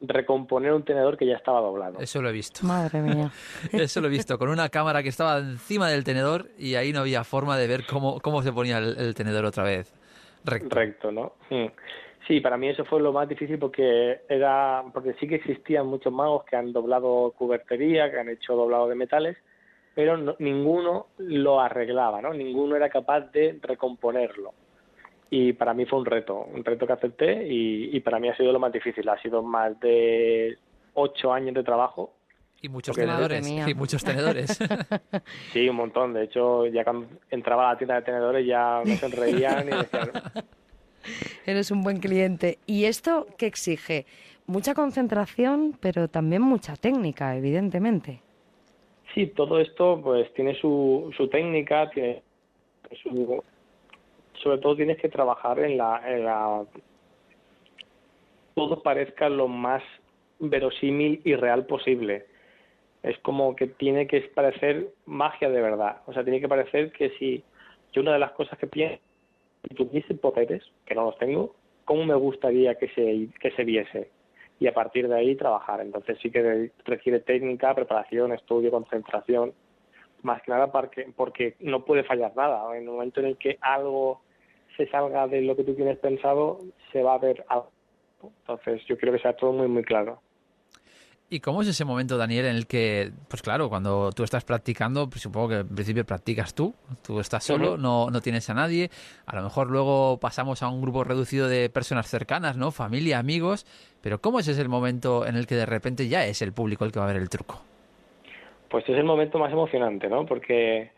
[0.01, 1.99] recomponer un tenedor que ya estaba doblado.
[1.99, 2.65] Eso lo he visto.
[2.65, 3.31] Madre mía.
[3.71, 6.99] Eso lo he visto, con una cámara que estaba encima del tenedor y ahí no
[6.99, 9.93] había forma de ver cómo, cómo se ponía el, tenedor otra vez.
[10.43, 10.75] Recto.
[10.75, 11.33] Recto, ¿no?
[11.49, 11.67] Mm.
[12.27, 16.13] Sí, para mí eso fue lo más difícil porque era porque sí que existían muchos
[16.13, 19.37] magos que han doblado cubertería, que han hecho doblado de metales,
[19.93, 22.33] pero ninguno lo arreglaba, ¿no?
[22.33, 24.53] Ninguno era capaz de recomponerlo.
[25.29, 28.53] Y para mí fue un reto, un reto que acepté y, para mí ha sido
[28.53, 29.07] lo más difícil.
[29.09, 30.57] Ha sido más de
[30.93, 32.13] ocho años de trabajo
[32.63, 33.45] y muchos tenedores.
[33.45, 34.57] Y muchos tenedores.
[35.51, 36.13] sí, un montón.
[36.13, 40.11] De hecho, ya cuando entraba a la tienda de tenedores ya me sonreían y decían,
[41.45, 42.57] Eres un buen cliente.
[42.65, 44.05] ¿Y esto qué exige?
[44.47, 48.21] Mucha concentración, pero también mucha técnica, evidentemente.
[49.13, 52.23] Sí, todo esto pues tiene su, su técnica, tiene
[54.41, 56.65] sobre todo tienes que trabajar en la, en la
[58.55, 59.81] todo parezca lo más
[60.39, 62.25] verosímil y real posible.
[63.01, 66.01] Es como que tiene que parecer magia de verdad.
[66.05, 67.43] O sea, tiene que parecer que si
[67.93, 68.99] yo una de las cosas que pienso
[69.67, 71.55] si tuviese poderes, que no los tengo,
[71.85, 74.09] ¿cómo me gustaría que se, que se viese?
[74.59, 75.81] Y a partir de ahí trabajar.
[75.81, 79.53] Entonces sí que requiere técnica, preparación, estudio, concentración,
[80.21, 82.75] más que nada porque, porque no puede fallar nada.
[82.75, 84.21] En el momento en el que algo
[84.77, 86.59] se salga de lo que tú tienes pensado,
[86.91, 87.71] se va a ver algo.
[88.23, 90.21] Entonces yo creo que sea todo muy, muy claro.
[91.33, 95.09] ¿Y cómo es ese momento, Daniel, en el que, pues claro, cuando tú estás practicando,
[95.09, 98.91] pues supongo que en principio practicas tú, tú estás solo, no, no tienes a nadie,
[99.25, 102.69] a lo mejor luego pasamos a un grupo reducido de personas cercanas, ¿no?
[102.69, 103.65] Familia, amigos,
[104.03, 106.91] pero ¿cómo es ese momento en el que de repente ya es el público el
[106.91, 107.63] que va a ver el truco?
[108.69, 110.27] Pues es el momento más emocionante, ¿no?
[110.27, 110.91] Porque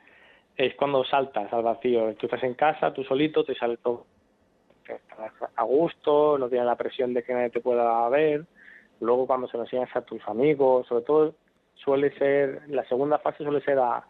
[0.58, 2.14] es cuando saltas al vacío.
[2.16, 4.06] Tú estás en casa, tú solito, te sale todo
[5.56, 8.44] a gusto, no tienes la presión de que nadie te pueda ver
[9.02, 11.36] Luego cuando se lo enseñas a tus amigos, sobre todo
[11.76, 14.04] suele ser, la segunda fase suele ser a,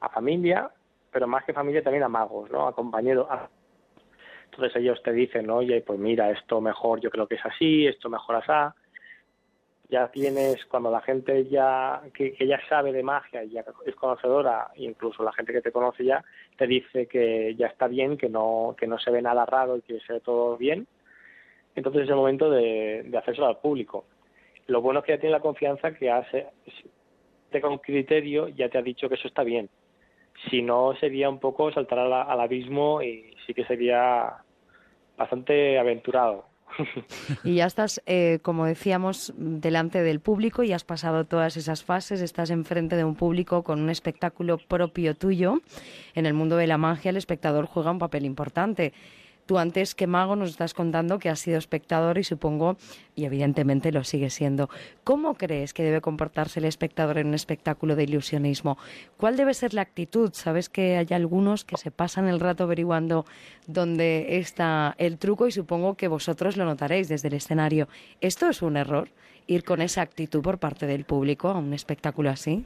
[0.00, 0.70] a familia,
[1.10, 2.66] pero más que familia también a magos, ¿no?
[2.66, 3.28] A compañeros.
[4.46, 8.08] Entonces ellos te dicen, oye, pues mira, esto mejor yo creo que es así, esto
[8.08, 8.76] mejor así.
[9.88, 13.94] Ya tienes, cuando la gente ya, que, que ya sabe de magia y ya es
[13.94, 16.24] conocedora, incluso la gente que te conoce ya,
[16.56, 19.82] te dice que ya está bien, que no, que no se ve nada raro y
[19.82, 20.86] que se ve todo bien.
[21.74, 24.06] Entonces es el momento de, de hacerlo al público.
[24.72, 26.46] Lo bueno es que ya tiene la confianza que hace,
[27.60, 29.68] con criterio ya te ha dicho que eso está bien.
[30.48, 34.32] Si no, sería un poco saltar al, abismo y sí que sería
[35.18, 36.46] bastante aventurado.
[37.44, 42.22] Y ya estás, eh, como decíamos, delante del público y has pasado todas esas fases,
[42.22, 45.60] estás enfrente de un público con un espectáculo propio tuyo.
[46.14, 48.94] En el mundo de la magia el espectador juega un papel importante.
[49.58, 52.76] Antes que mago nos estás contando que has sido espectador y supongo,
[53.14, 54.68] y evidentemente lo sigue siendo.
[55.04, 58.78] ¿Cómo crees que debe comportarse el espectador en un espectáculo de ilusionismo?
[59.16, 60.30] ¿Cuál debe ser la actitud?
[60.32, 63.24] Sabes que hay algunos que se pasan el rato averiguando
[63.66, 67.88] dónde está el truco y supongo que vosotros lo notaréis desde el escenario.
[68.20, 69.08] ¿Esto es un error?
[69.46, 72.64] ¿Ir con esa actitud por parte del público a un espectáculo así?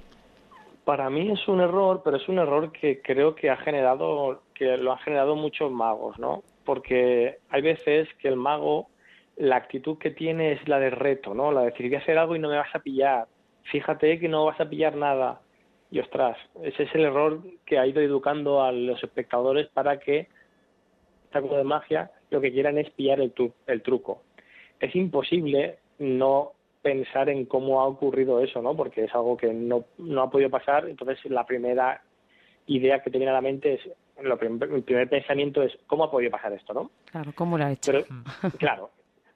[0.85, 4.77] Para mí es un error, pero es un error que creo que ha generado, que
[4.77, 6.45] lo han generado muchos magos, ¿no?
[6.67, 8.89] Porque hay veces que el mago,
[9.37, 11.51] la actitud que tiene es la de reto, ¿no?
[11.51, 13.27] La de decir, voy a hacer algo y no me vas a pillar.
[13.71, 15.41] Fíjate que no vas a pillar nada.
[15.91, 20.29] Y ostras, ese es el error que ha ido educando a los espectadores para que,
[21.33, 23.33] de magia, lo que quieran es pillar el,
[23.67, 24.23] el truco.
[24.81, 26.53] Es imposible no
[26.83, 28.77] pensar en cómo ha ocurrido eso, ¿no?
[28.77, 30.89] Porque es algo que no, no ha podido pasar.
[30.89, 32.03] Entonces, la primera
[32.67, 33.81] idea que te viene a la mente es,
[34.23, 36.91] lo el primer pensamiento es, ¿cómo ha podido pasar esto, no?
[37.11, 37.93] Claro, ¿cómo lo ha hecho?
[38.59, 38.91] claro,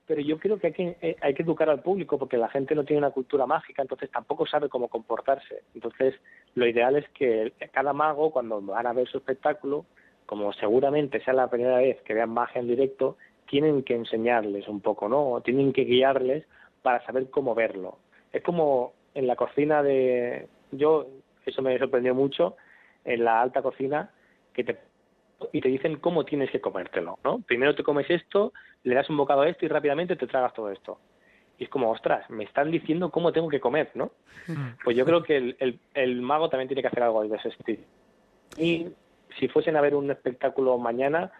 [0.06, 2.74] pero yo creo que hay que, eh, hay que educar al público porque la gente
[2.74, 5.62] no tiene una cultura mágica, entonces tampoco sabe cómo comportarse.
[5.74, 6.14] Entonces,
[6.54, 9.86] lo ideal es que cada mago, cuando van a ver su espectáculo,
[10.26, 13.18] como seguramente sea la primera vez que vean magia en directo,
[13.48, 15.40] tienen que enseñarles un poco, ¿no?
[15.42, 16.44] Tienen que guiarles
[16.82, 17.98] para saber cómo verlo.
[18.32, 20.48] Es como en la cocina de...
[20.72, 21.06] Yo,
[21.44, 22.56] eso me sorprendió mucho,
[23.04, 24.10] en la alta cocina,
[24.64, 24.80] que te
[25.52, 27.40] y te dicen cómo tienes que comértelo, ¿no?
[27.40, 28.52] Primero te comes esto,
[28.82, 30.98] le das un bocado a esto y rápidamente te tragas todo esto.
[31.58, 34.12] Y es como, ostras, me están diciendo cómo tengo que comer, ¿no?
[34.84, 37.82] Pues yo creo que el, el, mago también tiene que hacer algo de ese estilo.
[38.56, 38.88] Y
[39.38, 41.32] si fuesen a ver un espectáculo mañana,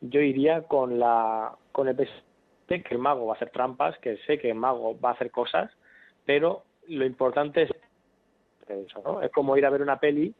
[0.00, 4.38] yo iría con la con el que el mago va a hacer trampas, que sé
[4.38, 5.72] que el mago va a hacer cosas,
[6.24, 7.70] pero lo importante es
[8.68, 9.22] eso, ¿no?
[9.22, 10.32] Es como ir a ver una peli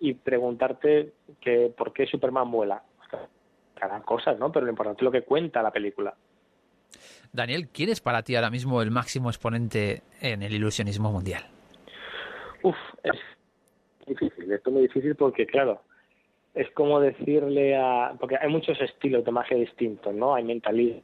[0.00, 2.82] y preguntarte que por qué Superman vuela.
[3.80, 4.50] Harán cosas, ¿no?
[4.50, 6.14] Pero lo importante es lo que cuenta la película.
[7.32, 11.44] Daniel, ¿quién es para ti ahora mismo el máximo exponente en el ilusionismo mundial?
[12.62, 13.12] Uf, es
[14.06, 15.82] difícil, esto es muy difícil porque, claro,
[16.54, 18.14] es como decirle a...
[18.18, 20.34] porque hay muchos estilos de magia distintos, ¿no?
[20.34, 21.02] Hay mentalismo,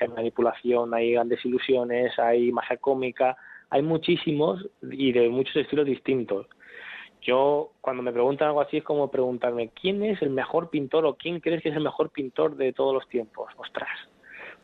[0.00, 3.36] hay manipulación, hay grandes ilusiones, hay magia cómica,
[3.70, 6.46] hay muchísimos y de muchos estilos distintos.
[7.22, 11.14] Yo, cuando me preguntan algo así, es como preguntarme, ¿quién es el mejor pintor o
[11.14, 13.50] quién crees que es el mejor pintor de todos los tiempos?
[13.56, 13.88] Ostras,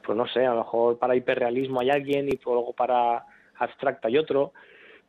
[0.05, 3.25] pues no sé, a lo mejor para hiperrealismo hay alguien y luego para
[3.57, 4.53] abstracto hay otro,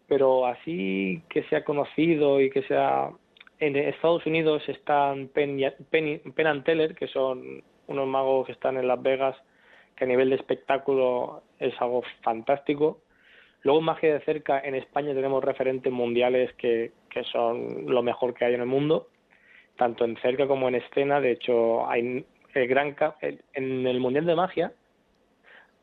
[0.07, 3.11] pero así que sea conocido y que sea...
[3.57, 8.75] En Estados Unidos están Penn, Penn, Penn and Teller, que son unos magos que están
[8.75, 9.37] en Las Vegas,
[9.95, 12.99] que a nivel de espectáculo es algo fantástico.
[13.65, 18.45] Luego Magia de Cerca en España tenemos referentes mundiales que, que son lo mejor que
[18.45, 19.09] hay en el mundo,
[19.75, 21.19] tanto en cerca como en escena.
[21.19, 22.95] De hecho, hay el gran
[23.53, 24.71] en el Mundial de Magia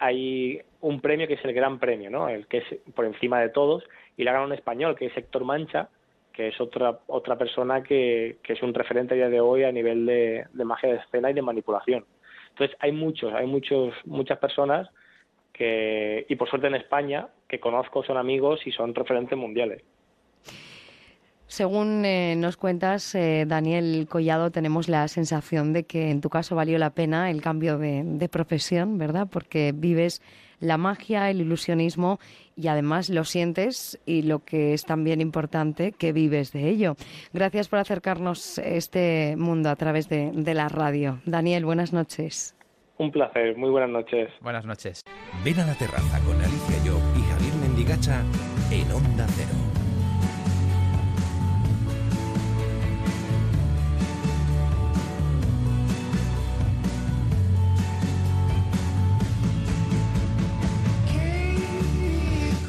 [0.02, 2.28] hay un premio que es el Gran Premio, ¿no?
[2.28, 3.84] El que es por encima de todos
[4.16, 5.90] y la gana un español que es Héctor Mancha,
[6.32, 9.70] que es otra otra persona que, que es un referente a día de hoy a
[9.70, 12.04] nivel de, de magia de escena y de manipulación.
[12.50, 14.88] Entonces hay muchos, hay muchos, muchas personas
[15.52, 19.82] que, y por suerte en España, que conozco, son amigos y son referentes mundiales.
[21.52, 26.56] Según eh, nos cuentas, eh, Daniel Collado, tenemos la sensación de que en tu caso
[26.56, 29.28] valió la pena el cambio de, profesión, ¿verdad?
[29.30, 30.22] Porque vives
[30.60, 32.20] la magia, el ilusionismo
[32.56, 36.96] y además lo sientes y lo que es también importante, que vives de ello.
[37.34, 41.20] Gracias por acercarnos este mundo a través de la radio.
[41.26, 42.56] Daniel, buenas noches.
[43.02, 44.30] Un placer, muy buenas noches.
[44.40, 45.02] Buenas noches.
[45.44, 48.20] Ven a la terraza con Alicia Yo y Javier Mendigacha
[48.70, 49.71] en Onda Cero.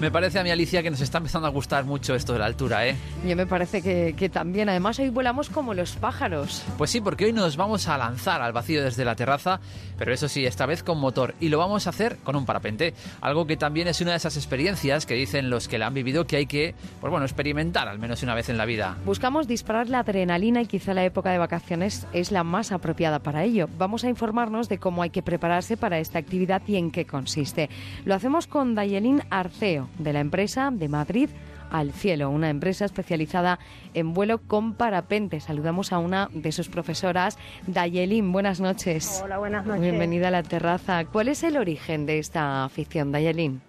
[0.04, 2.46] Me parece a mi Alicia que nos está empezando a gustar mucho esto de la
[2.46, 2.94] altura, ¿eh?
[3.26, 4.68] Yo me parece que, que, también.
[4.68, 6.62] Además, hoy volamos como los pájaros.
[6.78, 9.62] Pues sí, porque hoy nos vamos a lanzar al vacío desde la terraza,
[9.98, 11.36] pero eso sí, esta vez con motor.
[11.40, 12.94] Y lo vamos a hacer con un parapente.
[13.22, 16.28] Algo que también es una de esas experiencias que dicen los que la han vivido
[16.28, 18.98] que hay que, pues bueno, experimentar al menos una vez en la vida.
[19.06, 23.46] Buscamos disparar la adrenalina y quizá la época de vacaciones es la más apropiada para
[23.46, 23.70] ello.
[23.78, 27.70] Vamos a informarnos de cómo hay que prepararse para esta actividad y en qué consiste.
[28.04, 31.30] Lo hacemos con Dayelín Arceo de la empresa de Madrid
[31.70, 33.60] al cielo, una empresa especializada
[33.94, 35.40] en vuelo con parapente.
[35.40, 37.38] Saludamos a una de sus profesoras,
[37.68, 38.32] Dayelin.
[38.32, 39.22] Buenas noches.
[39.24, 39.82] Hola, buenas noches.
[39.82, 41.04] Bienvenida a la terraza.
[41.06, 43.62] ¿Cuál es el origen de esta afición, Dayelin?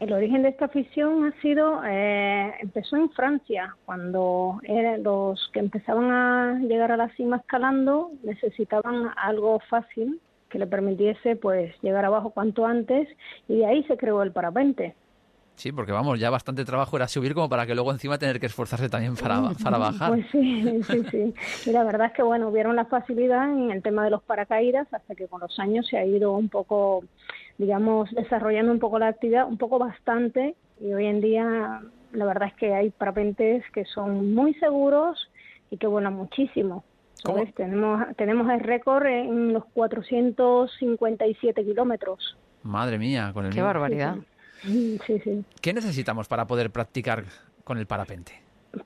[0.00, 4.60] El origen de esta afición ha sido, eh, empezó en Francia, cuando
[5.02, 11.36] los que empezaban a llegar a la cima escalando necesitaban algo fácil que le permitiese
[11.36, 13.08] pues llegar abajo cuanto antes
[13.48, 14.94] y de ahí se creó el parapente.
[15.56, 18.46] Sí, porque vamos, ya bastante trabajo era subir como para que luego encima tener que
[18.46, 20.10] esforzarse también para, para bajar.
[20.10, 21.34] Pues sí, sí, sí.
[21.66, 24.92] Y la verdad es que, bueno, hubieron la facilidad en el tema de los paracaídas
[24.92, 27.04] hasta que con los años se ha ido un poco,
[27.56, 31.82] digamos, desarrollando un poco la actividad, un poco bastante, y hoy en día
[32.12, 35.30] la verdad es que hay parapentes que son muy seguros
[35.70, 36.84] y que vuelan muchísimo.
[37.56, 42.36] Tenemos, tenemos el récord en los 457 kilómetros.
[42.62, 44.16] Madre mía, con el Qué barbaridad.
[44.16, 44.33] Sí, sí.
[45.60, 47.24] ¿Qué necesitamos para poder practicar
[47.64, 48.32] con el parapente?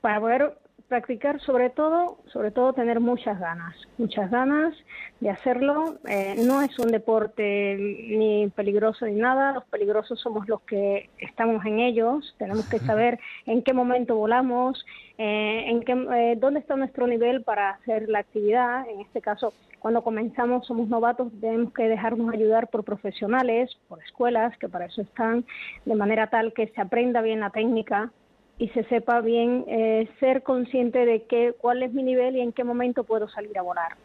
[0.00, 0.58] Para poder
[0.88, 4.74] practicar sobre todo, sobre todo tener muchas ganas, muchas ganas
[5.20, 5.98] de hacerlo.
[6.08, 11.64] Eh, no es un deporte ni peligroso ni nada, los peligrosos somos los que estamos
[11.66, 14.84] en ellos, tenemos que saber en qué momento volamos,
[15.18, 18.88] eh, en qué, eh, dónde está nuestro nivel para hacer la actividad.
[18.88, 24.56] En este caso, cuando comenzamos somos novatos, tenemos que dejarnos ayudar por profesionales, por escuelas,
[24.58, 25.44] que para eso están,
[25.84, 28.12] de manera tal que se aprenda bien la técnica
[28.58, 32.52] y se sepa bien eh, ser consciente de qué, cuál es mi nivel y en
[32.52, 33.96] qué momento puedo salir a volar.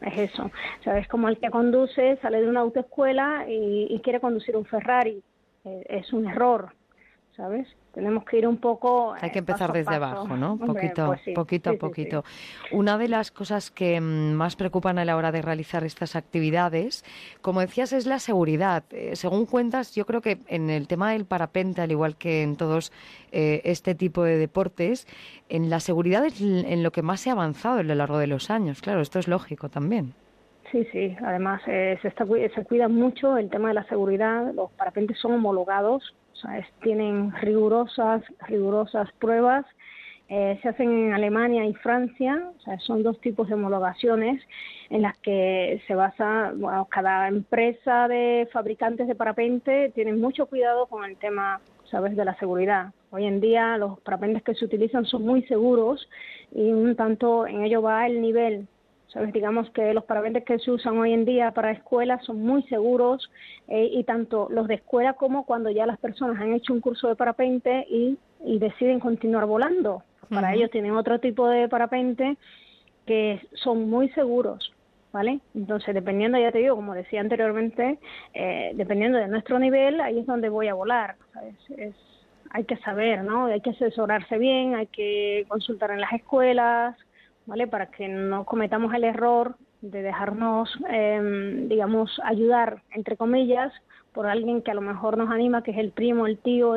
[0.00, 0.50] Es, eso.
[0.84, 1.08] ¿Sabes?
[1.08, 5.22] Como el que conduce, sale de una autoescuela y, y quiere conducir un Ferrari.
[5.64, 6.72] Eh, es un error,
[7.36, 7.66] ¿sabes?
[7.94, 9.14] Tenemos que ir un poco.
[9.20, 10.58] Hay que empezar desde abajo, ¿no?
[10.58, 12.24] poquito, pues poquito a poquito.
[12.72, 17.04] Una de las cosas que mm, más preocupan a la hora de realizar estas actividades,
[17.40, 18.84] como decías, es la seguridad.
[18.90, 22.56] Eh, según cuentas, yo creo que en el tema del parapente, al igual que en
[22.56, 22.92] todos
[23.32, 25.06] eh, este tipo de deportes,
[25.48, 28.26] en la seguridad es en lo que más se ha avanzado a lo largo de
[28.26, 28.82] los años.
[28.82, 30.14] Claro, esto es lógico también.
[30.72, 31.16] Sí, sí.
[31.24, 34.52] Además, eh, se, está, se cuida mucho el tema de la seguridad.
[34.52, 36.14] Los parapentes son homologados
[36.82, 39.64] tienen rigurosas, rigurosas pruebas.
[40.28, 44.42] Eh, se hacen en Alemania y Francia, o sea, son dos tipos de homologaciones
[44.88, 50.86] en las que se basa, bueno, cada empresa de fabricantes de parapente tiene mucho cuidado
[50.86, 51.60] con el tema,
[51.90, 52.92] sabes, de la seguridad.
[53.10, 56.08] Hoy en día los parapentes que se utilizan son muy seguros
[56.52, 58.66] y un tanto en ello va el nivel
[59.08, 59.32] ¿sabes?
[59.32, 63.30] Digamos que los parapentes que se usan hoy en día para escuelas son muy seguros
[63.68, 67.08] eh, y tanto los de escuela como cuando ya las personas han hecho un curso
[67.08, 68.18] de parapente y,
[68.58, 70.02] deciden continuar volando.
[70.28, 72.36] Para ellos tienen otro tipo de parapente
[73.06, 74.70] que son muy seguros.
[75.12, 75.38] ¿Vale?
[75.54, 77.98] Entonces, dependiendo, ya te digo, como decía anteriormente,
[78.34, 81.14] eh, dependiendo de nuestro nivel, ahí es donde voy a volar.
[81.76, 81.94] Es,
[82.50, 83.46] hay que saber, ¿no?
[83.46, 86.96] Hay que asesorarse bien, hay que consultar en las escuelas,
[87.46, 87.66] ¿vale?
[87.66, 93.72] Para que no cometamos el error de dejarnos, em, digamos, ayudar, entre comillas,
[94.12, 96.74] por alguien que a lo mejor nos anima, que es el primo, el tío,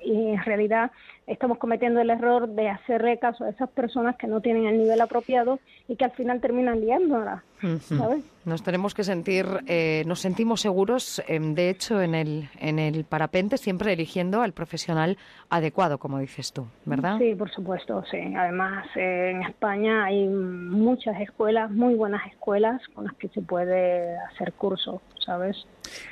[0.00, 0.90] y en realidad
[1.26, 5.00] estamos cometiendo el error de hacerle caso a esas personas que no tienen el nivel
[5.00, 5.58] apropiado
[5.88, 7.44] y que al final terminan liándola,
[7.80, 8.24] ¿sabes?
[8.44, 13.04] Nos tenemos que sentir, eh, nos sentimos seguros, em, de hecho, en el, en el
[13.04, 15.16] parapente, siempre eligiendo al profesional
[15.48, 17.18] adecuado, como dices tú, ¿verdad?
[17.18, 18.18] Sí, por supuesto, sí.
[18.36, 24.16] Además, eh, en España hay muchas escuelas, muy buenas escuelas con las que se puede
[24.18, 25.56] hacer curso, ¿sabes?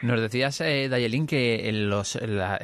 [0.02, 2.18] Nos decías, eh, Dayelín, que los,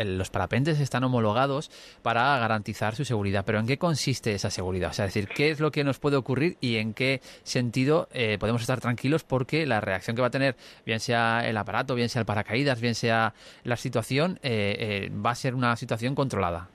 [0.07, 1.70] los parapentes están homologados
[2.03, 4.91] para garantizar su seguridad, pero ¿en qué consiste esa seguridad?
[4.91, 8.37] O sea, decir, ¿qué es lo que nos puede ocurrir y en qué sentido eh,
[8.39, 12.09] podemos estar tranquilos porque la reacción que va a tener, bien sea el aparato, bien
[12.09, 13.34] sea el paracaídas, bien sea
[13.64, 16.68] la situación, eh, eh, va a ser una situación controlada?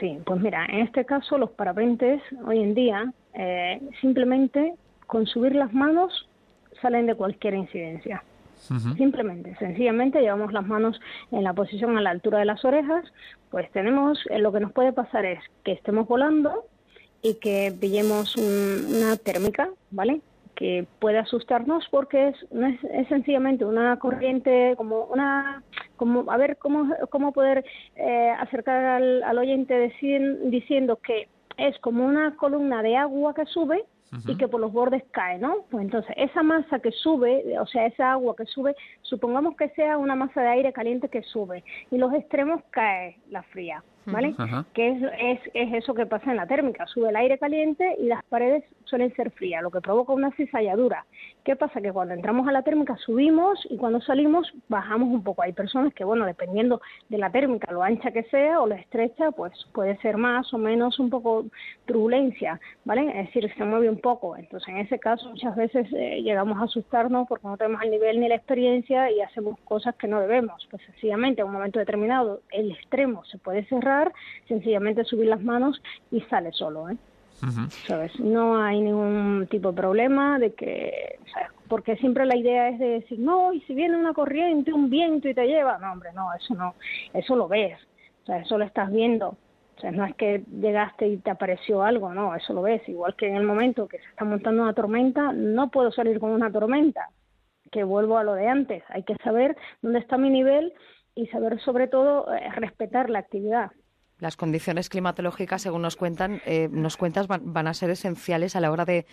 [0.00, 3.12] Sí, pues mira, en este caso los parapentes hoy en día
[4.00, 4.74] simplemente
[5.06, 6.28] con subir las manos
[6.82, 8.22] salen de cualquier incidencia.
[8.96, 11.00] Simplemente, sencillamente llevamos las manos
[11.30, 13.04] en la posición a la altura de las orejas,
[13.50, 16.64] pues tenemos, eh, lo que nos puede pasar es que estemos volando
[17.22, 20.20] y que pillemos una térmica, ¿vale?
[20.54, 22.36] que puede asustarnos porque es,
[22.92, 25.62] es, sencillamente una corriente como una
[25.94, 29.94] como a ver cómo cómo poder eh, acercar al oyente
[30.46, 31.28] diciendo que
[31.58, 33.84] es como una columna de agua que sube
[34.26, 35.64] y que por los bordes cae, ¿no?
[35.70, 39.98] Pues entonces, esa masa que sube, o sea, esa agua que sube, supongamos que sea
[39.98, 43.82] una masa de aire caliente que sube y los extremos cae la fría.
[44.06, 44.34] ¿vale?
[44.72, 48.06] Que es, es, es, eso que pasa en la térmica, sube el aire caliente y
[48.06, 51.06] las paredes suelen ser frías, lo que provoca una cizalladura.
[51.44, 51.80] ¿Qué pasa?
[51.80, 55.42] Que cuando entramos a la térmica subimos y cuando salimos bajamos un poco.
[55.42, 59.30] Hay personas que, bueno, dependiendo de la térmica, lo ancha que sea o lo estrecha,
[59.30, 61.46] pues puede ser más o menos un poco
[61.86, 63.08] turbulencia, ¿vale?
[63.08, 64.36] Es decir, se mueve un poco.
[64.36, 68.20] Entonces, en ese caso, muchas veces eh, llegamos a asustarnos porque no tenemos el nivel
[68.20, 70.66] ni la experiencia y hacemos cosas que no debemos.
[70.70, 74.12] Pues sencillamente, en un momento determinado, el extremo se puede cerrar
[74.46, 75.80] sencillamente subir las manos
[76.10, 76.96] y sale solo, ¿eh?
[78.18, 81.18] No hay ningún tipo de problema de que,
[81.68, 85.28] porque siempre la idea es de decir, no, y si viene una corriente, un viento
[85.28, 86.74] y te lleva, no, hombre, no, eso no,
[87.14, 87.78] eso lo ves,
[88.22, 89.28] o sea, eso lo estás viendo,
[89.76, 93.14] o sea, no es que llegaste y te apareció algo, no, eso lo ves, igual
[93.14, 96.50] que en el momento que se está montando una tormenta, no puedo salir con una
[96.50, 97.10] tormenta,
[97.70, 100.72] que vuelvo a lo de antes, hay que saber dónde está mi nivel
[101.14, 103.70] y saber sobre todo eh, respetar la actividad.
[104.20, 108.72] Las condiciones climatológicas, según nos cuentan, eh, nos cuentas, van, a ser esenciales a la
[108.72, 109.06] hora de,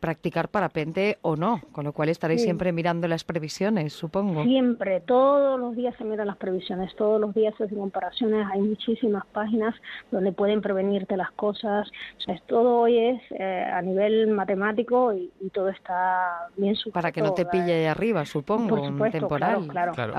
[0.00, 4.44] practicar parapente o no, con lo cual estaréis siempre mirando las previsiones, supongo.
[4.44, 8.60] Siempre, todos los días se miran las previsiones, todos los días se hacen comparaciones, hay
[8.60, 9.74] muchísimas páginas
[10.10, 15.30] donde pueden prevenirte las cosas, o sea, todo hoy es eh, a nivel matemático y,
[15.52, 16.92] todo está bien sujeto.
[16.92, 19.66] Para que no te pille eh, arriba, supongo, un temporal.
[19.68, 20.14] Claro, claro.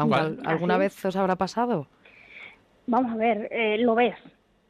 [0.46, 1.88] ¿Alguna vez os habrá pasado?
[2.88, 4.16] Vamos a ver, eh, lo ves.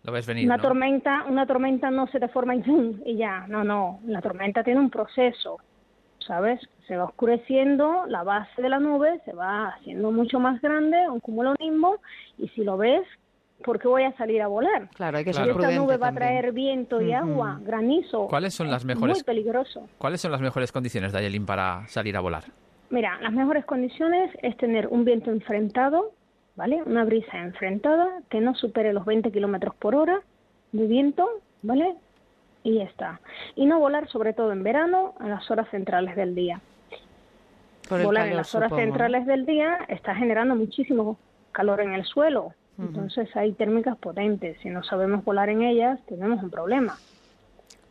[0.04, 4.00] Lo ves venir, Una tormenta, una tormenta no se te forma y ya, no, no,
[4.06, 5.58] la tormenta tiene un proceso,
[6.20, 6.62] ¿sabes?
[6.88, 11.20] Se va oscureciendo, la base de la nube se va haciendo mucho más grande, un
[11.20, 12.00] cumulonimbus,
[12.38, 13.04] y si lo ves,
[13.66, 14.90] ¿por qué voy a salir a volar?
[14.94, 18.28] Claro, hay que ser Esta nube va a traer viento y agua, granizo.
[18.28, 19.18] ¿Cuáles son las mejores?
[19.18, 19.90] Muy peligroso.
[19.98, 22.46] ¿Cuáles son las mejores condiciones, Dayelin, para salir a volar?
[22.90, 26.14] Mira, las mejores condiciones es tener un viento enfrentado,
[26.58, 26.84] ¿vale?
[26.84, 30.22] Una brisa enfrentada que no supere los 20 kilómetros por hora
[30.74, 31.30] de viento,
[31.62, 31.96] ¿vale?
[32.64, 33.22] Y ya está.
[33.56, 36.60] Y no volar, sobre todo en verano, a las horas centrales del día.
[37.90, 41.18] volar en las horas centrales del día está generando muchísimo
[41.54, 42.54] calor en el suelo.
[42.78, 44.60] Entonces hay térmicas potentes.
[44.62, 46.96] Si no sabemos volar en ellas, tenemos un problema.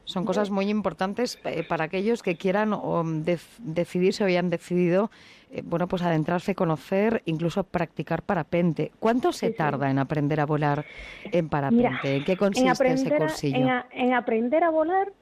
[0.07, 5.11] Son cosas muy importantes eh, para aquellos que quieran o decidirse o hayan decidido
[5.51, 8.93] eh, bueno, pues adentrarse, conocer, incluso practicar parapente.
[8.99, 10.85] ¿Cuánto se tarda en aprender a volar
[11.25, 12.17] en parapente?
[12.17, 13.69] ¿En qué consiste ese cursillo?
[13.93, 15.13] en, aprender a volar,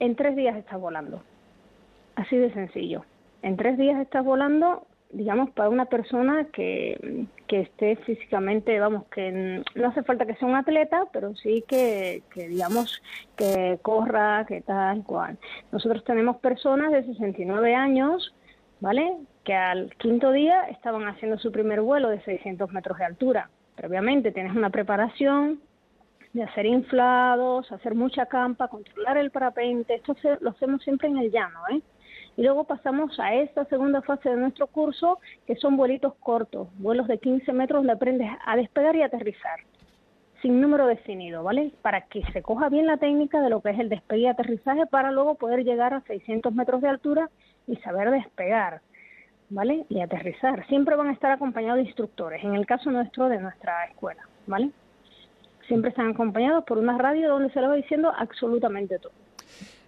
[0.00, 1.22] en tres días estás volando.
[2.16, 3.04] Así de sencillo.
[3.42, 9.62] En tres días estás volando digamos, para una persona que, que esté físicamente, vamos, que
[9.74, 13.02] no hace falta que sea un atleta, pero sí que, digamos,
[13.36, 15.38] que corra, que tal cual.
[15.72, 18.34] Nosotros tenemos personas de 69 años,
[18.80, 19.16] ¿vale?
[19.44, 23.50] Que al quinto día estaban haciendo su primer vuelo de 600 metros de altura.
[23.76, 25.60] Previamente tienes una preparación
[26.32, 29.94] de hacer inflados, hacer mucha campa, controlar el parapente.
[29.94, 31.80] Esto lo hacemos siempre en el llano, ¿eh?
[32.36, 37.08] Y luego pasamos a esta segunda fase de nuestro curso, que son vuelitos cortos, vuelos
[37.08, 39.60] de 15 metros donde aprendes a despegar y aterrizar,
[40.42, 41.72] sin número definido, ¿vale?
[41.80, 44.84] Para que se coja bien la técnica de lo que es el despegue y aterrizaje
[44.86, 47.30] para luego poder llegar a 600 metros de altura
[47.66, 48.82] y saber despegar,
[49.48, 49.86] ¿vale?
[49.88, 50.66] Y aterrizar.
[50.66, 54.72] Siempre van a estar acompañados de instructores, en el caso nuestro de nuestra escuela, ¿vale?
[55.68, 59.25] Siempre están acompañados por una radio donde se les va diciendo absolutamente todo.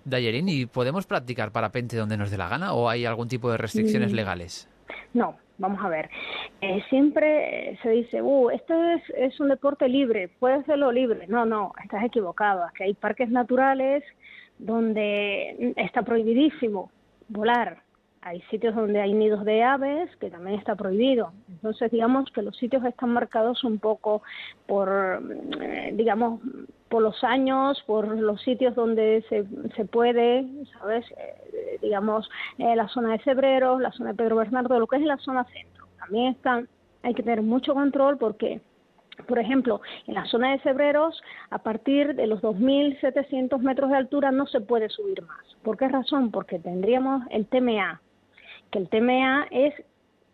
[0.09, 3.57] Dayerin, ¿y podemos practicar parapente donde nos dé la gana o hay algún tipo de
[3.57, 4.17] restricciones mm.
[4.17, 4.69] legales?
[5.15, 6.11] No, vamos a ver.
[6.61, 11.27] Eh, siempre se dice, uh, esto es, es un deporte libre, puede hacerlo libre.
[11.29, 12.67] No, no, estás equivocado.
[12.75, 14.03] que hay parques naturales
[14.59, 16.91] donde está prohibidísimo
[17.29, 17.83] volar
[18.23, 21.33] hay sitios donde hay nidos de aves que también está prohibido.
[21.49, 24.23] Entonces, digamos que los sitios están marcados un poco
[24.67, 25.23] por,
[25.61, 26.41] eh, digamos,
[26.89, 29.45] por los años, por los sitios donde se,
[29.77, 30.47] se puede,
[30.79, 31.05] ¿sabes?
[31.13, 35.03] Eh, digamos, eh, la zona de Cebreros, la zona de Pedro Bernardo, lo que es
[35.03, 35.87] la zona centro.
[35.99, 36.69] También están,
[37.03, 38.61] hay que tener mucho control porque
[39.27, 44.31] por ejemplo, en la zona de Cebreros, a partir de los 2.700 metros de altura
[44.31, 45.45] no se puede subir más.
[45.63, 46.31] ¿Por qué razón?
[46.31, 48.01] Porque tendríamos el TMA,
[48.71, 49.75] que el TMA es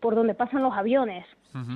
[0.00, 1.24] por donde pasan los aviones.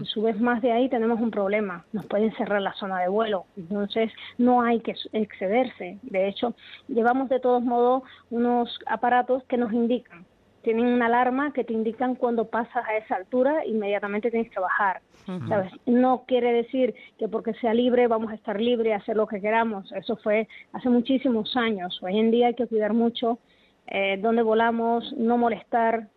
[0.00, 3.44] Si subes más de ahí tenemos un problema, nos pueden cerrar la zona de vuelo,
[3.56, 5.98] entonces no hay que excederse.
[6.02, 6.54] De hecho,
[6.88, 10.26] llevamos de todos modos unos aparatos que nos indican,
[10.62, 15.00] tienen una alarma que te indican cuando pasas a esa altura, inmediatamente tienes que bajar.
[15.48, 15.72] ¿sabes?
[15.86, 19.92] No quiere decir que porque sea libre vamos a estar libre, hacer lo que queramos.
[19.92, 21.98] Eso fue hace muchísimos años.
[22.02, 23.38] Hoy en día hay que cuidar mucho
[23.86, 26.08] eh, dónde volamos, no molestar,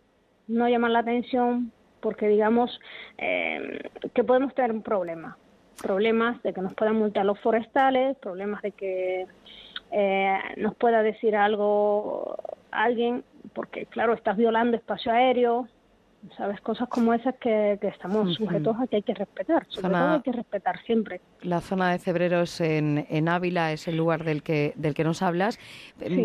[0.48, 2.80] no llaman la atención porque digamos
[3.18, 5.38] eh, que podemos tener un problema,
[5.80, 9.26] problemas de que nos puedan multar los forestales, problemas de que
[9.92, 12.36] eh, nos pueda decir algo
[12.70, 13.24] alguien,
[13.54, 15.68] porque claro, estás violando espacio aéreo,
[16.36, 20.22] sabes cosas como esas que, estamos sujetos a que hay que respetar sobre todo hay
[20.22, 24.72] que respetar siempre la zona de Cebreros en, en Ávila es el lugar del que
[24.76, 25.58] del que nos hablas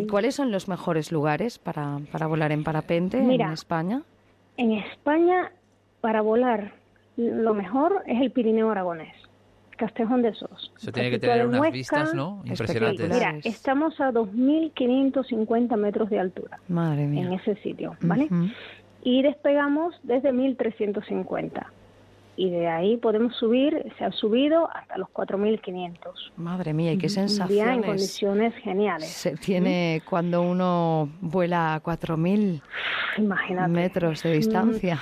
[0.10, 4.04] cuáles son los mejores lugares para, para volar en parapente en España
[4.58, 5.52] en España,
[6.02, 6.74] para volar,
[7.16, 9.16] lo mejor es el Pirineo Aragonés.
[9.78, 10.74] Castejón de Sos.
[10.78, 12.42] Se tiene que tener unas vistas, ¿no?
[12.46, 13.14] Impresionantes.
[13.14, 16.60] Mira, estamos a 2.550 metros de altura.
[16.68, 17.28] Madre mía.
[17.28, 18.28] En ese sitio, ¿vale?
[19.04, 21.68] Y despegamos desde 1.350
[22.38, 25.98] y de ahí podemos subir, se ha subido hasta los 4.500.
[26.38, 27.76] Madre mía, y qué sensaciones.
[27.76, 29.10] en condiciones geniales.
[29.10, 32.62] Se tiene cuando uno vuela a 4.000
[33.68, 35.02] metros de distancia.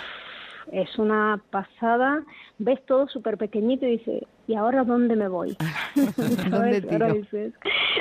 [0.72, 2.24] Es una pasada,
[2.58, 5.58] ves todo súper pequeñito y dices, ¿y ahora dónde me voy?
[6.50, 7.54] ¿Dónde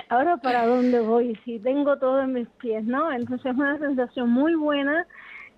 [0.09, 1.37] ahora, para dónde voy?
[1.45, 3.13] Si tengo todo en mis pies, ¿no?
[3.13, 5.07] Entonces es una sensación muy buena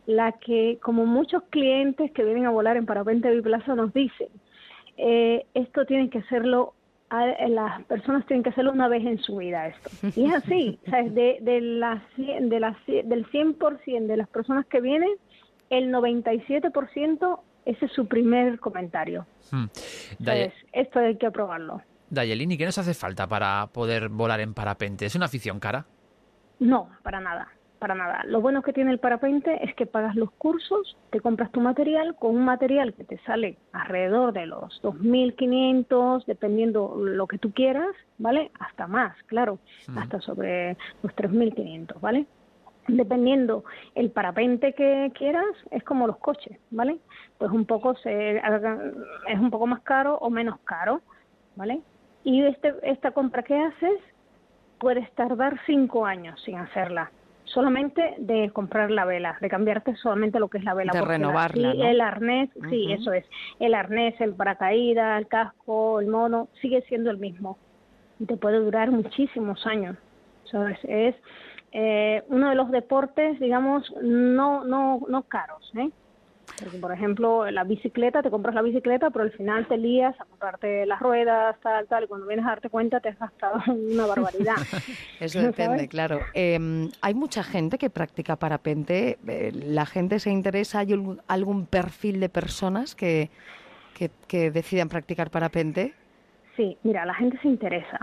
[0.07, 4.29] la que, como muchos clientes que vienen a volar en parapente biplaza nos dicen,
[4.97, 6.75] eh, esto tiene que hacerlo
[7.49, 9.91] las personas tienen que hacerlo una vez en su vida esto.
[10.17, 15.11] Y es así, De, de, la, de la, del 100% de las personas que vienen,
[15.71, 19.27] el 97% ese es su primer comentario.
[19.51, 19.67] Hmm.
[20.73, 21.83] esto hay que probarlo.
[22.11, 25.07] Dayelini, ¿qué nos hace falta para poder volar en parapente?
[25.07, 25.85] ¿Es una afición cara?
[26.61, 27.49] No, para nada,
[27.79, 28.23] para nada.
[28.27, 32.17] Lo bueno que tiene el parapente es que pagas los cursos, te compras tu material
[32.17, 37.95] con un material que te sale alrededor de los 2.500, dependiendo lo que tú quieras,
[38.19, 38.51] ¿vale?
[38.59, 39.59] Hasta más, claro,
[39.97, 42.27] hasta sobre los 3.500, ¿vale?
[42.89, 43.65] dependiendo
[43.95, 46.99] el parapente que quieras, es como los coches, ¿vale?
[47.39, 51.01] Pues un poco se, es un poco más caro o menos caro,
[51.57, 51.81] ¿vale?
[52.25, 54.01] Y este, esta compra que haces
[54.79, 57.11] puedes tardar cinco años sin hacerla,
[57.47, 60.93] solamente de comprar la vela, de cambiarte solamente lo que es la vela.
[60.93, 61.85] De renovarla, ¿no?
[61.85, 63.25] el arnés, sí, eso es,
[63.59, 67.59] el arnés, el paracaídas, el casco, el mono, sigue siendo el mismo
[68.19, 69.97] y te puede durar muchísimos años,
[70.51, 70.79] ¿sabes?
[70.85, 71.15] Es
[71.73, 75.91] eh, uno de los deportes, digamos, no, no, no caros, ¿eh?
[76.59, 80.25] Porque, por ejemplo, la bicicleta, te compras la bicicleta, pero al final te lías a
[80.25, 84.07] comprarte las ruedas, tal, tal, y cuando vienes a darte cuenta te has gastado una
[84.07, 84.55] barbaridad.
[85.21, 86.21] Eso depende, claro.
[86.33, 89.19] Em, hay mucha gente que practica parapente.
[89.27, 90.81] Eh, ¿La gente se interesa?
[90.81, 90.95] ¿Hay
[91.29, 93.29] algún perfil de personas que,
[93.95, 95.93] que, que decidan practicar parapente?
[96.57, 97.99] Sí, mira, la gente se interesa.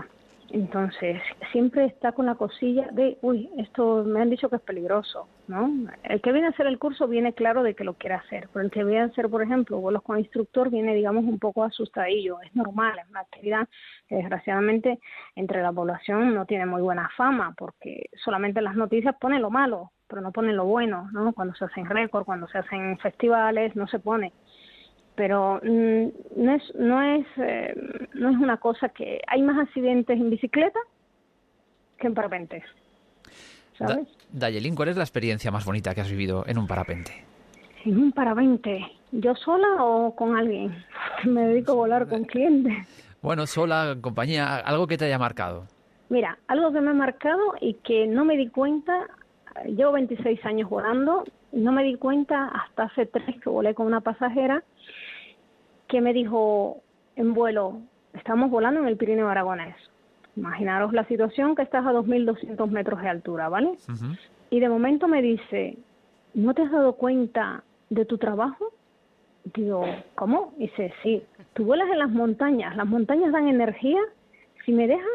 [0.54, 5.26] Entonces, siempre está con la cosilla de, uy, esto me han dicho que es peligroso,
[5.48, 5.68] ¿no?
[6.04, 8.64] El que viene a hacer el curso viene claro de que lo quiere hacer, pero
[8.64, 12.40] el que viene a hacer, por ejemplo, vuelos con instructor viene, digamos, un poco asustadillo.
[12.40, 13.68] Es normal, es una actividad
[14.06, 15.00] que desgraciadamente
[15.34, 19.90] entre la población no tiene muy buena fama, porque solamente las noticias ponen lo malo,
[20.06, 21.32] pero no ponen lo bueno, ¿no?
[21.32, 24.32] Cuando se hacen récords, cuando se hacen festivales, no se pone
[25.14, 27.74] pero mm, no es no es eh,
[28.14, 30.78] no es una cosa que hay más accidentes en bicicleta
[31.98, 32.64] que en parapentes
[33.78, 34.08] ¿sabes?
[34.30, 37.24] Dayelin, ¿cuál es la experiencia más bonita que has vivido en un parapente?
[37.84, 38.80] En un parapente,
[39.12, 40.74] yo sola o con alguien.
[41.24, 42.72] Me dedico a volar con clientes.
[43.22, 45.64] Bueno, sola, compañía, algo que te haya marcado.
[46.10, 49.06] Mira, algo que me ha marcado y que no me di cuenta,
[49.66, 54.02] llevo 26 años volando, no me di cuenta hasta hace tres que volé con una
[54.02, 54.62] pasajera
[55.94, 56.82] que me dijo
[57.14, 57.78] en vuelo,
[58.14, 59.76] estamos volando en el Pirineo Aragonés.
[60.34, 63.76] Imaginaros la situación que estás a 2.200 metros de altura, ¿vale?
[64.50, 65.78] Y de momento me dice,
[66.34, 68.72] ¿no te has dado cuenta de tu trabajo?
[69.54, 69.84] Digo,
[70.16, 70.52] ¿cómo?
[70.56, 71.22] Dice, sí,
[71.52, 74.00] tú vuelas en las montañas, las montañas dan energía,
[74.66, 75.06] si me dejas,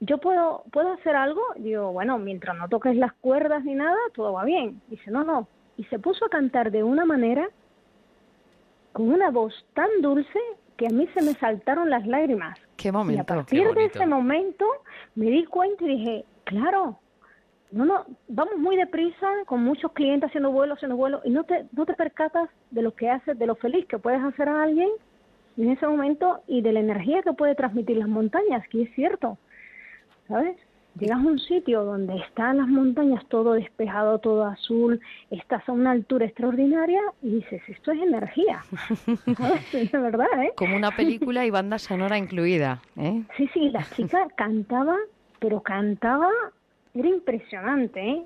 [0.00, 1.42] yo puedo, puedo hacer algo.
[1.58, 4.82] Digo, bueno, mientras no toques las cuerdas ni nada, todo va bien.
[4.88, 5.46] Dice, no, no.
[5.76, 7.48] Y se puso a cantar de una manera
[8.92, 10.38] con una voz tan dulce
[10.76, 12.58] que a mí se me saltaron las lágrimas.
[12.76, 13.18] Qué momento.
[13.18, 14.66] Y a partir de ese momento
[15.14, 16.98] me di cuenta y dije, claro,
[17.70, 21.66] no, no, vamos muy deprisa con muchos clientes haciendo vuelos, haciendo vuelos y no te,
[21.72, 24.90] no te percatas de lo que haces, de lo feliz que puedes hacer a alguien
[25.56, 29.38] en ese momento y de la energía que puede transmitir las montañas, que es cierto,
[30.28, 30.56] ¿sabes?
[30.98, 35.90] Llegas a un sitio donde están las montañas todo despejado, todo azul, estás a una
[35.90, 38.62] altura extraordinaria y dices, esto es energía.
[39.72, 40.52] de verdad, ¿eh?
[40.54, 43.22] Como una película y banda sonora incluida, ¿eh?
[43.36, 44.96] Sí, sí, la chica cantaba,
[45.40, 46.28] pero cantaba,
[46.94, 48.22] era impresionante, ¿eh?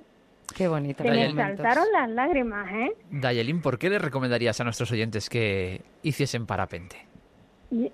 [0.55, 1.03] Qué bonito.
[1.03, 2.93] Se me saltaron las lágrimas, ¿eh?
[3.11, 7.06] Dayelin, ¿por qué le recomendarías a nuestros oyentes que hiciesen parapente?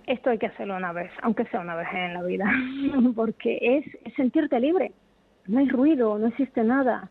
[0.06, 2.50] Esto hay que hacerlo una vez, aunque sea una vez en la vida,
[3.16, 4.92] porque es, sentirte libre.
[5.46, 7.10] No hay ruido, no existe nada.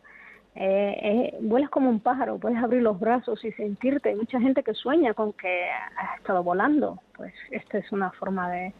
[0.56, 4.10] Eh, eh, vuelas como un pájaro, puedes abrir los brazos y sentirte.
[4.10, 7.00] Hay mucha gente que sueña con que ha estado volando.
[7.16, 8.74] Pues esta es una forma de,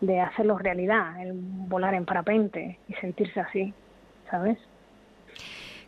[0.00, 3.72] de hacerlo realidad, el volar en parapente y sentirse así,
[4.30, 4.58] ¿sabes?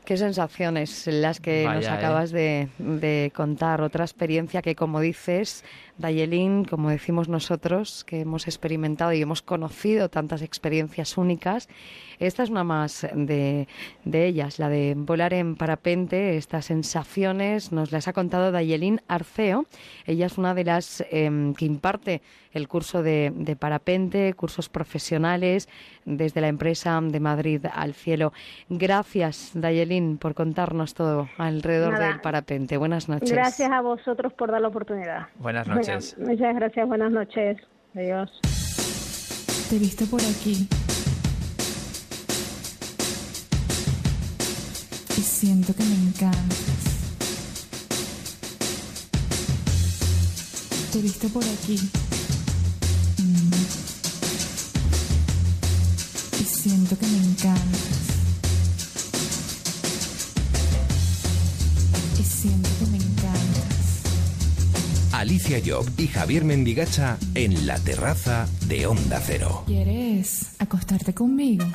[0.05, 1.89] Qué sensaciones las que nos ¿eh?
[1.89, 3.81] acabas de, de, contar.
[3.81, 5.65] Otra experiencia que, como dices,
[5.97, 11.71] Dayelin, como decimos nosotros, que hemos experimentado y hemos conocido tantas experiencias únicas,
[12.19, 13.67] esta es una más de,
[14.05, 19.65] de ellas, la de volar en parapente, estas sensaciones nos las ha contado Dayelin Arceo.
[20.05, 22.21] Ella es una de las em, que imparte
[22.55, 25.69] el curso de, de parapente, cursos profesionales
[26.05, 28.33] desde la empresa de Madrid al cielo.
[28.69, 32.77] Gracias, Dayelin, por contarnos todo alrededor del parapente.
[32.77, 33.31] Buenas noches.
[33.31, 35.29] Gracias a vosotros por dar la oportunidad.
[35.37, 36.17] Buenas noches.
[36.19, 37.59] muchas gracias, buenas noches.
[37.95, 38.31] Adiós.
[39.69, 40.69] Te he visto por aquí.
[45.17, 46.85] Y siento que me encantas.
[50.93, 52.04] Te he visto por aquí.
[56.65, 57.91] Siento que me encantas.
[62.19, 64.01] Y siento que me encantas.
[65.13, 69.65] Alicia Job y Javier Mendigacha en la terraza de Onda Cero.
[69.67, 71.67] ¿Quieres acostarte conmigo?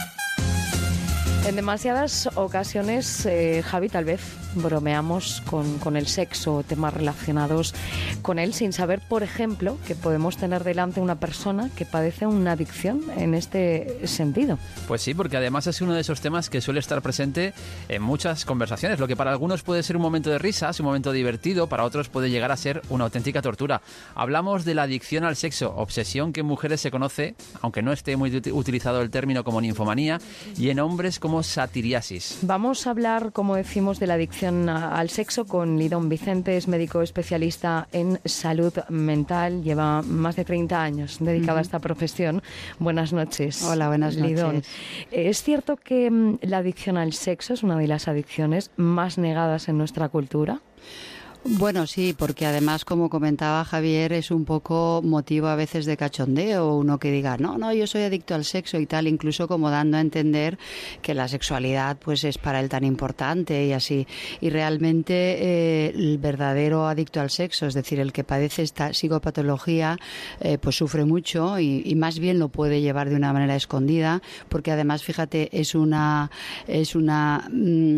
[1.46, 4.22] En demasiadas ocasiones, eh, Javi, tal vez
[4.56, 7.74] bromeamos con, con, el sexo, temas relacionados
[8.22, 12.54] con él, sin saber, por ejemplo, que podemos tener delante una persona que padece una
[12.54, 14.58] adicción en este sentido.
[14.88, 17.54] Pues sí, porque además es uno de esos temas que suele estar presente
[17.88, 19.00] en muchas conversaciones.
[19.00, 22.10] Lo que para algunos puede ser un momento de risas, un momento divertido, para otros
[22.10, 23.82] puede llegar a ser una auténtica tortura.
[24.16, 28.16] Hablamos de la adicción al sexo, obsesión que en mujeres se conoce, aunque no esté
[28.18, 30.20] muy utilizado el término como ninfomanía,
[30.58, 32.40] y en hombres como satiriasis.
[32.42, 37.02] Vamos a hablar, como decimos, de la adicción al sexo con Lidón Vicente, es médico
[37.02, 42.42] especialista en salud mental, lleva más de 30 años dedicado a esta profesión.
[42.78, 43.62] Buenas noches.
[43.64, 44.56] Hola, buenas Lidón.
[44.56, 44.72] noches.
[45.12, 49.68] ¿Es cierto que mm, la adicción al sexo es una de las adicciones más negadas
[49.68, 50.62] en nuestra cultura?
[51.46, 56.76] Bueno, sí, porque además, como comentaba Javier, es un poco motivo a veces de cachondeo,
[56.76, 59.96] uno que diga, no, no, yo soy adicto al sexo y tal, incluso como dando
[59.96, 60.58] a entender
[61.02, 64.06] que la sexualidad pues es para él tan importante y así.
[64.42, 69.98] Y realmente eh, el verdadero adicto al sexo, es decir, el que padece esta psicopatología,
[70.42, 74.22] eh, pues sufre mucho y, y, más bien lo puede llevar de una manera escondida,
[74.50, 76.32] porque además, fíjate, es una,
[76.68, 77.98] es una mm,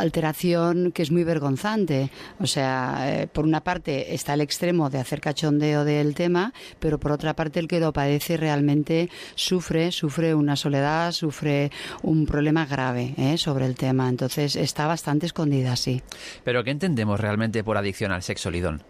[0.00, 2.10] alteración que es muy vergonzante.
[2.38, 6.98] O sea, eh, por una parte está el extremo de hacer cachondeo del tema, pero
[6.98, 11.70] por otra parte el que lo padece realmente sufre, sufre una soledad, sufre
[12.02, 13.38] un problema grave ¿eh?
[13.38, 14.08] sobre el tema.
[14.08, 16.02] Entonces está bastante escondida, sí.
[16.44, 18.82] ¿Pero qué entendemos realmente por adicción al sexo, Lidón?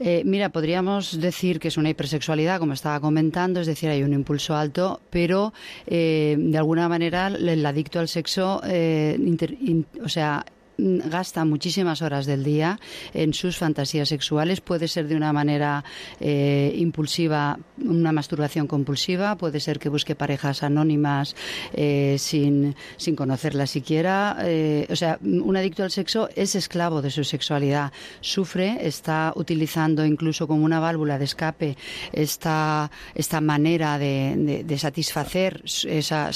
[0.00, 4.12] Eh, mira, podríamos decir que es una hipersexualidad, como estaba comentando, es decir, hay un
[4.12, 5.52] impulso alto, pero
[5.86, 10.44] eh, de alguna manera el adicto al sexo, eh, inter, in, o sea,
[10.78, 12.78] gasta muchísimas horas del día
[13.14, 14.60] en sus fantasías sexuales.
[14.60, 15.84] Puede ser de una manera
[16.20, 21.36] eh, impulsiva, una masturbación compulsiva, puede ser que busque parejas anónimas
[21.72, 24.36] eh, sin, sin conocerlas siquiera.
[24.40, 27.92] Eh, o sea, un adicto al sexo es esclavo de su sexualidad.
[28.20, 31.76] Sufre, está utilizando incluso como una válvula de escape
[32.12, 36.30] esta, esta manera de, satisfacer, esa,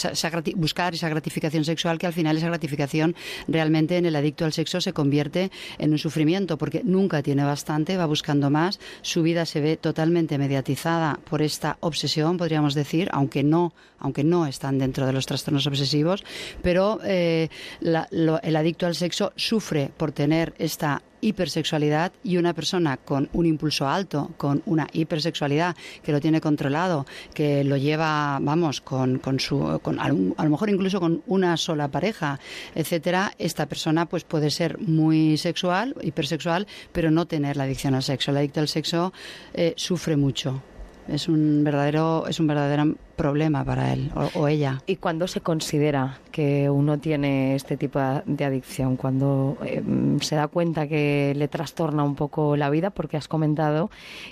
[0.57, 3.17] buscar esa gratificación sexual que al final esa gratificación
[3.49, 7.97] realmente en el adicto al sexo se convierte en un sufrimiento porque nunca tiene bastante,
[7.97, 13.43] va buscando más, su vida se ve totalmente mediatizada por esta obsesión, podríamos decir, aunque
[13.43, 16.25] no, aunque no están dentro de los trastornos obsesivos,
[16.63, 17.49] pero eh,
[17.81, 23.29] la, lo, el adicto al sexo sufre por tener esta hipersexualidad y una persona con
[23.33, 27.05] un impulso alto, con una hipersexualidad que lo tiene controlado,
[27.35, 31.89] que lo lleva, vamos, con, con su, con, a, lo mejor incluso con una sola
[31.89, 32.39] pareja,
[32.75, 38.03] etcétera, esta persona pues puede ser muy sexual, hipersexual, pero no tener la adicción al
[38.03, 38.31] sexo.
[38.31, 39.13] El adicto al sexo
[39.53, 40.63] eh, sufre mucho
[41.09, 44.83] es un verdadero es un verdadero problema para él o, o, ella.
[44.87, 48.97] ¿Y cuándo se considera que uno tiene este tipo de adicción?
[48.97, 49.83] Cuando eh,
[50.21, 53.91] se da cuenta que le trastorna un poco la vida, porque has comentado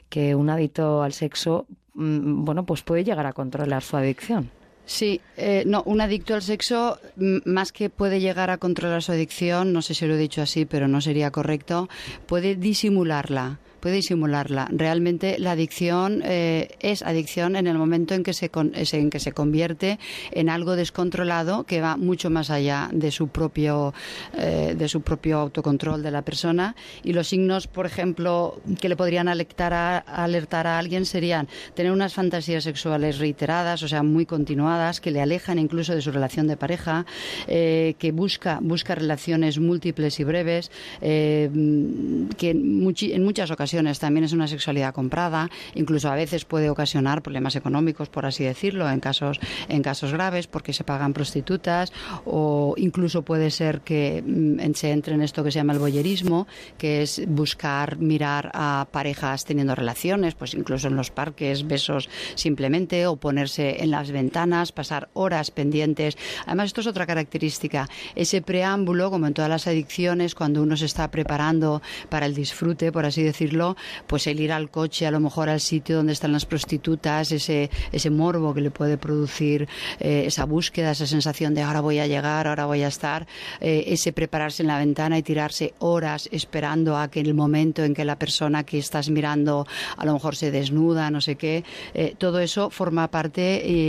[0.09, 4.51] que un adicto al sexo, mmm, bueno, pues puede llegar a controlar su adicción.
[4.87, 9.73] Sí, eh, no, un adicto al sexo, más que puede llegar a controlar su adicción,
[9.73, 11.89] no sé si lo he dicho así, pero no sería correcto,
[12.27, 14.67] puede disimularla puede disimularla.
[14.71, 19.33] Realmente la adicción eh, es adicción en el momento en que se en que se
[19.33, 19.99] convierte
[20.31, 23.93] en algo descontrolado que va mucho más allá de su propio
[24.39, 28.97] eh, de su propio autocontrol de la persona y los signos, por ejemplo, que le
[28.97, 34.25] podrían alertar a, alertar a alguien serían tener unas fantasías sexuales reiteradas, o sea, muy
[34.25, 37.05] continuadas, que le alejan incluso de su relación de pareja,
[37.49, 40.71] eh, que busca busca relaciones múltiples y breves,
[41.03, 47.57] que en muchas ocasiones también es una sexualidad comprada, incluso a veces puede ocasionar problemas
[47.57, 51.93] económicos, por así decirlo, en casos, en casos graves, porque se pagan prostitutas,
[52.25, 56.47] o incluso puede ser que mm, se entre en esto que se llama el boyerismo,
[56.79, 63.07] que es buscar mirar a parejas teniendo relaciones, pues incluso en los parques, besos simplemente,
[63.07, 66.17] o ponerse en las ventanas, pasar horas pendientes.
[66.47, 70.87] Además, esto es otra característica, ese preámbulo, como en todas las adicciones, cuando uno se
[70.87, 73.64] está preparando para el disfrute, por así decirlo,
[74.07, 77.71] pues el ir al coche, a lo mejor al sitio donde están las prostitutas, ese,
[77.93, 79.69] ese morbo que le puede producir
[80.01, 83.27] eh, esa búsqueda, esa sensación de ahora voy a llegar, ahora voy a estar,
[83.61, 87.95] eh, ese prepararse en la ventana y tirarse horas esperando a que el momento en
[87.95, 89.67] que la persona que estás mirando
[89.97, 91.65] a lo mejor se desnuda, no sé qué,
[91.95, 93.45] eh, todo eso forma parte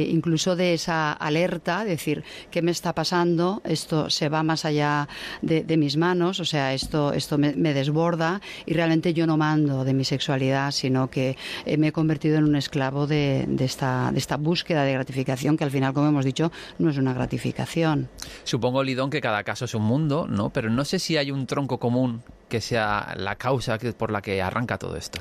[0.09, 3.61] incluso de esa alerta, decir, ¿qué me está pasando?
[3.63, 5.07] Esto se va más allá
[5.41, 9.93] de, mis manos, o sea, esto, esto me, desborda y realmente yo no mando de
[9.93, 11.37] mi sexualidad, sino que
[11.77, 15.71] me he convertido en un esclavo de, esta, de esta búsqueda de gratificación que al
[15.71, 18.09] final, como hemos dicho, no es una gratificación.
[18.43, 20.49] Supongo, Lidón, que cada caso es un mundo, ¿no?
[20.49, 24.41] Pero no sé si hay un tronco común que sea la causa por la que
[24.41, 25.19] arranca todo esto.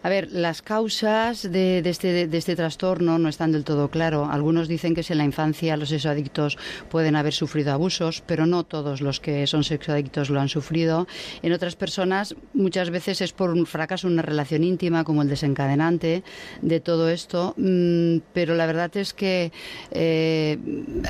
[0.00, 4.28] A ver, las causas de, este, de, este, trastorno no están del todo claro.
[4.30, 6.56] Algunos dicen que si en la infancia los sexoadictos
[6.88, 11.08] pueden haber sufrido abusos, pero no todos los que son sexoadictos lo han sufrido.
[11.42, 16.22] En otras personas muchas veces es por un fracaso una relación íntima como el desencadenante
[16.62, 19.50] de todo esto, mm, pero la verdad es que
[19.90, 20.58] eh,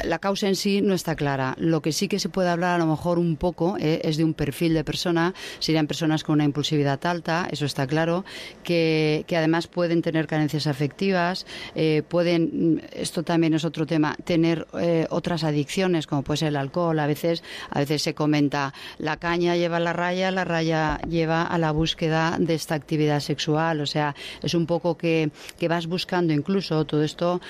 [0.05, 1.55] la causa en sí no está clara.
[1.59, 4.25] Lo que sí que se puede hablar a lo mejor un poco eh, es de
[4.25, 5.35] un perfil de persona.
[5.59, 8.25] Serían personas con una impulsividad alta, eso está claro,
[8.65, 8.78] que
[9.27, 15.07] que, además pueden tener carencias afectivas, eh, pueden, esto también es otro tema, tener eh,
[15.11, 16.99] otras adicciones, como puede ser el alcohol.
[16.99, 21.43] A veces, a veces se comenta, la caña lleva a la raya, la raya lleva
[21.43, 23.81] a la búsqueda de esta actividad sexual.
[23.81, 27.41] O sea, es un poco que, que vas buscando incluso todo esto,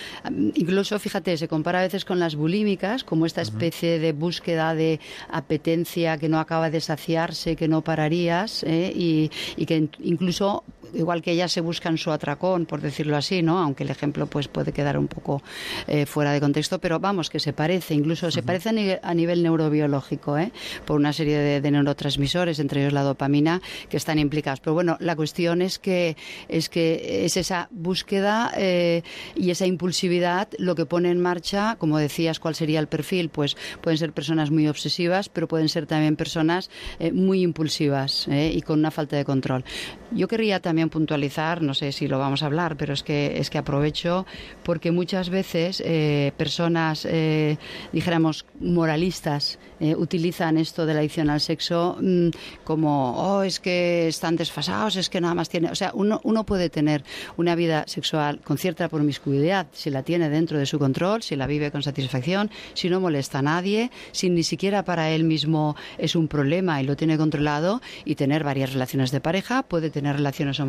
[0.55, 5.01] incluso, fíjate, se compara a veces con las bulímicas, como esta especie de búsqueda de
[5.31, 10.65] apetencia que no acaba de saciarse, que no pararías, eh, y, y que incluso
[10.95, 13.59] igual que ellas se buscan su atracón, por decirlo así, ¿no?
[13.59, 15.43] Aunque el ejemplo pues puede quedar un poco
[15.87, 20.39] eh, fuera de contexto, pero vamos, que se parece, incluso se parece a nivel, neurobiológico,
[20.39, 20.53] ¿eh?
[20.85, 24.61] Por una serie de, neurotransmisores, entre ellos la dopamina, que están implicados.
[24.61, 26.17] Pero bueno, la cuestión es que
[26.49, 29.03] es que es esa búsqueda eh,
[29.35, 33.57] y esa impulsividad lo que pone en marcha, como decías, cuál sería el perfil, pues
[33.81, 38.79] pueden ser personas muy obsesivas, pero pueden ser también personas eh, muy impulsivas y con
[38.79, 39.65] una falta de control.
[40.13, 43.51] Yo querría también puntualizar, no sé si lo vamos a hablar, pero es que, es
[43.51, 44.27] que aprovecho
[44.63, 47.59] porque muchas veces eh, personas, eh,
[47.93, 52.29] dijéramos, moralistas, eh, utilizan esto de la adicción al sexo mm,
[52.65, 55.71] como, oh, es que están desfasados, es que nada más tiene.
[55.71, 57.05] O sea, uno, uno puede tener
[57.37, 61.47] una vida sexual con cierta promiscuidad si la tiene dentro de su control, si la
[61.47, 66.17] vive con satisfacción, si no molesta a nadie, si ni siquiera para él mismo es
[66.17, 70.61] un problema y lo tiene controlado, y tener varias relaciones de pareja, puede tener relaciones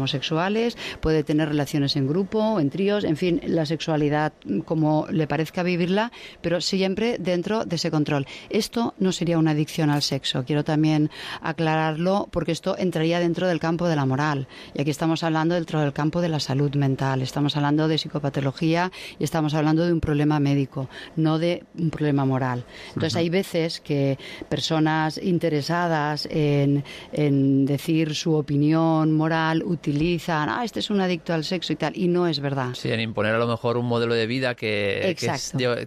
[1.02, 4.34] puede tener relaciones en grupo, en tríos, en fin, la sexualidad
[4.66, 6.12] como le parezca vivirla,
[6.42, 8.26] pero siempre dentro de ese control.
[8.50, 11.10] Esto no sería una adicción al sexo, quiero también
[11.42, 14.48] aclararlo porque esto entraría dentro del campo de la moral.
[14.74, 18.92] Y aquí estamos hablando dentro del campo de la salud mental, estamos hablando de psicopatología
[19.18, 22.66] y estamos hablando de un problema médico, no de un problema moral.
[22.90, 24.18] Entonces hay veces que
[24.48, 29.89] personas interesadas en, en decir su opinión moral utilizan,
[30.30, 32.74] ah, este es un adicto al sexo y tal, y no es verdad.
[32.74, 35.16] Sí, en imponer a lo mejor un modelo de vida que,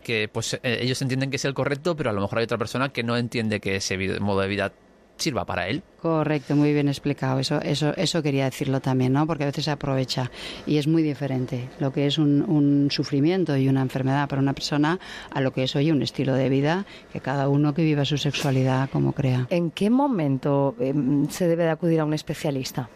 [0.02, 2.58] que, pues, eh, ellos entienden que es el correcto, pero a lo mejor hay otra
[2.58, 4.72] persona que no entiende que ese modo de vida
[5.16, 5.82] sirva para él.
[6.00, 7.38] Correcto, muy bien explicado.
[7.38, 9.26] Eso, eso, eso quería decirlo también, ¿no?
[9.26, 10.30] Porque a veces se aprovecha
[10.66, 14.52] y es muy diferente lo que es un, un sufrimiento y una enfermedad para una
[14.52, 14.98] persona
[15.30, 18.18] a lo que es hoy un estilo de vida que cada uno que viva su
[18.18, 19.46] sexualidad como crea.
[19.50, 22.88] ¿En qué momento em, se debe de acudir a un especialista?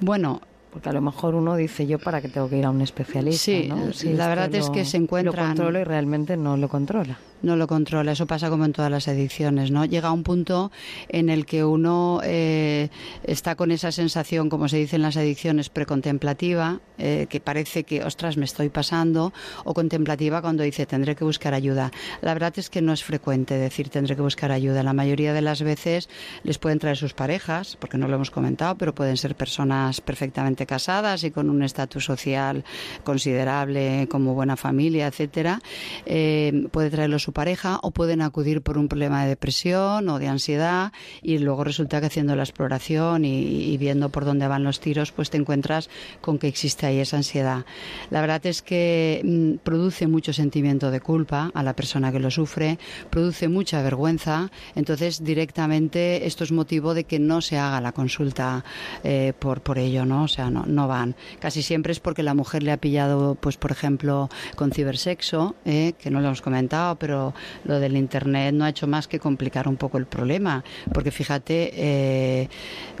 [0.00, 0.40] Bueno,
[0.74, 3.44] porque a lo mejor uno dice yo para qué tengo que ir a un especialista.
[3.44, 3.90] Sí, ¿no?
[4.16, 5.42] la verdad es que se encuentra.
[5.42, 8.12] Lo controla y realmente no lo controla no lo controla.
[8.12, 9.84] Eso pasa como en todas las adicciones, ¿no?
[9.84, 10.72] Llega un punto
[11.08, 12.88] en el que uno eh,
[13.22, 18.02] está con esa sensación, como se dice en las adicciones, precontemplativa, eh, que parece que,
[18.02, 19.32] ostras, me estoy pasando,
[19.64, 21.92] o contemplativa cuando dice tendré que buscar ayuda.
[22.22, 24.82] La verdad es que no es frecuente decir tendré que buscar ayuda.
[24.82, 26.08] La mayoría de las veces
[26.42, 30.63] les pueden traer sus parejas, porque no lo hemos comentado, pero pueden ser personas perfectamente
[30.66, 32.64] casadas y con un estatus social
[33.04, 35.60] considerable, como buena familia, etcétera.
[36.06, 40.28] Eh, puede traerlo su pareja o pueden acudir por un problema de depresión o de
[40.28, 40.92] ansiedad
[41.22, 45.30] y luego resulta que haciendo la exploración y, viendo por dónde van los tiros, pues
[45.30, 45.88] te encuentras
[46.20, 47.64] con que existe ahí esa ansiedad.
[48.10, 52.30] La verdad es que mm, produce mucho sentimiento de culpa a la persona que lo
[52.30, 52.78] sufre,
[53.10, 58.64] produce mucha vergüenza, entonces directamente esto es motivo de que no se haga la consulta
[59.02, 60.24] eh, por, por ello, ¿no?
[60.24, 61.16] O sea, no, van.
[61.40, 65.94] Casi siempre es porque la mujer le ha pillado, pues por ejemplo, con cibersexo, eh,
[65.98, 69.68] que no lo hemos comentado, pero lo del Internet no ha hecho más que complicar
[69.68, 72.48] un poco el problema, porque fíjate, eh,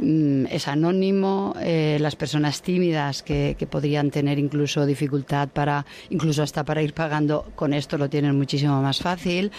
[0.00, 6.42] mm, es anónimo, eh, las personas tímidas que, que podrían tener incluso dificultad para, incluso
[6.42, 9.50] hasta para ir pagando, con esto lo tienen muchísimo más fácil,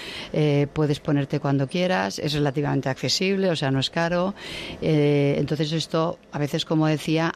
[0.74, 4.34] puedes ponerte cuando quieras, es relativamente accesible, o sea, no es caro.
[4.82, 7.32] Entonces esto, a veces, como decía,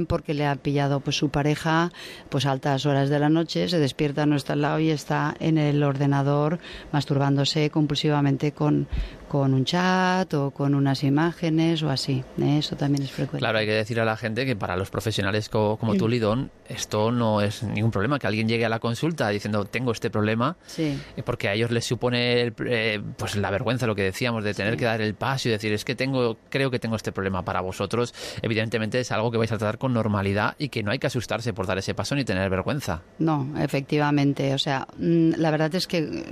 [0.00, 1.90] porque le ha pillado pues su pareja
[2.28, 5.34] pues a altas horas de la noche, se despierta, no está al lado y está
[5.40, 6.58] en el ordenador
[6.92, 8.88] masturbándose compulsivamente con,
[9.32, 12.22] con un chat o con unas imágenes o así.
[12.38, 12.58] ¿eh?
[12.58, 13.38] Eso también es frecuente.
[13.38, 16.50] Claro, hay que decir a la gente que para los profesionales co- como tú, Lidón,
[16.68, 18.18] esto no es ningún problema.
[18.18, 20.98] Que alguien llegue a la consulta diciendo tengo este problema, Sí.
[21.16, 24.52] eh, porque a ellos les supone el- eh, pues la vergüenza, lo que decíamos, de
[24.52, 27.42] tener que dar el paso y decir es que tengo, creo que tengo este problema.
[27.42, 30.98] Para vosotros, evidentemente, es algo que vais a tratar con normalidad y que no hay
[30.98, 33.00] que asustarse por dar ese paso ni tener vergüenza.
[33.18, 34.52] No, efectivamente.
[34.52, 36.22] O sea, mm, la verdad es que mm,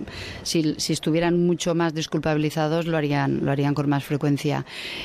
[0.42, 4.64] si, si estuvieran mucho más desculpabilizados lo harían, lo harían con más frecuencia.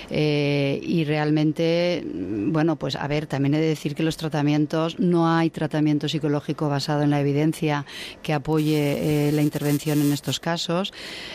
[0.09, 5.29] Eh, y realmente, bueno, pues a ver, también he de decir que los tratamientos, no
[5.29, 7.85] hay tratamiento psicológico basado en la evidencia
[8.21, 10.93] que apoye eh, la intervención en estos casos.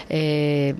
[0.08, 0.74] Eh,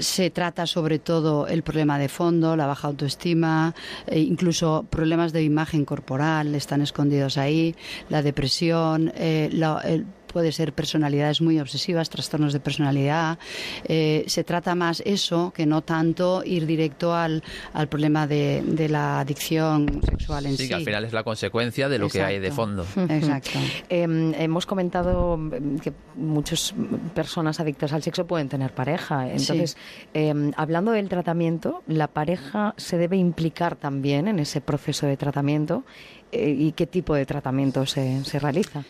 [0.00, 3.74] se trata sobre todo el problema de fondo, la baja autoestima,
[4.06, 7.74] e incluso problemas de imagen corporal están escondidos ahí,
[8.08, 13.38] la depresión, el- puede ser personalidades muy obsesivas, trastornos de personalidad.
[13.84, 17.40] Eh, se trata más eso que no tanto ir directo al,
[17.72, 20.64] al problema de, de la adicción sexual en sí.
[20.64, 22.84] Sí, que al final es la consecuencia de lo que hay de Exacto.
[22.84, 23.14] fondo.
[23.14, 23.60] Exacto.
[23.88, 26.74] Em, hemos comentado em, que muchas
[27.14, 29.30] personas adictas al sexo pueden tener pareja.
[29.30, 29.76] Entonces,
[30.14, 35.84] em, hablando del tratamiento, ¿la pareja se debe implicar también en ese proceso de tratamiento?
[36.32, 38.82] Eh, ¿Y qué tipo de tratamiento se, se realiza?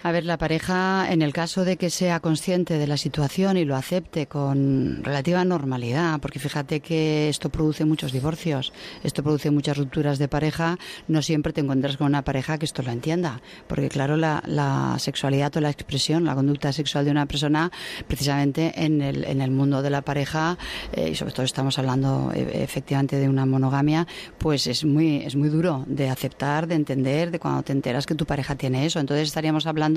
[0.00, 3.64] A ver, la pareja, en el caso de que sea consciente de la situación y
[3.64, 8.72] lo acepte con relativa normalidad, porque fíjate que esto produce muchos divorcios,
[9.02, 12.84] esto produce muchas rupturas de pareja, no siempre te encuentras con una pareja que esto
[12.84, 17.72] lo entienda, porque claro, la, sexualidad o la expresión, la conducta sexual de una persona,
[18.06, 20.58] precisamente en el, en el mundo de la pareja,
[20.92, 24.06] eh, y sobre todo estamos hablando eh, efectivamente de una monogamia,
[24.38, 28.14] pues es muy, es muy duro de aceptar, de entender, de cuando te enteras que
[28.14, 29.00] tu pareja tiene eso.
[29.00, 29.87] Entonces estaríamos hablando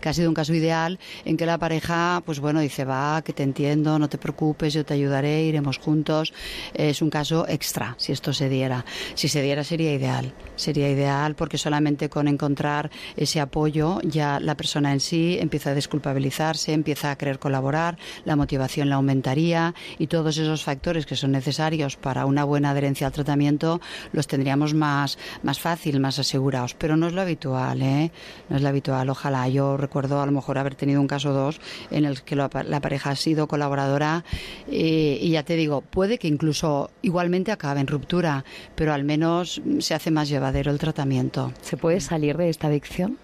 [0.00, 3.32] que ha sido un caso ideal en que la pareja, pues bueno, dice, va, que
[3.32, 6.32] te entiendo, no te preocupes, yo te ayudaré, iremos juntos.
[6.74, 8.84] Es un caso extra, si esto se diera.
[9.14, 14.56] Si se diera sería ideal, sería ideal porque solamente con encontrar ese apoyo ya la
[14.56, 20.06] persona en sí empieza a desculpabilizarse, empieza a querer colaborar, la motivación la aumentaría y
[20.06, 23.80] todos esos factores que son necesarios para una buena adherencia al tratamiento
[24.12, 26.74] los tendríamos más, más fácil, más asegurados.
[26.74, 28.12] Pero no es lo habitual, ¿eh?
[28.48, 29.08] No es lo habitual.
[29.10, 29.39] Ojalá.
[29.48, 31.60] Yo recuerdo a lo mejor haber tenido un caso o dos
[31.90, 34.24] en el que la, la pareja ha sido colaboradora
[34.68, 38.44] eh, y ya te digo, puede que incluso igualmente acabe en ruptura,
[38.74, 41.52] pero al menos se hace más llevadero el tratamiento.
[41.62, 43.18] ¿Se puede salir de esta adicción?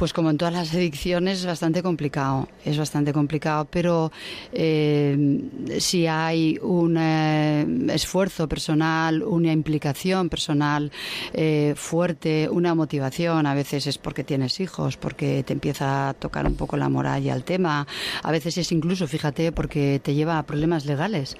[0.00, 4.10] Pues como en todas las adicciones es bastante complicado, es bastante complicado, pero
[4.50, 5.42] eh,
[5.78, 10.90] si hay un eh, esfuerzo personal, una implicación personal
[11.34, 16.46] eh, fuerte, una motivación, a veces es porque tienes hijos, porque te empieza a tocar
[16.46, 17.86] un poco la moral y al tema,
[18.22, 21.36] a veces es incluso, fíjate, porque te lleva a problemas legales,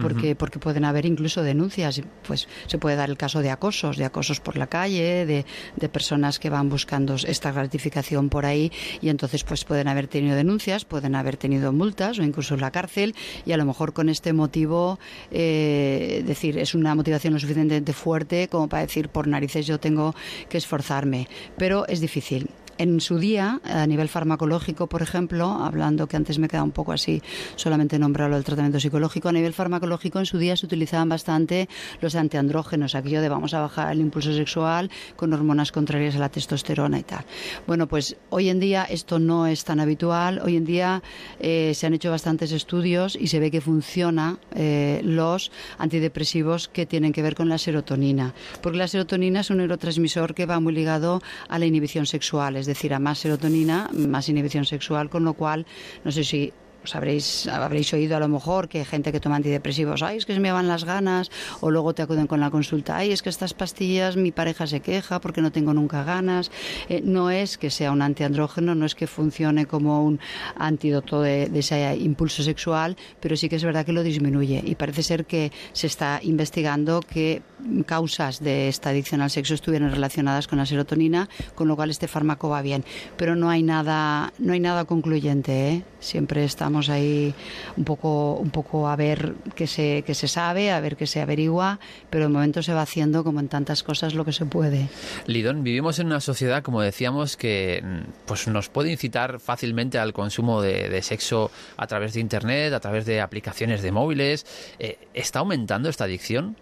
[0.00, 4.04] porque, porque pueden haber incluso denuncias, pues se puede dar el caso de acosos, de
[4.04, 8.70] acosos por la calle, de, de personas que van buscando esta gratificación por ahí
[9.00, 13.14] y entonces pues pueden haber tenido denuncias, pueden haber tenido multas o incluso la cárcel
[13.46, 14.98] y a lo mejor con este motivo
[15.30, 20.14] eh, decir es una motivación lo suficientemente fuerte como para decir por narices yo tengo
[20.48, 22.48] que esforzarme, pero es difícil.
[22.76, 26.92] En su día, a nivel farmacológico, por ejemplo, hablando que antes me queda un poco
[26.92, 27.22] así,
[27.56, 31.68] solamente nombrarlo el tratamiento psicológico, a nivel farmacológico en su día se utilizaban bastante
[32.00, 36.28] los antiandrógenos, aquello de vamos a bajar el impulso sexual con hormonas contrarias a la
[36.28, 37.24] testosterona y tal.
[37.66, 41.02] Bueno, pues hoy en día esto no es tan habitual, hoy en día
[41.38, 46.86] eh, se han hecho bastantes estudios y se ve que funciona eh, los antidepresivos que
[46.86, 50.72] tienen que ver con la serotonina, porque la serotonina es un neurotransmisor que va muy
[50.72, 55.34] ligado a la inhibición sexual, es decir, a más serotonina, más inhibición sexual, con lo
[55.34, 55.66] cual,
[56.02, 56.50] no sé si
[56.84, 60.34] pues habréis, habréis oído a lo mejor que gente que toma antidepresivos, ay, es que
[60.34, 61.30] se me van las ganas,
[61.62, 64.80] o luego te acuden con la consulta, ay, es que estas pastillas mi pareja se
[64.80, 66.50] queja porque no tengo nunca ganas.
[66.90, 70.20] Eh, no es que sea un antiandrógeno, no es que funcione como un
[70.56, 74.62] antídoto de, ese impulso sexual, pero sí que es verdad que lo disminuye.
[74.62, 77.40] Y parece ser que se está investigando que
[77.86, 82.08] causas de esta adicción al sexo estuvieran relacionadas con la serotonina, con lo cual este
[82.08, 82.84] fármaco va bien.
[83.16, 85.70] Pero no hay nada, no hay nada concluyente.
[85.70, 85.84] ¿eh?
[86.00, 87.34] Siempre estamos ahí
[87.76, 91.20] un poco, un poco a ver qué se, qué se sabe, a ver qué se
[91.20, 91.78] averigua,
[92.10, 94.88] pero de momento se va haciendo como en tantas cosas lo que se puede.
[95.26, 97.82] Lidón, vivimos en una sociedad, como decíamos, que
[98.26, 102.80] pues nos puede incitar fácilmente al consumo de, de sexo a través de internet, a
[102.80, 104.46] través de aplicaciones de móviles.
[104.78, 106.56] Eh, ¿Está aumentando esta adicción?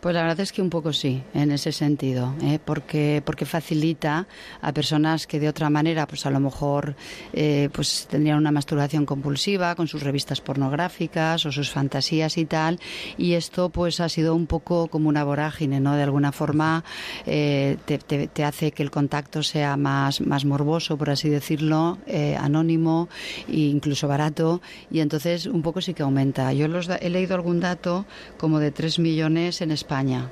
[0.00, 2.58] Pues la verdad es que un poco sí, en ese sentido, ¿eh?
[2.64, 4.26] porque, porque facilita
[4.62, 6.94] a personas que de otra manera, pues a lo mejor
[7.34, 12.80] eh, pues tendrían una masturbación compulsiva con sus revistas pornográficas o sus fantasías y tal,
[13.18, 15.94] y esto pues ha sido un poco como una vorágine, ¿no?
[15.94, 16.82] De alguna forma
[17.26, 22.38] eh, te, te, hace que el contacto sea más, más morboso, por así decirlo, eh,
[22.40, 23.10] anónimo
[23.48, 26.54] e incluso barato, y entonces un poco sí que aumenta.
[26.54, 28.06] Yo los, he leído algún dato
[28.38, 30.28] como de 3 millones en España España.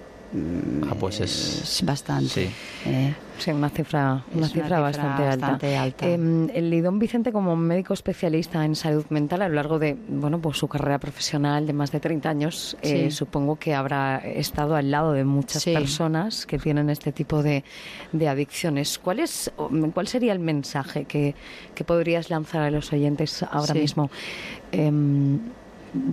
[0.88, 2.28] Ah, pues es, bastante.
[2.28, 2.50] Sí.
[2.84, 6.04] Eh, sí, una cifra, una, una cifra, cifra bastante, bastante alta.
[6.04, 6.06] alta.
[6.06, 10.38] Eh, el Lidón Vicente, como médico especialista en salud mental, a lo largo de bueno,
[10.38, 13.10] pues su carrera profesional de más de 30 años, eh, Sí.
[13.10, 15.72] supongo que habrá estado al lado de muchas Sí.
[15.72, 17.64] personas que tienen este tipo de,
[18.12, 18.98] de adicciones.
[18.98, 19.50] ¿Cuál, es,
[19.94, 21.34] ¿Cuál sería el mensaje que,
[21.74, 23.78] que podrías lanzar a los oyentes ahora Sí.
[23.80, 24.10] mismo?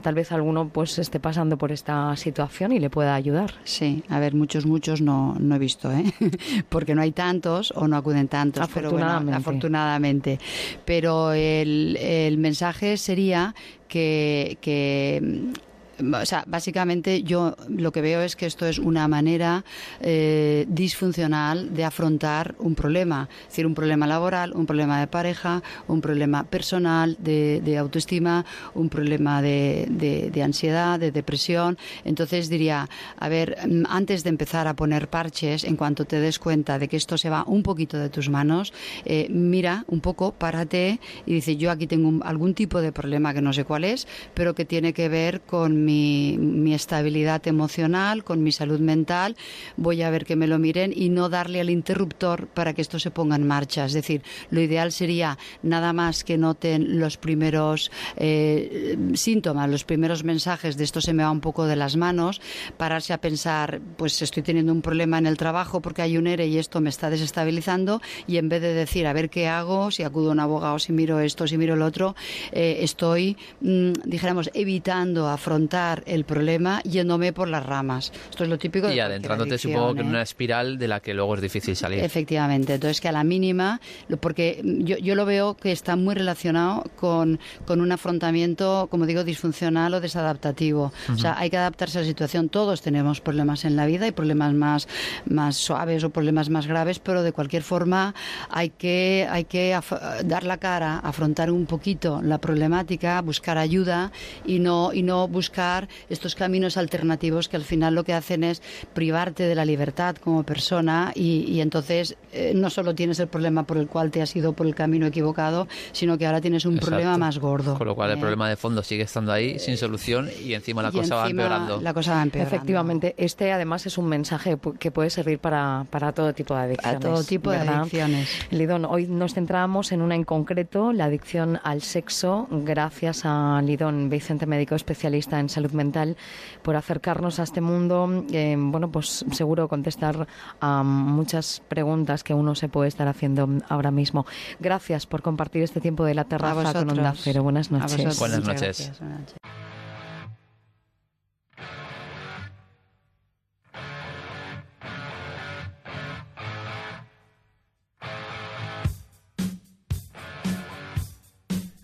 [0.01, 3.55] Tal vez alguno pues esté pasando por esta situación y le pueda ayudar.
[3.63, 6.05] Sí, a ver, muchos, muchos no, no he visto, ¿eh?
[6.69, 8.67] porque no hay tantos o no acuden tantos.
[8.73, 9.37] Pero bueno, Afortunadamente.
[9.37, 10.39] afortunadamente.
[10.85, 13.53] Pero el, el mensaje sería
[13.87, 15.51] que, que
[15.99, 19.63] o sea, básicamente yo lo que veo es que esto es una manera
[20.01, 25.61] eh, disfuncional de afrontar un problema, es decir, un problema laboral, un problema de pareja,
[25.87, 31.77] un problema personal, de, autoestima, un problema de, de- de ansiedad, de depresión.
[32.03, 36.39] Entonces diría, a ver, mm, antes de empezar a poner parches, en cuanto te des
[36.39, 38.73] cuenta de que esto se va un poquito de tus manos,
[39.05, 43.33] eh, mira un poco, párate y dice, yo aquí tengo un- algún tipo de problema
[43.33, 48.43] que no sé cuál es, pero que tiene que ver con mi, estabilidad emocional, con
[48.43, 49.37] mi salud mental,
[49.77, 52.99] voy a ver que me lo miren y no darle al interruptor para que esto
[52.99, 53.85] se ponga en marcha.
[53.85, 60.23] Es decir, lo ideal sería nada más que noten los primeros eh, síntomas, los primeros
[60.23, 62.41] mensajes de esto se me va un poco de las manos,
[62.77, 66.47] pararse a pensar, pues estoy teniendo un problema en el trabajo porque hay un ERE
[66.47, 70.03] y esto me está desestabilizando y en vez de decir a ver qué hago, si
[70.03, 72.15] acudo a un abogado, si miro esto, si miro el otro,
[72.51, 75.74] eh, estoy, mm, dijéramos, evitando afrontar
[76.05, 78.11] el problema yéndome por las ramas.
[78.29, 80.09] Esto es lo típico de Y adentrándote, supongo que en ¿eh?
[80.09, 81.99] una espiral de la que luego es difícil salir.
[82.03, 83.81] Efectivamente, entonces que a la mínima,
[84.19, 89.23] porque yo, yo lo veo que está muy relacionado con, con un afrontamiento, como digo,
[89.23, 90.93] disfuncional o desadaptativo.
[91.13, 92.49] O sea, hay que adaptarse a la situación.
[92.49, 94.87] Todos tenemos problemas en la vida, hay problemas más,
[95.25, 98.15] más suaves o problemas más graves, pero de cualquier forma
[98.49, 99.77] hay que, hay que
[100.23, 104.11] dar la cara, afrontar un poquito la problemática, buscar ayuda
[104.45, 105.64] y no, y no buscar
[106.09, 108.61] estos caminos alternativos que al final lo que hacen es
[108.93, 113.63] privarte de la libertad como persona y, y entonces eh, no solo tienes el problema
[113.63, 116.73] por el cual te has ido por el camino equivocado, sino que ahora tienes un
[116.75, 116.91] Exacto.
[116.91, 117.77] problema más gordo.
[117.77, 120.81] Con lo cual el Eh, problema de fondo sigue estando ahí, sin solución, y encima
[120.81, 121.81] la y cosa va encima empeorando.
[121.81, 122.55] La cosa va empeorando.
[122.55, 126.99] Efectivamente, este además es un mensaje que puede servir para, para todo tipo de adicciones.
[126.99, 127.79] todo tipo de ¿verdad?
[127.81, 128.29] adicciones.
[128.51, 134.09] Lidón, hoy nos centramos en una en concreto, la adicción al sexo, gracias a Lidón,
[134.09, 136.17] Vicente Médico especialista en salud mental,
[136.61, 138.25] por acercarnos a este mundo.
[138.31, 140.27] eh, bueno, pues seguro contestar
[140.59, 144.25] a muchas preguntas que uno se puede estar haciendo ahora mismo.
[144.59, 146.89] Gracias por compartir este tiempo de la terraza con.
[146.89, 147.43] Onda Cero.
[147.43, 148.19] Buenas noches.
[148.19, 148.61] Buenas noches.
[148.61, 148.99] gracias.
[148.99, 149.74] Buenas noches.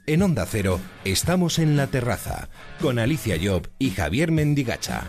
[0.08, 2.50] En Onda Cero estamos en la terraza
[2.82, 5.04] con Alicia Job y Javier Mendigacha.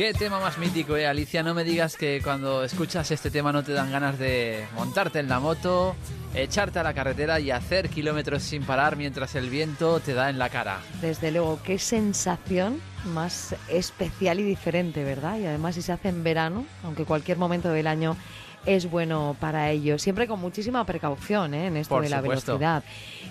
[0.00, 1.42] Qué tema más mítico, eh, Alicia.
[1.42, 5.28] No me digas que cuando escuchas este tema no te dan ganas de montarte en
[5.28, 5.94] la moto,
[6.34, 10.38] echarte a la carretera y hacer kilómetros sin parar mientras el viento te da en
[10.38, 10.78] la cara.
[11.02, 12.80] Desde luego, qué sensación
[13.12, 15.38] más especial y diferente, ¿verdad?
[15.38, 18.16] Y además si se hace en verano, aunque cualquier momento del año
[18.64, 19.98] es bueno para ello.
[19.98, 21.66] Siempre con muchísima precaución ¿eh?
[21.66, 22.52] en esto Por de la supuesto.
[22.52, 22.84] velocidad.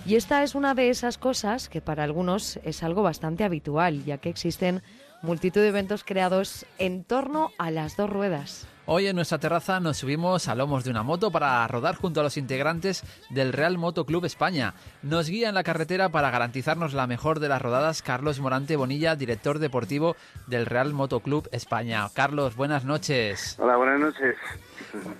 [0.06, 4.18] Y esta es una de esas cosas que para algunos es algo bastante habitual, ya
[4.18, 4.82] que existen
[5.22, 8.66] multitud de eventos creados en torno a las dos ruedas.
[8.92, 12.22] Hoy en nuestra terraza nos subimos a lomos de una moto para rodar junto a
[12.24, 14.74] los integrantes del Real Moto Club España.
[15.02, 19.14] Nos guía en la carretera para garantizarnos la mejor de las rodadas Carlos Morante Bonilla,
[19.14, 20.16] director deportivo
[20.48, 22.08] del Real Moto Club España.
[22.14, 23.56] Carlos, buenas noches.
[23.60, 24.36] Hola, buenas noches.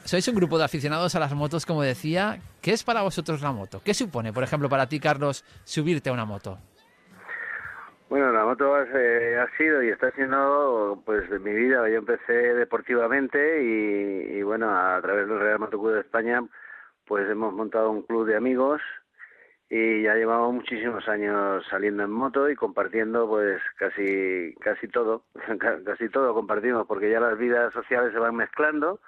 [0.05, 2.41] Sois un grupo de aficionados a las motos, como decía.
[2.61, 3.81] ¿Qué es para vosotros la moto?
[3.85, 6.59] ¿Qué supone, por ejemplo, para ti, Carlos, subirte a una moto?
[8.11, 11.89] Bueno, la moto eh, ha sido y está siendo pues de mi vida.
[11.89, 16.43] Yo empecé deportivamente y, y, bueno, a través del Real Moto Club de España
[17.07, 18.81] pues hemos montado un club de amigos
[19.69, 25.25] y ya llevamos muchísimos años saliendo en moto y compartiendo pues casi casi todo,
[25.85, 29.01] casi todo compartimos porque ya las vidas sociales se van mezclando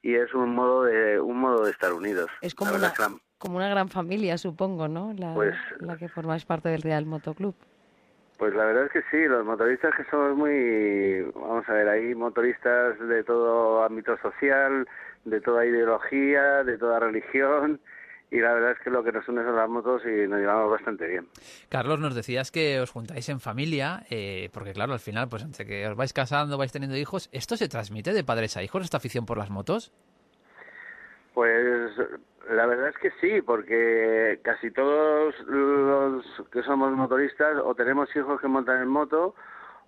[0.00, 2.30] y es un modo de un modo de estar unidos.
[2.40, 2.92] Es como una,
[3.36, 5.12] como una gran familia, supongo, ¿no?
[5.14, 7.54] La, pues, la que formáis parte del Real Moto Club.
[8.38, 12.14] Pues la verdad es que sí, los motoristas que somos muy, vamos a ver, hay
[12.14, 14.86] motoristas de todo ámbito social,
[15.24, 17.80] de toda ideología, de toda religión,
[18.30, 20.70] y la verdad es que lo que nos une son las motos y nos llevamos
[20.70, 21.28] bastante bien.
[21.70, 25.64] Carlos, nos decías que os juntáis en familia, eh, porque claro, al final, pues entre
[25.64, 28.98] que os vais casando, vais teniendo hijos, ¿esto se transmite de padres a hijos, esta
[28.98, 29.92] afición por las motos?
[31.36, 31.92] Pues
[32.48, 38.40] la verdad es que sí, porque casi todos los que somos motoristas o tenemos hijos
[38.40, 39.34] que montan en moto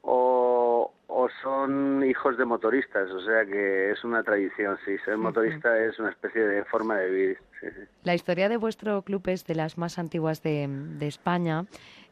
[0.02, 5.70] o, o son hijos de motoristas, o sea que es una tradición, sí, ser motorista
[5.70, 5.88] uh -huh.
[5.88, 7.38] es una especie de forma de vivir.
[7.60, 7.82] Sí, sí.
[8.04, 11.64] La historia de vuestro club es de las más antiguas de, de España.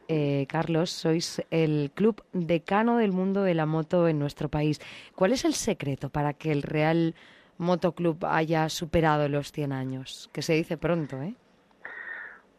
[0.07, 4.79] Eh, Carlos, sois el club decano del mundo de la moto en nuestro país.
[5.13, 7.13] ¿Cuál es el secreto para que el Real
[7.57, 11.35] Motoclub haya superado los 100 años, que se dice pronto, ¿eh?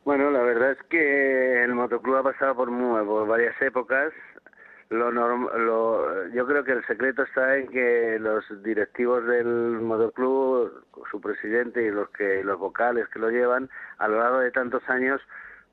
[0.05, 4.11] Bueno, la verdad es que el motoclub ha pasado por, por varias épocas.
[4.89, 9.47] Lo, norm, lo yo creo que el secreto está en que los directivos del
[9.83, 13.69] motoclub, su presidente y los que los vocales que lo llevan,
[13.99, 15.20] a lo largo de tantos años,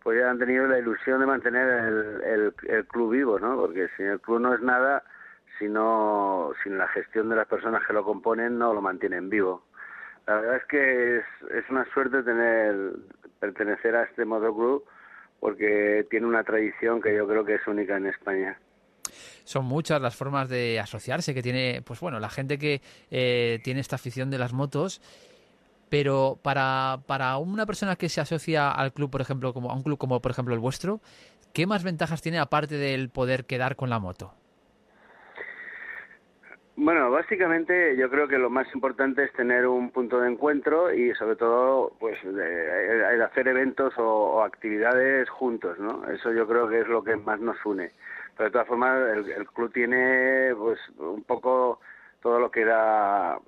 [0.04, 3.56] pues ya han tenido la ilusión de mantener el, el, el club vivo, ¿no?
[3.56, 5.02] Porque si el club no es nada,
[5.60, 9.64] sino sin la gestión de las personas que lo componen no lo mantienen vivo.
[10.28, 12.94] La verdad es que es, es una suerte tener
[13.40, 14.84] pertenecer a este motoclub
[15.40, 18.58] porque tiene una tradición que yo creo que es única en España.
[19.44, 23.80] Son muchas las formas de asociarse que tiene, pues bueno, la gente que eh, tiene
[23.80, 25.02] esta afición de las motos.
[25.90, 29.84] Pero para, para una persona que se asocia al club, por ejemplo, como a un
[29.84, 31.00] club como por ejemplo el vuestro,
[31.54, 34.34] ¿qué más ventajas tiene aparte del poder quedar con la moto?
[36.78, 41.16] Bueno, básicamente yo creo que lo más importante es tener un punto de encuentro y
[41.16, 46.06] sobre todo pues hacer eventos o, o, actividades juntos, ¿no?
[46.10, 47.92] Eso yo creo que es lo que más nos une.
[48.36, 51.80] Pero de todas formas el, el club tiene pues un poco
[52.22, 53.40] todo lo que da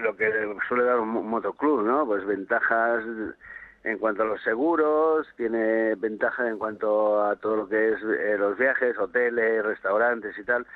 [0.00, 0.32] lo que
[0.68, 2.06] suele dar un motoclub, ¿no?
[2.06, 3.04] Pues ventajas
[3.84, 8.36] en cuanto a los seguros, tiene ventajas en cuanto a todo lo que es eh,
[8.38, 10.66] los viajes, hoteles, restaurantes y tal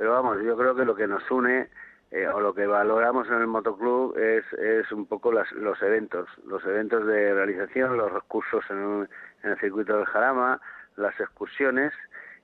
[0.00, 1.68] pero vamos, yo creo que lo que nos une
[2.10, 6.26] eh, o lo que valoramos en el motoclub es, es un poco las, los eventos,
[6.46, 9.08] los eventos de realización, los recursos en, un,
[9.42, 10.58] en el circuito del Jarama,
[10.96, 11.92] las excursiones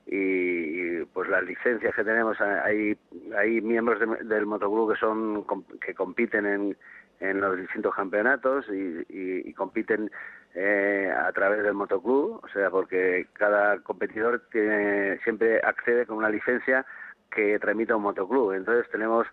[0.04, 2.38] y, y, pues las licencias que tenemos.
[2.42, 2.98] Hay,
[3.34, 5.46] hay miembros de, del motoclub que son
[5.80, 6.76] que compiten en,
[7.20, 10.10] en los distintos campeonatos y, y, y compiten
[10.54, 16.28] eh, a través del motoclub, o sea, porque cada competidor tiene, siempre accede con una
[16.28, 16.84] licencia
[17.30, 18.52] que tramita un motoclub.
[18.52, 19.26] Entonces tenemos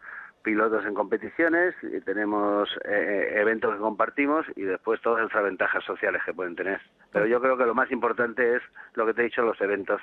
[0.44, 1.74] pilotos en competiciones,
[2.06, 6.82] tenemos eh, eventos que compartimos y después todas esas ventajas sociales que pueden tener.
[7.11, 8.61] Pero yo creo que lo más importante es
[8.94, 10.02] lo que te he dicho, los eventos.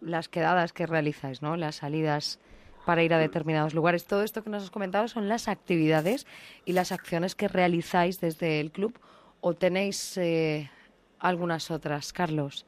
[0.00, 1.56] Las quedadas que realizáis, ¿no?
[1.56, 2.40] Las salidas
[2.84, 4.06] para ir a determinados lugares.
[4.06, 6.26] Todo esto que nos has comentado son las actividades
[6.64, 8.98] y las acciones que realizáis desde el club
[9.40, 10.70] o tenéis eh,
[11.18, 12.66] algunas otras, Carlos.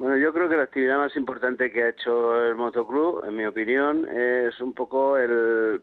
[0.00, 3.44] Bueno, yo creo que la actividad más importante que ha hecho el motoclub, en mi
[3.44, 5.82] opinión, es un poco el,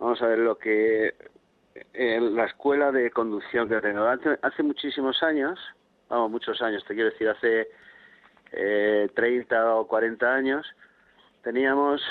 [0.00, 1.14] vamos a ver, lo que
[1.92, 4.02] en la escuela de conducción que tengo.
[4.02, 5.60] Hace, hace muchísimos años,
[6.08, 7.68] vamos, muchos años, te quiero decir, hace
[8.50, 10.66] eh, 30 o 40 años,
[11.44, 12.02] teníamos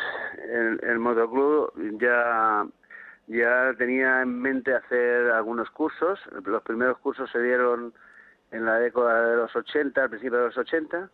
[0.41, 2.65] el, el motoclub ya
[3.27, 6.17] ya tenía en mente hacer algunos cursos.
[6.45, 7.93] Los primeros cursos se dieron
[8.51, 11.09] en la década de los 80, al principio de los 80.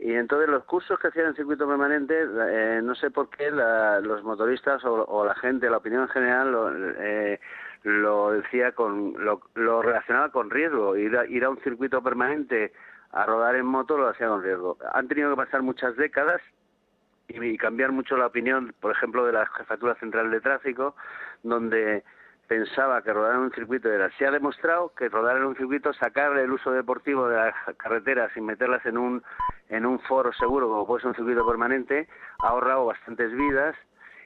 [0.00, 4.24] Y entonces los cursos que hacían en circuito permanente, eh, no sé por qué los
[4.24, 7.38] motoristas o, la gente, la opinión en general, lo, eh,
[7.82, 10.96] lo decía con, lo, lo, relacionaba con riesgo.
[10.96, 12.72] Ir a, ir a un circuito permanente
[13.12, 14.78] a rodar en moto lo hacía con riesgo.
[14.94, 16.40] Han tenido que pasar muchas décadas
[17.28, 20.94] y, cambiar mucho la opinión, por ejemplo, de la Jefatura Central de Tráfico,
[21.42, 22.04] donde
[22.50, 24.10] pensaba que rodar en un circuito era.
[24.18, 28.36] Se ha demostrado que rodar en un circuito, sacar el uso deportivo de las carreteras
[28.36, 29.22] y meterlas en un,
[29.68, 32.08] en un foro seguro, como puede ser un circuito permanente,
[32.42, 33.76] ha ahorrado bastantes vidas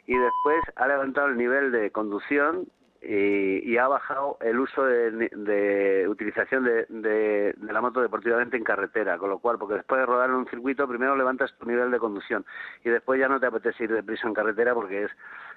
[0.06, 2.66] y después ha levantado el nivel de conducción
[3.06, 9.39] y, ha bajado el uso de, utilización de, la moto deportivamente en carretera, con lo
[9.39, 12.44] cual, porque después de rodar en un circuito, primero levantas tu nivel de conducción
[12.85, 15.10] y después ya no te apetece ir deprisa en carretera porque es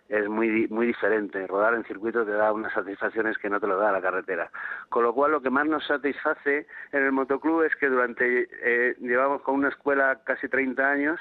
[0.09, 1.45] es muy muy diferente.
[1.47, 4.49] Rodar en circuito te da unas satisfacciones que no te lo da la carretera.
[4.89, 8.95] Con lo cual, lo que más nos satisface en el motoclub es que durante eh,
[8.99, 11.19] llevamos con una escuela casi 30 años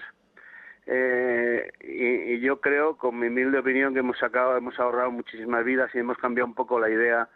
[0.86, 5.92] eh, y, yo creo, con mi humilde opinión, que hemos sacado, hemos ahorrado muchísimas vidas
[5.94, 7.28] y hemos cambiado un poco la idea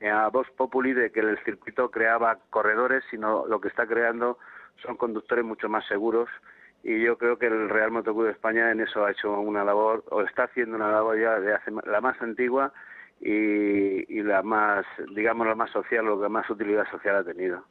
[0.00, 4.38] eh, a Vox Populi de que el circuito creaba corredores, sino lo que está creando
[4.82, 6.30] son conductores mucho más seguros.
[6.82, 10.04] Y yo creo que el Real Motoclub de España en eso ha hecho una labor,
[10.10, 12.72] o está haciendo una labor ya de hace la más antigua
[13.20, 17.64] y, y la más, digamos, la más social, lo que más utilidad social ha tenido.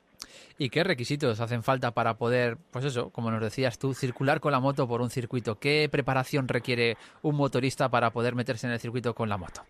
[0.58, 4.52] ¿Y qué requisitos hacen falta para poder, pues eso, como nos decías tú, circular con
[4.52, 5.60] la moto por un circuito?
[5.60, 9.62] ¿Qué preparación requiere un motorista para poder meterse en el circuito con la moto?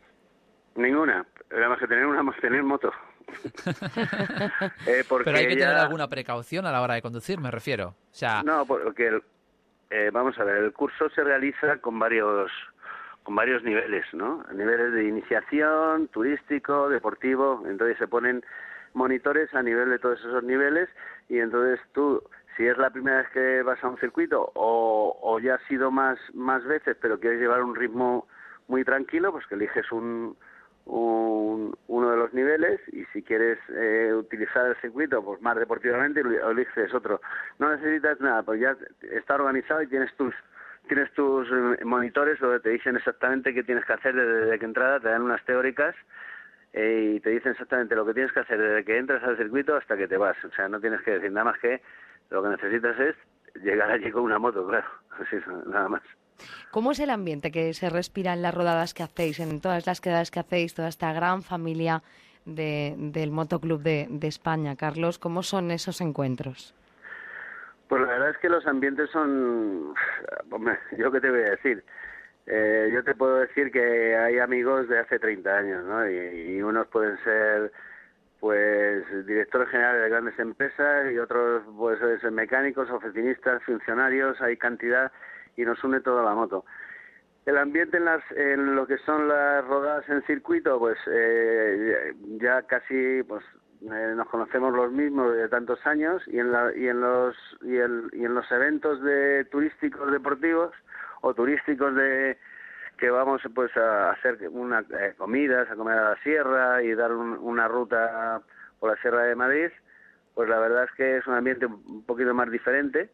[0.75, 2.91] Ninguna, además que tener una tener moto.
[4.85, 7.89] Eh, Pero hay que tener alguna precaución a la hora de conducir, me refiero.
[7.89, 8.43] O sea...
[8.43, 9.19] No, porque
[9.89, 12.51] eh, vamos a ver, el curso se realiza con varios
[13.23, 14.43] con varios niveles, ¿no?
[14.53, 18.43] Niveles de iniciación, turístico, deportivo, entonces se ponen
[18.93, 20.89] monitores a nivel de todos esos niveles
[21.29, 22.21] y entonces tú
[22.57, 25.91] si es la primera vez que vas a un circuito o, o ya has sido
[25.91, 28.27] más más veces pero quieres llevar un ritmo
[28.67, 30.37] muy tranquilo pues que eliges un,
[30.85, 36.21] un uno de los niveles y si quieres eh, utilizar el circuito pues más deportivamente
[36.21, 37.21] eliges otro.
[37.59, 38.75] No necesitas nada pues ya
[39.11, 40.33] está organizado y tienes tus
[40.87, 44.99] tienes tus eh, monitores donde te dicen exactamente qué tienes que hacer desde que entrada
[44.99, 45.95] te dan unas teóricas
[46.73, 49.75] eh, y te dicen exactamente lo que tienes que hacer desde que entras al circuito
[49.75, 50.35] hasta que te vas.
[50.43, 51.81] O sea, no tienes que decir nada más que
[52.31, 53.15] lo que necesitas es
[53.63, 54.87] llegar allí con una moto, claro.
[55.19, 56.01] Así es, nada más.
[56.71, 60.01] ¿Cómo es el ambiente que se respira en las rodadas que hacéis, en todas las
[60.01, 62.01] quedadas que hacéis, toda esta gran familia
[62.45, 65.19] de, del Motoclub de, de España, Carlos?
[65.19, 66.73] ¿Cómo son esos encuentros?
[67.87, 69.93] Pues la verdad es que los ambientes son,
[70.97, 71.83] yo qué te voy a decir,
[72.45, 76.09] eh, yo te puedo decir que hay amigos de hace 30 años, ¿no?
[76.09, 77.71] Y, unos pueden ser,
[78.39, 85.11] pues, directores generales de grandes empresas y otros, pueden ser mecánicos, oficinistas, funcionarios, hay cantidad
[85.55, 86.65] y nos une toda la moto.
[87.45, 92.61] El ambiente en, las, en lo que son las rodadas en circuito, pues eh, ya
[92.63, 93.43] casi pues
[93.81, 97.75] eh, nos conocemos los mismos de tantos años y en, la, y en los y,
[97.75, 100.73] el, y en los eventos de turísticos deportivos
[101.23, 102.37] o turísticos de
[102.97, 107.13] que vamos pues a hacer una eh, comidas, a comer a la sierra y dar
[107.13, 108.41] una ruta
[108.79, 109.69] por la Sierra de Madrid,
[110.35, 113.09] pues la verdad es que es un ambiente un poquito más diferente,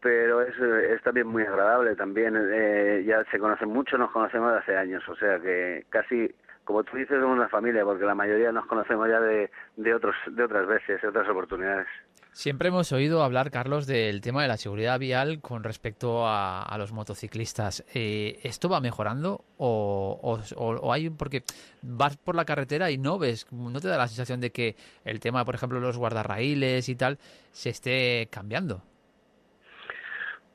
[0.00, 4.58] pero es, es también muy agradable también, eh, ya se conocen mucho, nos conocemos de
[4.58, 6.34] hace años, o sea que casi
[6.64, 10.14] como tú dices, somos una familia, porque la mayoría nos conocemos ya de, de, otros,
[10.30, 11.88] de otras veces, de otras oportunidades.
[12.32, 16.92] Siempre hemos oído hablar, Carlos, del tema de la seguridad vial con respecto a, los
[16.92, 17.84] motociclistas.
[17.92, 21.42] Eh, ¿Esto va mejorando o, o, hay porque
[21.82, 25.18] vas por la carretera y no ves, no te da la sensación de que el
[25.18, 27.18] tema, por ejemplo, los guardarraíles y tal,
[27.50, 28.82] se esté cambiando?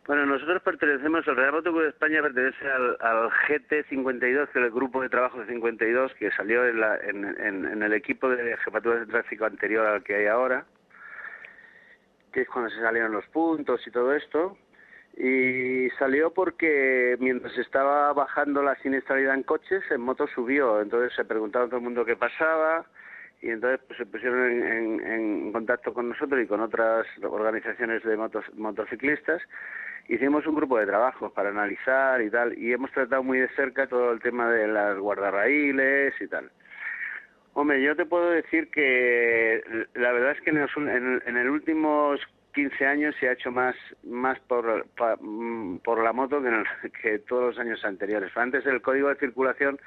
[0.07, 5.01] Bueno, nosotros pertenecemos, el Real Motoclub de España pertenece al, GT52, que es el grupo
[5.01, 9.85] de trabajo de 52, que salió en, en el equipo de jefatura de tráfico anterior
[9.85, 10.65] al que hay ahora
[12.35, 14.57] que es cuando se salieron los puntos y todo esto.
[15.15, 20.81] Y salió porque mientras estaba bajando la siniestralidad en coches, en moto subió.
[20.81, 22.85] Entonces se preguntaba todo el mundo qué pasaba
[23.41, 28.43] y entonces pues, se pusieron en, contacto con nosotros y con otras organizaciones de motos,
[28.55, 29.41] motociclistas.
[30.09, 33.87] Hicimos un grupo de trabajo para analizar y tal, y hemos tratado muy de cerca
[33.87, 36.51] todo el tema de las guardarraíles y tal.
[37.57, 39.63] Hombre, yo te puedo decir que
[39.93, 42.19] la verdad es que en, en, el últimos
[42.53, 43.73] 15 años se ha hecho más
[44.03, 44.85] más por,
[45.21, 48.35] mm, por la moto que, que todos los años anteriores.
[48.35, 49.79] Antes el código de circulación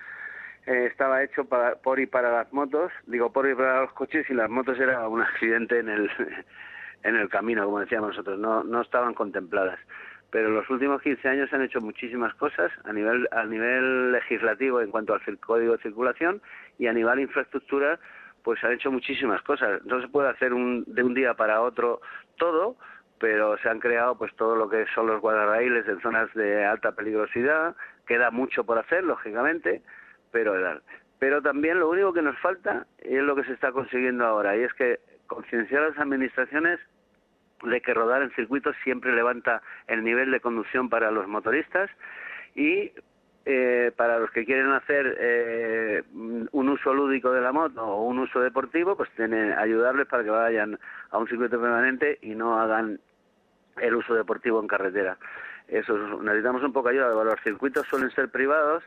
[0.65, 4.25] eh, estaba hecho para, por y para las motos, digo por y para los coches
[4.31, 6.11] y las motos era un accidente en el
[7.03, 9.79] en el camino, como decíamos nosotros, no no estaban contempladas.
[10.31, 14.13] Pero en los últimos 15 años se han hecho muchísimas cosas a nivel a nivel
[14.13, 16.41] legislativo en cuanto al código de circulación
[16.79, 17.99] y a nivel infraestructura
[18.43, 19.85] pues han hecho muchísimas cosas.
[19.85, 22.01] No se puede hacer un, de un día para otro
[22.37, 22.77] todo,
[23.19, 26.93] pero se han creado pues todo lo que son los guardarraíles en zonas de alta
[26.93, 27.77] peligrosidad.
[28.07, 29.83] Queda mucho por hacer, lógicamente,
[30.31, 30.55] pero
[31.19, 34.63] pero también lo único que nos falta es lo que se está consiguiendo ahora y
[34.63, 36.79] es que concienciar a las administraciones
[37.65, 41.91] de que rodar en circuitos siempre levanta el nivel de conducción para los motoristas
[42.55, 42.93] y
[43.51, 48.19] eh, para los que quieren hacer eh, un uso lúdico de la moto o un
[48.19, 50.79] uso deportivo, pues tiene ayudarles para que vayan
[51.11, 53.01] a un circuito permanente y no hagan
[53.81, 55.17] el uso deportivo en carretera.
[55.67, 57.25] Eso necesitamos un poco de ayuda.
[57.25, 58.85] Los circuitos suelen ser privados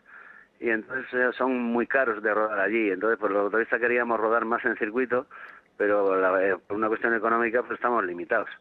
[0.60, 2.92] y entonces eh, son muy caros de rodar allí.
[2.92, 5.26] Entonces, pues los motoristas queríamos rodar más en circuito,
[5.76, 8.52] pero eh, por una cuestión económica pues estamos limitados.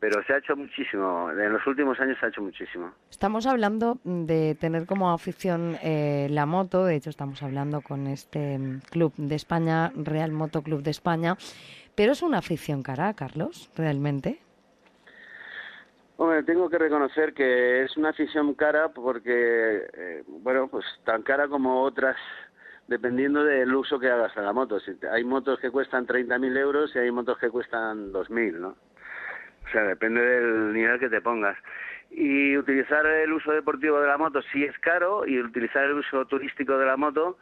[0.00, 2.92] Pero se ha hecho muchísimo, en los últimos años se ha hecho muchísimo.
[3.10, 8.58] Estamos hablando de tener como afición eh, la moto, de hecho estamos hablando con este
[8.58, 11.36] mm, club de España, Real Moto Club de España,
[11.96, 14.38] pero es una afición cara, Carlos, realmente.
[16.16, 21.46] Hombre, tengo que reconocer que es una afición cara porque, eh, bueno, pues tan cara
[21.46, 22.16] como otras,
[22.88, 24.78] dependiendo del uso que hagas de la moto.
[25.12, 28.74] hay motos que cuestan 30.000 euros y hay motos que cuestan 2.000, ¿no?
[29.68, 31.56] O sea, depende del nivel que te pongas.
[32.10, 36.24] Y utilizar el uso deportivo de la moto sí es caro y utilizar el uso
[36.26, 37.36] turístico de la moto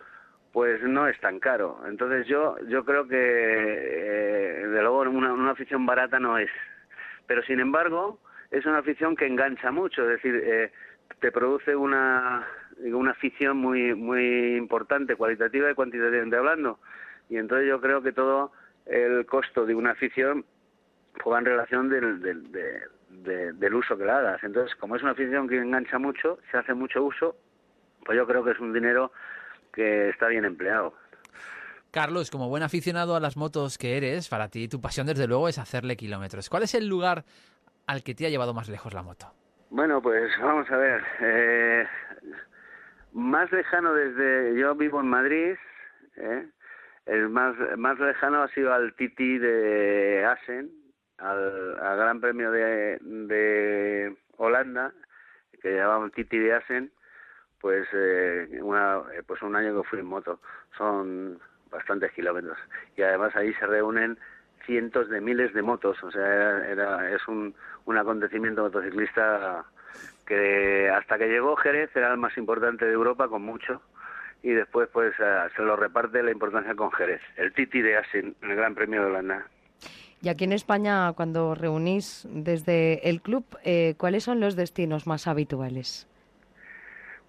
[0.53, 1.81] pues no es tan caro.
[1.87, 6.51] Entonces yo yo creo que eh, de luego una, una afición barata no es.
[7.27, 8.19] Pero sin embargo,
[8.51, 10.73] es una afición que engancha mucho, es decir, eh,
[11.21, 12.47] te produce una,
[12.79, 16.79] una afición muy, muy importante, cualitativa y cuantitativamente hablando.
[17.29, 18.53] Y entonces yo creo que todo
[18.87, 20.45] el costo de una afición
[21.23, 24.43] pues va en relación del, del, del uso que la hagas.
[24.45, 27.37] Entonces, como es una afición que engancha mucho, se hace mucho uso,
[28.05, 29.13] pues yo creo que es un dinero
[29.73, 30.95] que está bien empleado.
[31.91, 35.49] Carlos, como buen aficionado a las motos que eres, para ti tu pasión desde luego
[35.49, 36.51] es hacerle kilómetros.
[36.51, 37.25] ¿Cuál es el lugar
[37.87, 39.33] al que te ha llevado más lejos la moto?
[39.71, 41.03] Bueno, pues vamos a ver.
[41.21, 41.87] Eh,
[43.13, 44.59] más lejano desde.
[44.59, 45.55] Yo vivo en Madrid.
[46.17, 46.47] ¿eh?
[47.07, 50.71] El más, más lejano ha sido al Titi de Assen,
[51.19, 54.93] al, Gran Premio de, de Holanda,
[55.63, 56.93] que llamamos Titi de Assen.
[57.61, 60.41] Pues, eh, una, pues un año que fui en moto.
[60.77, 61.41] Son
[61.71, 62.59] bastantes kilómetros.
[62.97, 64.19] Y además ahí se reúnen
[64.65, 66.03] cientos de miles de motos.
[66.03, 67.55] O sea, era, es un,
[67.97, 69.65] acontecimiento motociclista
[70.27, 73.81] que hasta que llegó Jerez era el más importante de Europa con mucho
[74.43, 78.37] y después pues eh, se lo reparte la importancia con Jerez, el Titi de Asin,
[78.43, 79.47] el Gran Premio de Holanda.
[80.27, 85.29] Y aquí en España, cuando reunís desde el club, eh, ¿cuáles son los destinos más
[85.29, 86.09] habituales?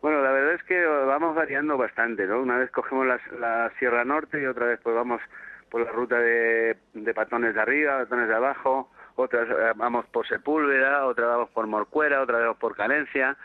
[0.01, 2.41] Bueno, la verdad es que vamos variando bastante, ¿no?
[2.41, 5.21] Una vez cogemos la, Sierra Norte y otra vez pues vamos
[5.69, 6.75] por la ruta de,
[7.13, 12.23] Patones de arriba, Patones de abajo, otras eh, vamos por Sepúlveda, otra vamos por Morcuera,
[12.23, 13.37] otra vamos por Carencia,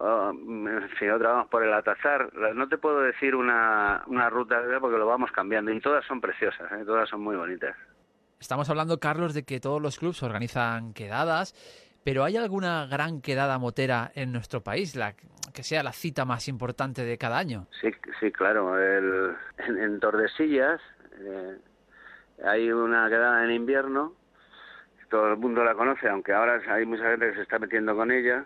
[0.00, 2.34] en otra vamos por el Atazar.
[2.56, 6.72] No te puedo decir una, una ruta porque lo vamos cambiando y todas son preciosas,
[6.72, 6.82] ¿eh?
[6.84, 7.76] todas son muy bonitas.
[8.40, 11.54] Estamos hablando, Carlos, de que todos los clubes organizan quedadas,
[12.04, 15.14] pero ¿hay alguna gran quedada motera en nuestro país, la
[15.54, 17.66] que sea la cita más importante de cada año?
[17.80, 17.90] Sí,
[18.20, 18.78] sí, claro.
[18.78, 20.80] El, en, Tordesillas
[21.18, 21.56] eh,
[22.44, 24.14] hay una quedada en invierno
[25.08, 28.10] todo el mundo la conoce, aunque ahora hay mucha gente que se está metiendo con
[28.10, 28.44] ella.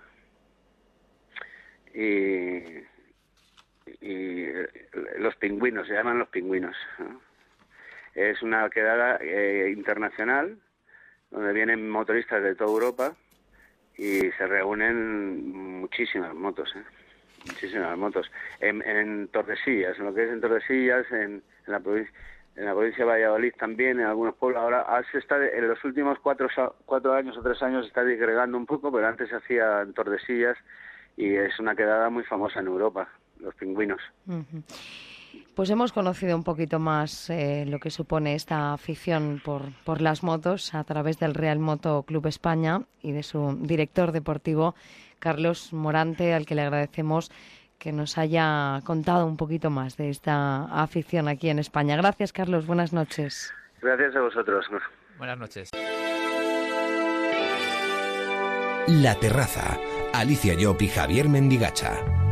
[1.94, 2.62] Y,
[4.00, 4.46] y
[5.18, 6.76] los pingüinos, se llaman los pingüinos.
[8.28, 10.58] Es una quedada eh, internacional
[11.30, 13.14] donde vienen motoristas de toda Europa
[13.96, 16.82] y se reúnen muchísimas motos, ¿eh?
[17.46, 18.30] muchísimas motos.
[18.60, 22.12] En, Tordesillas, en lo que es en Tordesillas, en, en la provincia
[22.56, 24.60] en la provincia de Valladolid también, en algunos pueblos.
[24.60, 26.48] Ahora se está, en los últimos cuatro,
[26.84, 29.94] cuatro años o tres años se está disgregando un poco, pero antes se hacía en
[29.94, 30.58] Tordesillas
[31.16, 34.02] y es una quedada muy famosa en Europa, los pingüinos.
[35.54, 40.22] Pues hemos conocido un poquito más eh, lo que supone esta afición por, por las
[40.22, 44.74] motos a través del Real Moto Club España y de su director deportivo,
[45.18, 47.30] Carlos Morante, al que le agradecemos
[47.80, 51.96] que nos haya contado un poquito más de esta afición aquí en España.
[51.96, 52.66] Gracias, Carlos.
[52.66, 53.52] Buenas noches.
[53.80, 54.66] Gracias a vosotros.
[55.18, 55.70] Buenas noches.
[58.86, 59.78] La Terraza.
[60.12, 62.29] Alicia Llop y Javier Mendigacha.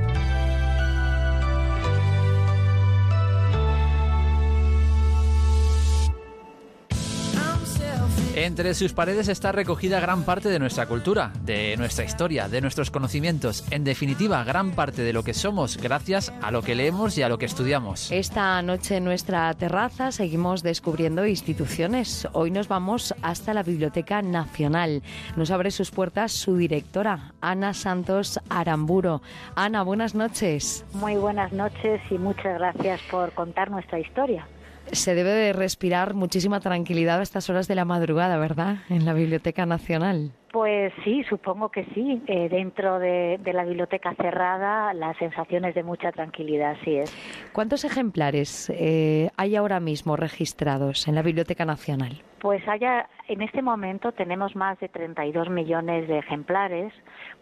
[8.40, 12.88] Entre sus paredes está recogida gran parte de nuestra cultura, de nuestra historia, de nuestros
[12.88, 17.22] conocimientos, en definitiva, gran parte de lo que somos gracias a lo que leemos y
[17.22, 18.12] a lo que estudiamos.
[18.12, 22.28] Esta noche en nuestra terraza seguimos descubriendo instituciones.
[22.32, 25.02] Hoy nos vamos hasta la Biblioteca Nacional.
[25.34, 29.20] Nos abre sus puertas su directora, Ana Santos Aramburo.
[29.56, 30.84] Ana, buenas noches.
[30.92, 34.46] Muy buenas noches y muchas gracias por contar nuestra historia
[34.92, 38.78] se debe de respirar muchísima tranquilidad a estas horas de la madrugada, ¿verdad?
[38.88, 40.32] En la Biblioteca Nacional.
[40.52, 42.22] Pues sí, supongo que sí.
[42.26, 47.14] Eh, dentro de, la biblioteca cerrada, las sensaciones de mucha tranquilidad, sí es.
[47.52, 52.22] ¿Cuántos ejemplares eh, hay ahora mismo registrados en la Biblioteca Nacional?
[52.40, 56.94] Pues haya, en este momento tenemos más de 32 millones de ejemplares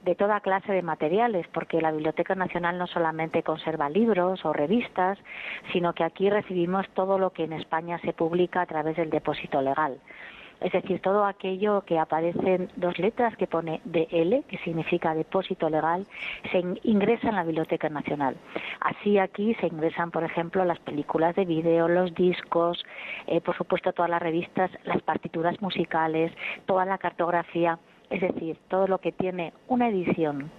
[0.04, 5.18] de toda clase de materiales, porque la Biblioteca Nacional no solamente conserva libros o revistas,
[5.72, 9.60] sino que aquí recibimos todo lo que en España se publica a través del depósito
[9.60, 9.98] legal
[10.60, 16.06] es decir, todo aquello que aparecen dos letras que pone DL, que significa depósito legal,
[16.50, 18.36] se ingresa en la Biblioteca Nacional.
[18.80, 22.84] Así aquí se ingresan, por ejemplo, las películas de vídeo, los discos,
[23.26, 26.32] eh, por supuesto todas las revistas, las partituras musicales,
[26.64, 27.78] toda la cartografía,
[28.10, 30.50] es decir, todo lo que tiene una edición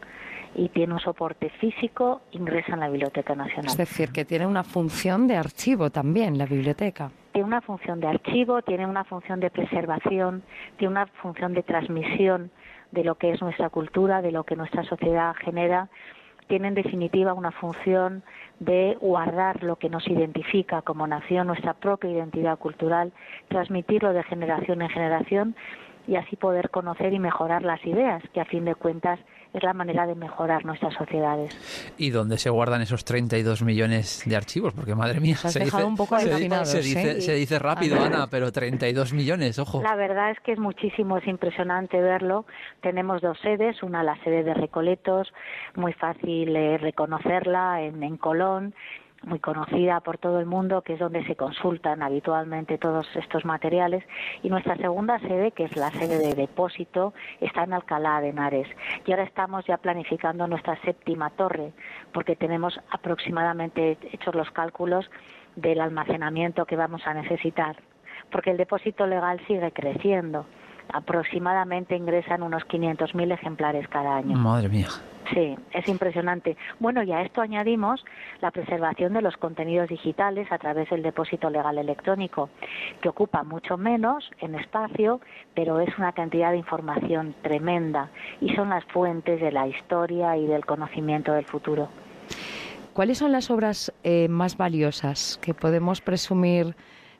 [0.55, 3.67] y tiene un soporte físico, ingresa en la Biblioteca Nacional.
[3.67, 8.07] Es decir, que tiene una función de archivo también la biblioteca tiene una función de
[8.07, 10.41] archivo, tiene una función de preservación,
[10.77, 12.49] tiene una función de transmisión
[12.91, 15.87] de lo que es nuestra cultura, de lo que nuestra sociedad genera,
[16.47, 18.23] tiene en definitiva una función
[18.59, 23.13] de guardar lo que nos identifica como nación, nuestra propia identidad cultural,
[23.49, 25.55] transmitirlo de generación en generación
[26.07, 29.19] y así poder conocer y mejorar las ideas, que a fin de cuentas
[29.53, 31.55] es la manera de mejorar nuestras sociedades.
[31.97, 34.73] ¿Y dónde se guardan esos 32 millones de archivos?
[34.73, 39.13] Porque madre mía, se, dice, un poco se, dice, se, dice, rápido, Ana, pero 32
[39.13, 39.81] millones, ojo.
[39.81, 42.45] La verdad es que es muchísimo, es impresionante verlo.
[42.81, 45.33] Tenemos dos sedes, una la sede de Recoletos,
[45.75, 48.73] muy fácil eh, reconocerla en, en Colón
[49.23, 54.03] muy conocida por todo el mundo, que es donde se consultan habitualmente todos estos materiales.
[54.43, 58.67] Y nuestra segunda sede, que es la sede de depósito, está en Alcalá de Henares.
[59.05, 61.73] Y ahora estamos ya planificando nuestra séptima torre,
[62.13, 65.09] porque tenemos aproximadamente hechos los cálculos
[65.55, 67.75] del almacenamiento que vamos a necesitar,
[68.31, 70.45] porque el depósito legal sigue creciendo.
[70.93, 74.37] Aproximadamente ingresan unos 500.000 ejemplares cada año.
[74.37, 74.87] Madre mía.
[75.33, 76.55] Sí, es impresionante.
[76.79, 78.03] Bueno, y a esto añadimos
[78.41, 82.49] la preservación de los contenidos digitales a través del depósito legal electrónico,
[83.01, 85.19] que ocupa mucho menos en espacio,
[85.53, 88.09] pero es una cantidad de información tremenda
[88.39, 91.89] y son las fuentes de la historia y del conocimiento del futuro.
[92.93, 96.75] ¿Cuáles son las obras eh, más valiosas que podemos presumir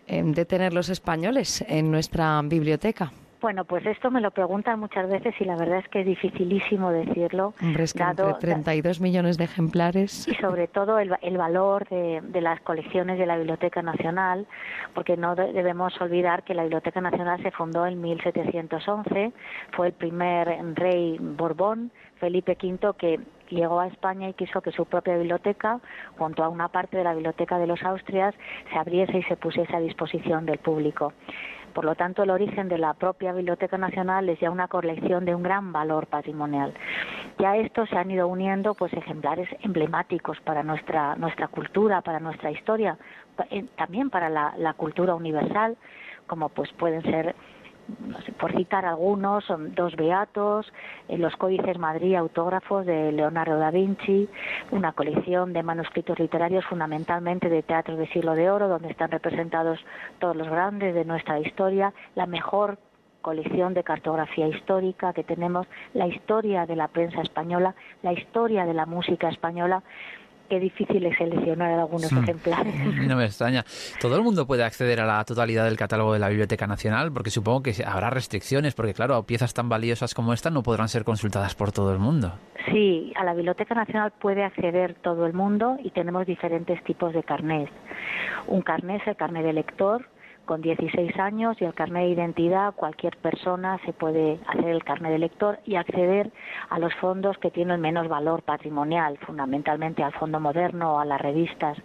[0.08, 3.12] eh, de tener los españoles en nuestra biblioteca?
[3.40, 6.92] Bueno, pues esto me lo preguntan muchas veces y la verdad es que es dificilísimo
[6.92, 7.54] decirlo.
[7.62, 10.28] Hombre, es que entre 32 millones de ejemplares.
[10.28, 14.48] Y sobre todo el, el valor de, de, las colecciones de la Biblioteca Nacional,
[14.96, 19.32] porque no debemos olvidar que la Biblioteca Nacional se fundó en 1711,
[19.72, 23.20] fue el primer rey Borbón, Felipe V, que
[23.50, 25.80] llegó a España y quiso que su propia biblioteca,
[26.18, 28.34] junto a una parte de la biblioteca de los Austrias,
[28.72, 31.14] se abriese y se pusiese a disposición del público.
[31.78, 35.36] Por lo tanto, el origen de la propia Biblioteca Nacional es ya una colección de
[35.36, 36.74] un gran valor patrimonial.
[37.38, 42.20] Ya a esto se han ido uniendo pues ejemplares emblemáticos para nuestra nuestra cultura, para
[42.20, 42.98] nuestra historia,
[43.76, 45.78] también para la, la cultura universal,
[46.26, 47.36] como pues pueden ser
[48.40, 50.72] por citar algunos, son dos beatos,
[51.08, 54.30] en los códices Madrid autógrafos de Leonardo da Vinci,
[54.72, 59.80] una colección de manuscritos literarios fundamentalmente de teatro de siglo de oro, donde están representados
[60.20, 62.78] todos los grandes de nuestra historia, la mejor
[63.22, 68.74] colección de cartografía histórica que tenemos, la historia de la prensa española, la historia de
[68.74, 69.84] la música española,
[70.48, 72.24] qué difícil es seleccionar algunos hmm.
[72.24, 72.76] ejemplares.
[73.08, 73.64] No me extraña.
[74.00, 77.12] ¿Todo el mundo puede acceder a la totalidad del catálogo de la Biblioteca Nacional?
[77.12, 81.04] Porque supongo que habrá restricciones, porque claro, piezas tan valiosas como esta no podrán ser
[81.04, 82.34] consultadas por todo el mundo.
[82.72, 87.24] Sí, a la Biblioteca Nacional puede acceder todo el mundo y tenemos diferentes tipos de
[87.24, 87.70] carnés.
[88.48, 90.10] Un carnet es el carnet de lector,
[90.48, 95.12] con 16 años y el carnet de identidad, cualquier persona se puede hacer el carnet
[95.12, 96.32] de lector y acceder
[96.70, 101.22] a los fondos que tienen menos valor patrimonial, fundamentalmente al fondo moderno o a las
[101.22, 101.78] revistas.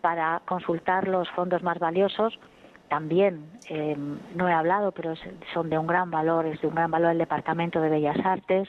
[0.00, 2.36] Para consultar los fondos más valiosos,
[2.88, 3.96] también eh,
[4.34, 5.14] no he hablado, pero
[5.54, 8.68] son de un gran valor, es de un gran valor el Departamento de Bellas Artes,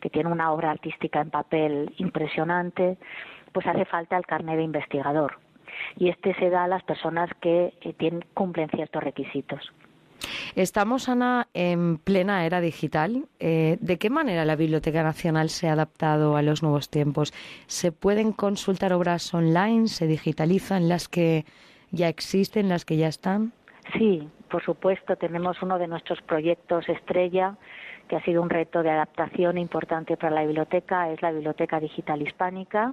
[0.00, 2.98] que tiene una obra artística en papel impresionante,
[3.52, 5.43] pues hace falta el carnet de investigador.
[5.96, 9.72] Y este se da a las personas que eh, tienen, cumplen ciertos requisitos.
[10.54, 13.26] Estamos, Ana, en plena era digital.
[13.40, 17.32] Eh, ¿De qué manera la Biblioteca Nacional se ha adaptado a los nuevos tiempos?
[17.66, 19.88] ¿Se pueden consultar obras online?
[19.88, 21.44] ¿Se digitalizan las que
[21.90, 23.52] ya existen, las que ya están?
[23.98, 25.16] Sí, por supuesto.
[25.16, 27.56] Tenemos uno de nuestros proyectos estrella
[28.08, 32.20] que ha sido un reto de adaptación importante para la biblioteca, es la Biblioteca Digital
[32.20, 32.92] Hispánica,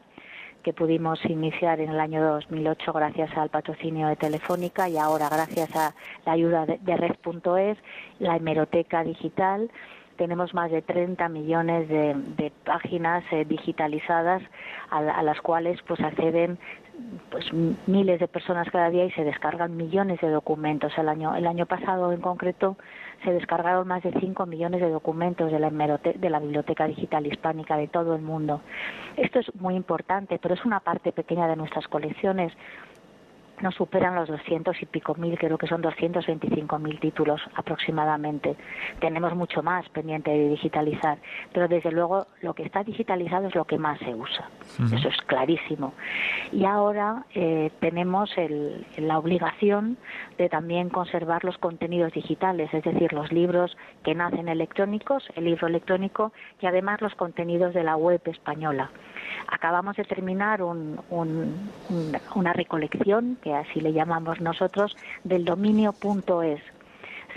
[0.62, 5.76] que pudimos iniciar en el año 2008 gracias al patrocinio de Telefónica y ahora gracias
[5.76, 5.94] a
[6.26, 7.78] la ayuda de, Red.es,
[8.20, 9.72] la hemeroteca digital.
[10.18, 14.44] Tenemos más de 30 millones de, páginas eh, digitalizadas
[14.92, 16.60] a, las cuales pues acceden
[17.32, 17.52] pues
[17.88, 20.94] miles de personas cada día y se descargan millones de documentos.
[20.98, 22.78] El año, el año pasado en concreto
[23.24, 27.78] se descargaron más de 5 millones de documentos de la, de la Biblioteca Digital Hispánica
[27.78, 28.62] de todo el mundo.
[29.18, 32.54] Esto es muy importante, pero es una parte pequeña de nuestras colecciones
[33.62, 38.56] no superan los 200 y pico mil, creo que son 225 mil títulos aproximadamente.
[39.00, 41.18] Tenemos mucho más pendiente de digitalizar,
[41.54, 44.50] pero desde luego lo que está digitalizado es lo que más se usa.
[44.94, 45.94] Eso es clarísimo.
[46.52, 48.32] Y ahora eh, tenemos
[48.98, 49.98] la obligación
[50.38, 55.68] de también conservar los contenidos digitales, es decir, los libros que nacen electrónicos, el libro
[55.68, 58.92] electrónico y además los contenidos de la web española.
[59.48, 66.62] Acabamos de terminar una recolección, que así le llamamos nosotros, del dominio.es.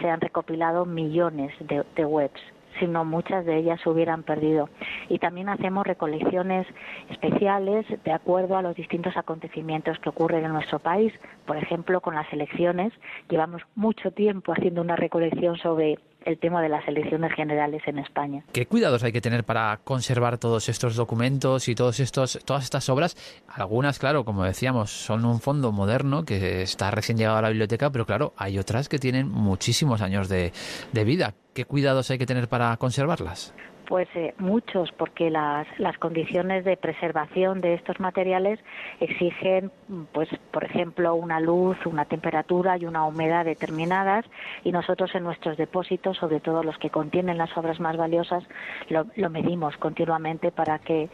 [0.00, 2.40] Se han recopilado millones de, webs
[2.78, 4.68] si no muchas de ellas se hubieran perdido.
[5.08, 6.66] Y también hacemos recolecciones
[7.08, 11.12] especiales de acuerdo a los distintos acontecimientos que ocurren en nuestro país.
[11.46, 12.92] Por ejemplo, con las elecciones,
[13.28, 18.44] llevamos mucho tiempo haciendo una recolección sobre el tema de las elecciones generales en España.
[18.52, 22.88] ¿Qué cuidados hay que tener para conservar todos estos documentos y todos estos, todas estas
[22.88, 23.16] obras?
[23.48, 27.90] Algunas, claro, como decíamos, son un fondo moderno que está recién llegado a la biblioteca,
[27.90, 30.52] pero claro, hay otras que tienen muchísimos años de,
[30.92, 31.34] de vida.
[31.52, 33.54] ¿Qué cuidados hay que tener para conservarlas?
[33.86, 38.58] Pues eh, muchos, porque las, las condiciones de preservación de estos materiales
[39.00, 39.70] exigen,
[40.12, 44.24] pues, por ejemplo, una luz, una temperatura y una humedad determinadas,
[44.62, 48.44] y nosotros en nuestros depósitos, sobre todo los que contienen las obras más valiosas,
[48.88, 51.10] lo, medimos continuamente para que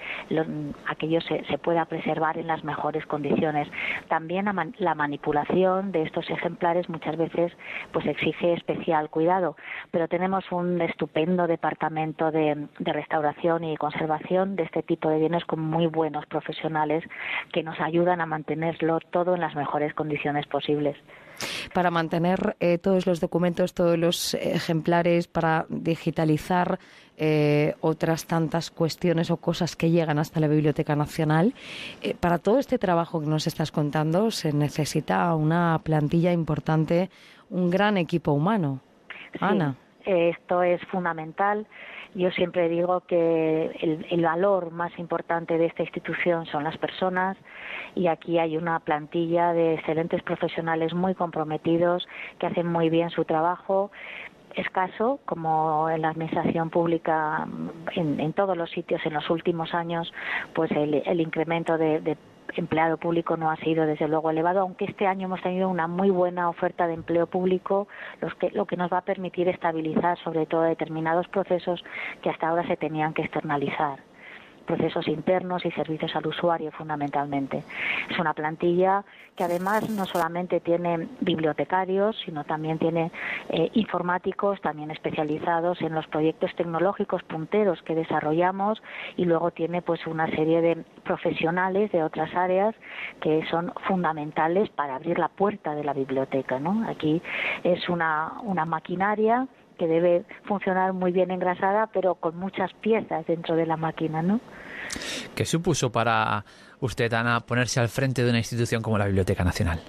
[0.86, 3.68] aquello se, se, pueda preservar en las mejores condiciones.
[4.08, 4.46] También
[4.78, 7.52] la manipulación de estos ejemplares muchas veces
[7.92, 9.56] pues exige especial cuidado,
[9.90, 15.44] pero tenemos un estupendo departamento de de restauración y conservación de este tipo de bienes
[15.44, 17.04] con muy buenos profesionales
[17.52, 20.96] que nos ayudan a mantenerlo todo en las mejores condiciones posibles
[21.72, 26.78] para mantener eh, todos los documentos, todos los ejemplares, para digitalizar
[27.16, 31.54] eh, otras tantas cuestiones o cosas que llegan hasta la Biblioteca Nacional.
[32.02, 37.10] Eh, para todo este trabajo que nos estás contando se necesita una plantilla importante,
[37.50, 38.80] un gran equipo humano.
[39.40, 39.76] Ana.
[40.04, 41.66] Esto es fundamental.
[42.14, 43.70] Yo siempre digo que
[44.10, 47.36] el, valor más importante de esta institución son las personas
[47.94, 52.06] y aquí hay una plantilla de excelentes profesionales muy comprometidos
[52.38, 53.90] que hacen muy bien su trabajo
[54.56, 57.46] escaso, como en la administración pública
[57.94, 60.12] en, todos los sitios en los últimos años,
[60.54, 62.16] pues el, incremento de
[62.56, 66.10] empleado público no ha sido desde luego elevado, aunque este año hemos tenido una muy
[66.10, 67.88] buena oferta de empleo público,
[68.38, 71.82] que, lo que nos va a permitir estabilizar sobre todo determinados procesos
[72.22, 74.09] que hasta ahora se tenían que externalizar
[74.70, 77.64] procesos internos y servicios al usuario fundamentalmente.
[78.08, 79.04] Es una plantilla
[79.36, 83.10] que además no solamente tiene bibliotecarios, sino también tiene
[83.48, 88.80] eh, informáticos, también especializados en los proyectos tecnológicos punteros que desarrollamos
[89.16, 92.74] y luego tiene pues una serie de profesionales de otras áreas
[93.20, 96.60] que son fundamentales para abrir la puerta de la biblioteca.
[96.60, 96.88] ¿no?
[96.88, 97.20] Aquí
[97.64, 99.48] es una, una maquinaria
[99.80, 104.38] que debe funcionar muy bien engrasada, pero con muchas piezas dentro de la máquina, ¿no?
[105.34, 106.44] ¿Qué supuso para
[106.80, 109.80] usted, Ana, ponerse al frente de una institución como la Biblioteca Nacional?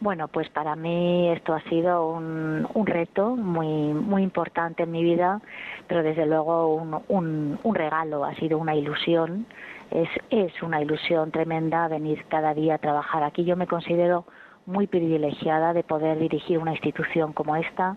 [0.00, 5.40] Bueno, pues para mí esto ha sido un, reto muy, muy importante en mi vida,
[5.86, 9.46] pero desde luego un, un, regalo, ha sido una ilusión.
[9.90, 13.44] Es, es una ilusión tremenda venir cada día a trabajar aquí.
[13.44, 14.26] Yo me considero
[14.66, 17.96] muy privilegiada de poder dirigir una institución como esta,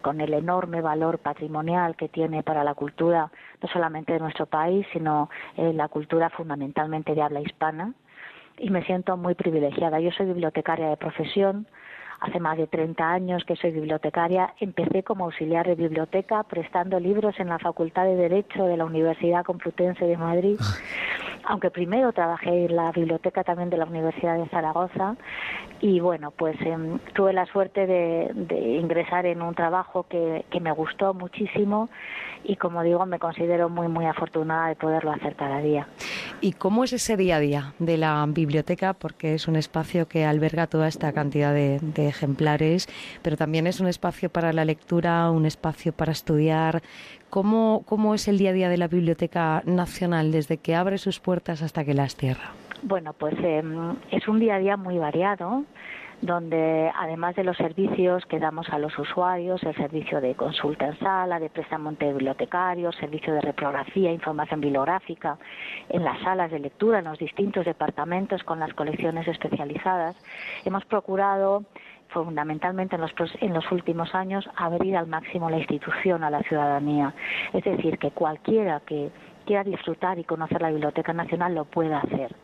[0.00, 3.30] con el enorme valor patrimonial que tiene para la cultura,
[3.62, 7.94] no solamente de nuestro país, sino eh, la cultura fundamentalmente de habla hispana.
[8.58, 10.00] Y me siento muy privilegiada.
[10.00, 11.66] Yo soy bibliotecaria de profesión,
[12.20, 14.52] Hace más de 30 años que soy bibliotecaria.
[14.60, 19.42] Empecé como auxiliar de biblioteca prestando libros en la Facultad de Derecho de la Universidad
[19.42, 20.58] Complutense de Madrid.
[21.44, 25.16] Aunque primero trabajé en la biblioteca también de la Universidad de Zaragoza
[25.80, 31.14] y bueno, pues em, tuve la suerte de, ingresar en un trabajo que, me gustó
[31.14, 31.88] muchísimo
[32.44, 35.86] y como digo me considero muy muy afortunada de poderlo hacer cada día.
[36.42, 38.92] ¿Y cómo es ese día a día de la biblioteca?
[38.92, 42.88] Porque es un espacio que alberga toda esta cantidad de ejemplares,
[43.22, 46.82] pero también es un espacio para la lectura, un espacio para estudiar.
[47.30, 51.20] ¿Cómo, ¿Cómo es el día a día de la Biblioteca Nacional desde que abre sus
[51.20, 52.50] puertas hasta que las cierra?
[52.82, 53.62] Bueno, pues eh,
[54.10, 55.64] es un día a día muy variado
[56.22, 60.98] donde además de los servicios que damos a los usuarios, el servicio de consulta en
[60.98, 65.38] sala, de préstamo bibliotecario, servicio de reprografía, información bibliográfica,
[65.88, 70.16] en las salas de lectura, en los distintos departamentos con las colecciones especializadas,
[70.64, 71.64] hemos procurado
[72.12, 77.14] fundamentalmente en los, en los últimos años abrir al máximo la institución a la ciudadanía.
[77.52, 79.10] Es decir, que cualquiera que
[79.46, 82.34] quiera disfrutar y conocer la Biblioteca Nacional lo pueda hacer.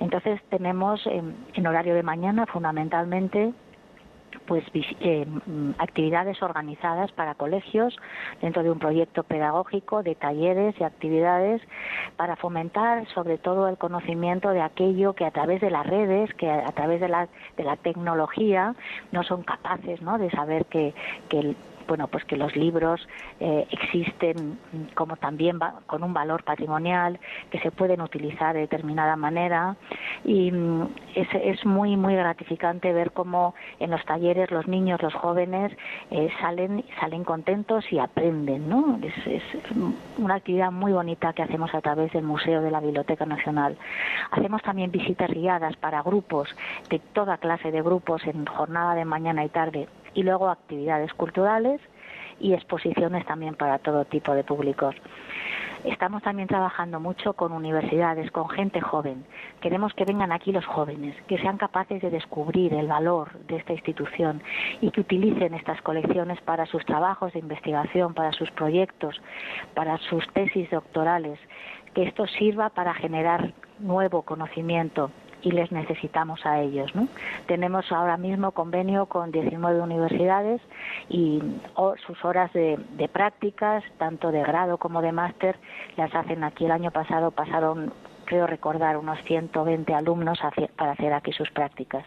[0.00, 3.52] Entonces tenemos en, en horario de mañana fundamentalmente
[4.46, 5.26] pues eh,
[5.78, 7.96] actividades organizadas para colegios
[8.40, 11.62] dentro de un proyecto pedagógico de talleres y actividades
[12.16, 16.50] para fomentar sobre todo el conocimiento de aquello que a través de las redes que
[16.50, 18.74] a, través de la de la tecnología
[19.12, 20.18] no son capaces ¿no?
[20.18, 20.94] de saber que,
[21.28, 21.56] que el,
[21.88, 23.00] bueno, pues que los libros
[23.40, 24.58] eh, existen
[24.94, 27.18] como también va, con un valor patrimonial,
[27.50, 29.76] que se pueden utilizar de determinada manera
[30.24, 35.14] y mm, es, es muy, muy gratificante ver cómo en los talleres los niños, los
[35.14, 35.72] jóvenes
[36.10, 39.00] eh, salen, salen contentos y aprenden, ¿no?
[39.02, 39.42] Es, es
[40.18, 43.76] una actividad muy bonita que hacemos a través del Museo de la Biblioteca Nacional.
[44.30, 46.48] Hacemos también visitas guiadas para grupos
[46.90, 51.80] de toda clase de grupos en jornada de mañana y tarde y luego actividades culturales
[52.40, 54.94] y exposiciones también para todo tipo de públicos.
[55.84, 59.24] Estamos también trabajando mucho con universidades, con gente joven.
[59.60, 63.74] Queremos que vengan aquí los jóvenes, que sean capaces de descubrir el valor de esta
[63.74, 64.42] institución
[64.80, 69.20] y que utilicen estas colecciones para sus trabajos de investigación, para sus proyectos,
[69.74, 71.38] para sus tesis doctorales,
[71.94, 75.12] que esto sirva para generar nuevo conocimiento
[75.42, 76.94] y les necesitamos a ellos.
[76.94, 77.08] ¿no?
[77.46, 80.60] Tenemos ahora mismo convenio con 19 universidades
[81.08, 81.42] y
[82.06, 82.78] sus horas de,
[83.12, 85.56] prácticas, tanto de grado como de máster,
[85.96, 86.64] las hacen aquí.
[86.64, 87.92] El año pasado pasaron,
[88.24, 90.38] creo recordar, unos 120 alumnos
[90.76, 92.04] para hacer aquí sus prácticas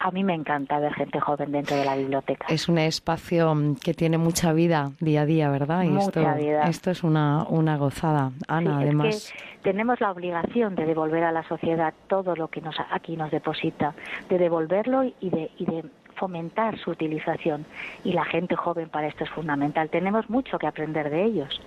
[0.00, 2.46] a mí me encanta ver gente joven dentro de la biblioteca.
[2.48, 5.82] Es un espacio que tiene mucha vida día a día, ¿verdad?
[5.82, 6.62] Y mucha esto, vida.
[6.64, 8.32] Esto es una, una gozada.
[8.48, 9.06] Ana, sí, además.
[9.08, 13.14] Es que tenemos la obligación de devolver a la sociedad todo lo que nos, aquí
[13.16, 13.94] nos deposita,
[14.30, 15.84] de devolverlo y de, y de
[16.16, 17.66] fomentar su utilización.
[18.02, 19.90] Y la gente joven para esto es fundamental.
[19.90, 21.60] Tenemos mucho que aprender de ellos.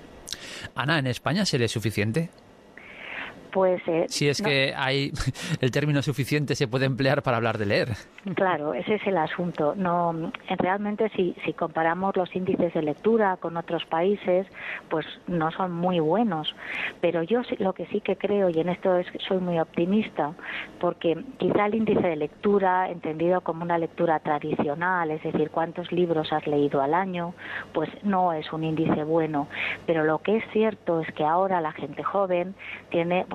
[0.76, 2.32] Ana, ¿en España sería suficiente?
[3.54, 4.50] Pues, eh, si es no.
[4.50, 5.12] que hay
[5.62, 7.90] el término suficiente se puede emplear para hablar de leer.
[8.36, 9.76] Claro, ese es el asunto.
[9.76, 14.48] No, realmente si, si comparamos los índices de lectura con otros países,
[14.90, 16.56] pues no son muy buenos.
[17.00, 20.34] Pero yo lo que sí que creo y en esto es, soy muy optimista,
[20.80, 26.34] porque quizá el índice de lectura, entendido como una lectura tradicional, es decir, cuántos libros
[26.34, 27.36] has leído al año,
[27.74, 29.48] pues no es un índice bueno.
[29.86, 32.56] Pero lo que es cierto es que ahora la gente joven
[32.90, 33.26] tiene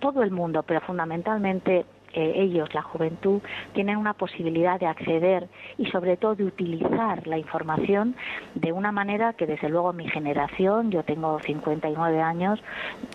[0.00, 1.84] todo el mundo, pero fundamentalmente
[2.14, 3.40] eh, ellos, la juventud,
[3.72, 5.48] tienen una posibilidad de acceder
[5.78, 8.14] y sobre todo de utilizar la información
[8.54, 12.62] de una manera que desde luego mi generación, yo tengo 59 años,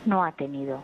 [0.06, 0.82] no ha tenido.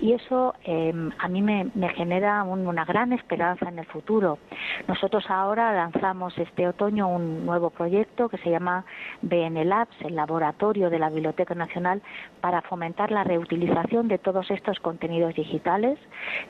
[0.00, 4.38] Y eso eh, a mí me, me genera un, una gran esperanza en el futuro.
[4.86, 8.84] Nosotros ahora lanzamos este otoño un nuevo proyecto que se llama
[9.22, 12.02] BN Labs, el laboratorio de la Biblioteca Nacional,
[12.40, 15.98] para fomentar la reutilización de todos estos contenidos digitales,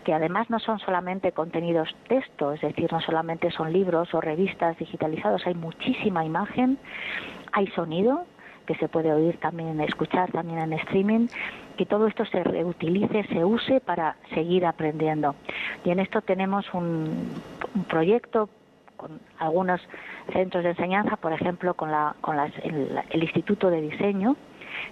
[0.05, 4.79] que además no son solamente contenidos texto, es decir, no solamente son libros o revistas
[4.79, 6.79] digitalizados, hay muchísima imagen,
[7.53, 8.25] hay sonido,
[8.67, 11.29] que se puede oír también, escuchar también en streaming,
[11.79, 15.37] que todo esto se reutilice, se use para seguir aprendiendo.
[15.85, 17.31] Y en esto tenemos un,
[17.89, 18.51] proyecto
[18.97, 19.81] con algunos
[20.33, 24.37] centros de enseñanza, por ejemplo, con, la, con las, el, el Instituto de Diseño,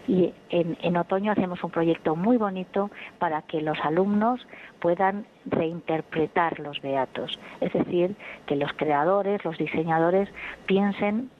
[0.06, 4.46] y en, en, otoño hacemos un proyecto muy bonito para que los alumnos
[4.80, 8.14] puedan reinterpretar los beatos, es decir,
[8.46, 10.28] que los creadores, los diseñadores
[10.66, 11.30] piensen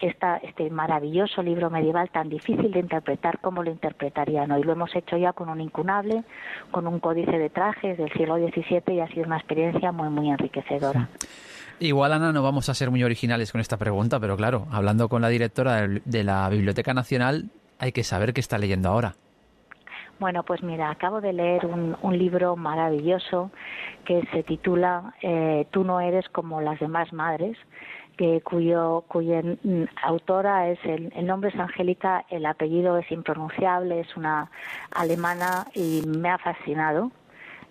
[0.00, 4.62] esta, este maravilloso libro medieval tan difícil de interpretar como lo interpretarían hoy.
[4.62, 6.24] Lo hemos hecho ya con un incunable,
[6.70, 10.30] con un códice de trajes del siglo XVII y ha sido una experiencia muy, muy
[10.30, 11.08] enriquecedora.
[11.78, 15.20] Igual, Ana, no vamos a ser muy originales con esta pregunta, pero claro, hablando con
[15.20, 19.14] la directora de la Biblioteca Nacional, hay que saber qué está leyendo ahora.
[20.18, 23.50] Bueno, pues mira, acabo de leer un, libro maravilloso
[24.06, 27.58] que se titula eh, Tú no eres como las demás madres,
[28.16, 29.42] que cuyo cuya
[30.02, 34.50] autora es el, el, nombre es Angélica, el apellido es impronunciable, es una
[34.90, 37.10] alemana y me ha fascinado.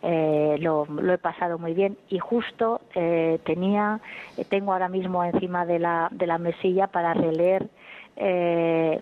[0.01, 4.01] Eh, lo, lo, he pasado muy bien y justo eh, tenía
[4.49, 7.67] tengo ahora mismo encima de la de la mesilla para releer
[8.17, 9.01] eh,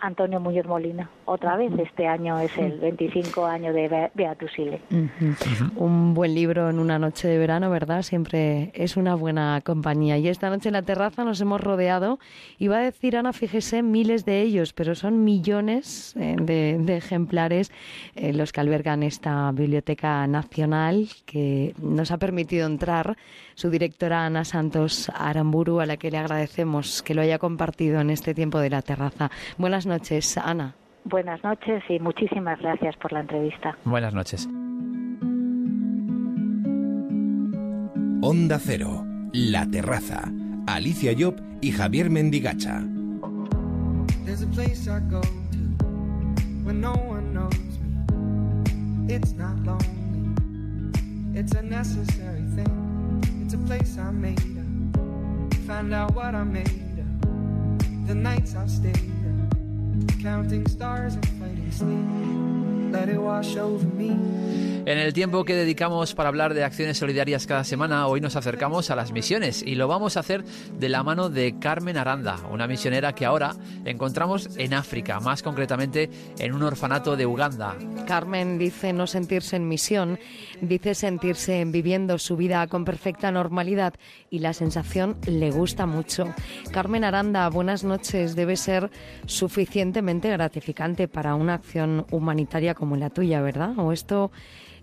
[0.00, 1.10] Antonio Muñoz Molina.
[1.26, 4.80] Otra vez, este año es el 25 año de Beatusile.
[5.76, 8.02] Un buen libro en una noche de verano, ¿verdad?
[8.02, 10.16] Siempre es una buena compañía.
[10.18, 12.18] Y esta noche en la terraza nos hemos rodeado,
[12.58, 17.70] iba a decir Ana, fíjese, miles de ellos, pero son millones eh, de, ejemplares
[18.14, 23.16] eh, los que albergan esta Biblioteca Nacional que nos ha permitido entrar
[23.56, 28.10] su directora Ana Santos Aramburu, a la que le agradecemos que lo haya compartido en
[28.10, 29.30] este tiempo de la terraza.
[29.56, 30.74] Buenas noches, Ana.
[31.04, 33.76] Buenas noches y muchísimas gracias por la entrevista.
[33.84, 34.46] Buenas noches.
[38.22, 40.30] Onda Cero, La Terraza,
[40.66, 42.82] Alicia Job y Javier Mendigacha.
[49.08, 50.34] It's not lonely,
[51.32, 52.45] it's a necessary
[53.66, 55.54] place I made up.
[55.66, 58.06] Find out what I made up.
[58.06, 60.22] The nights I've stayed up.
[60.22, 62.75] counting stars and fighting sleep.
[64.86, 68.88] En el tiempo que dedicamos para hablar de acciones solidarias cada semana, hoy nos acercamos
[68.88, 72.68] a las misiones y lo vamos a hacer de la mano de Carmen Aranda, una
[72.68, 76.08] misionera que ahora encontramos en África, más concretamente
[76.38, 77.74] en un orfanato de Uganda.
[78.06, 80.20] Carmen dice no sentirse en misión,
[80.60, 83.94] dice sentirse viviendo su vida con perfecta normalidad
[84.30, 86.32] y la sensación le gusta mucho.
[86.70, 88.36] Carmen Aranda, buenas noches.
[88.36, 88.88] Debe ser
[89.26, 93.70] suficientemente gratificante para una acción humanitaria como la tuya, ¿verdad?
[93.78, 94.30] ¿O esto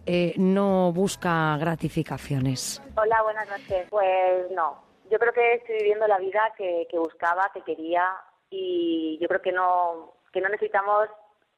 [0.05, 2.81] eh, no busca gratificaciones?
[2.97, 3.87] Hola, buenas noches.
[3.89, 8.09] Pues no, yo creo que estoy viviendo la vida que, buscaba, que quería
[8.49, 11.07] y yo creo que no, que no necesitamos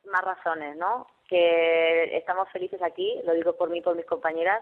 [0.05, 1.07] más razones, ¿no?
[1.27, 4.61] Que estamos felices aquí, lo digo por mí, por mis compañeras,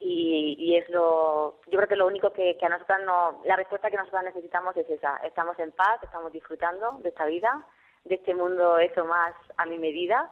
[0.00, 3.90] y, es lo, yo creo que lo único que, que a nosotras no, la respuesta
[3.90, 7.64] que nosotras necesitamos es esa, estamos en paz, estamos disfrutando de esta vida,
[8.04, 10.30] de este mundo eso más a mi medida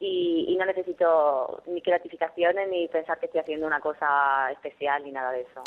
[0.00, 5.32] y, no necesito ni gratificaciones ni pensar que estoy haciendo una cosa especial ni nada
[5.32, 5.62] de eso.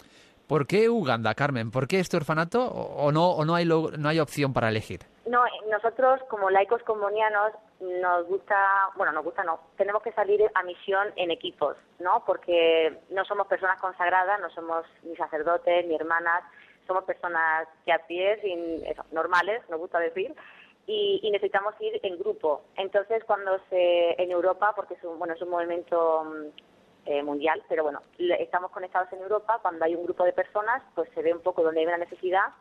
[0.48, 1.72] ¿Por qué Uganda, Carmen?
[1.72, 5.02] ¿Por qué este orfanato o no, o no, hay, no hay opción para elegir?
[5.26, 8.56] No, nosotros como laicos comunianos nos gusta,
[8.96, 12.24] bueno, nos gusta no, tenemos que salir a misión en equipos, ¿no?
[12.26, 16.44] Porque no somos personas consagradas, no somos ni sacerdotes ni hermanas,
[16.86, 18.40] somos personas que a pie,
[19.12, 20.36] normales, nos gusta decir,
[20.88, 22.64] y, necesitamos ir en grupo.
[22.78, 27.64] Entonces, cuando se en Europa, porque es un, bueno, es un movimiento mm, eh, mundial,
[27.68, 31.34] pero bueno, estamos conectados en Europa, cuando hay un grupo de personas, pues se ve
[31.34, 32.54] un poco dónde hay una necesidad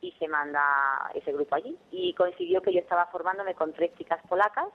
[0.00, 1.76] y se manda ese grupo allí.
[1.90, 4.68] Y coincidió que yo estaba formándome con tres chicas polacas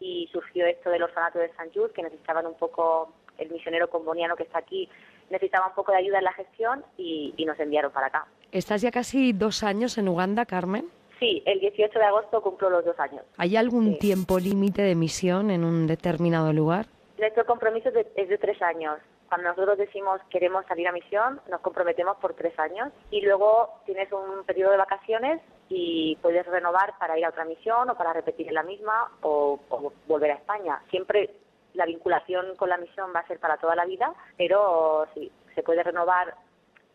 [0.00, 4.36] y surgió esto del orfanato de San Just, que necesitaban un poco, el misionero comboniano
[4.36, 4.88] que está aquí
[5.30, 8.26] necesitaba un poco de ayuda en la gestión y, y nos enviaron para acá.
[8.52, 10.88] ¿Estás ya casi dos años en Uganda, Carmen?
[11.18, 13.24] Sí, el 18 de agosto cumplo los dos años.
[13.38, 16.86] ¿Hay algún tiempo límite de misión en un determinado lugar?
[17.18, 18.98] Nuestro compromiso es de, tres años.
[19.28, 24.12] Cuando nosotros decimos queremos salir a misión, nos comprometemos por tres años y luego tienes
[24.12, 28.52] un periodo de vacaciones y puedes renovar para ir a otra misión o para repetir
[28.52, 30.80] la misma o, o volver a España.
[30.90, 31.30] Siempre
[31.72, 35.62] la vinculación con la misión va a ser para toda la vida, pero sí, se
[35.62, 36.34] puede renovar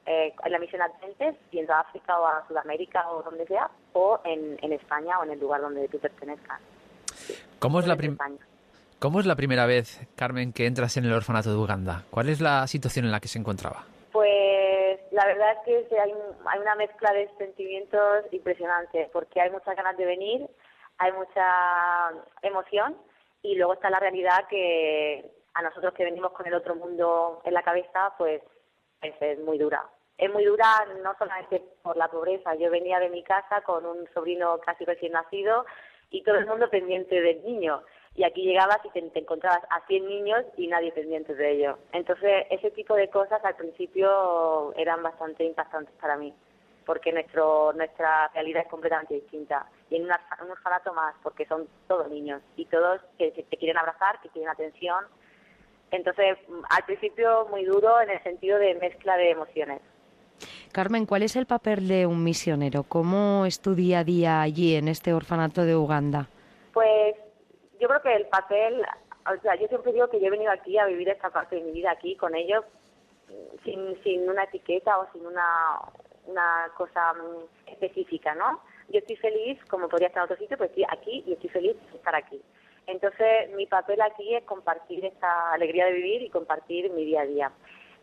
[0.05, 4.19] eh, en la misión Adventes, yendo a África o a Sudamérica o donde sea, o
[4.23, 6.59] en, en España o en el lugar donde tú pertenezcas.
[7.59, 7.97] ¿Cómo, es la
[8.99, 12.03] ¿Cómo es la primera vez, Carmen, que entras en el orfanato de Uganda?
[12.09, 13.85] ¿Cuál es la situación en la que se encontraba?
[14.11, 16.11] Pues la verdad es que hay,
[16.45, 20.47] hay una mezcla de sentimientos impresionante, porque hay muchas ganas de venir,
[20.97, 22.11] hay mucha
[22.41, 22.97] emoción
[23.41, 27.53] y luego está la realidad que a nosotros que venimos con el otro mundo en
[27.53, 28.41] la cabeza, pues
[29.01, 29.85] es, muy dura.
[30.17, 32.55] Es muy dura no solamente por la pobreza.
[32.55, 35.65] Yo venía de mi casa con un sobrino casi recién nacido
[36.09, 37.81] y todo el mundo pendiente del niño.
[38.13, 41.77] Y aquí llegabas y te, encontrabas a 100 niños y nadie pendiente de ello.
[41.93, 46.33] Entonces, ese tipo de cosas al principio eran bastante impactantes para mí,
[46.85, 49.65] porque nuestro, nuestra realidad es completamente distinta.
[49.89, 54.19] Y en un orfanato más, porque son todos niños y todos que te quieren abrazar,
[54.21, 55.05] que quieren atención
[55.91, 56.37] entonces,
[56.69, 59.81] al principio muy duro en el sentido de mezcla de emociones.
[60.71, 62.83] Carmen, ¿cuál es el papel de un misionero?
[62.83, 66.27] ¿Cómo es tu día a día allí en este orfanato de Uganda?
[66.73, 67.15] Pues
[67.79, 68.81] yo creo que el papel,
[69.25, 71.63] o sea, yo siempre digo que yo he venido aquí a vivir esta parte de
[71.63, 72.63] mi vida aquí con ellos
[73.63, 75.79] sin, sin una etiqueta o sin una,
[76.25, 78.61] una cosa mm, específica, ¿no?
[78.89, 81.75] Yo estoy feliz, como podría estar en otro sitio, pues estoy aquí y estoy feliz
[81.91, 82.41] de estar aquí.
[82.91, 87.25] Entonces, mi papel aquí es compartir esta alegría de vivir y compartir mi día a
[87.25, 87.51] día.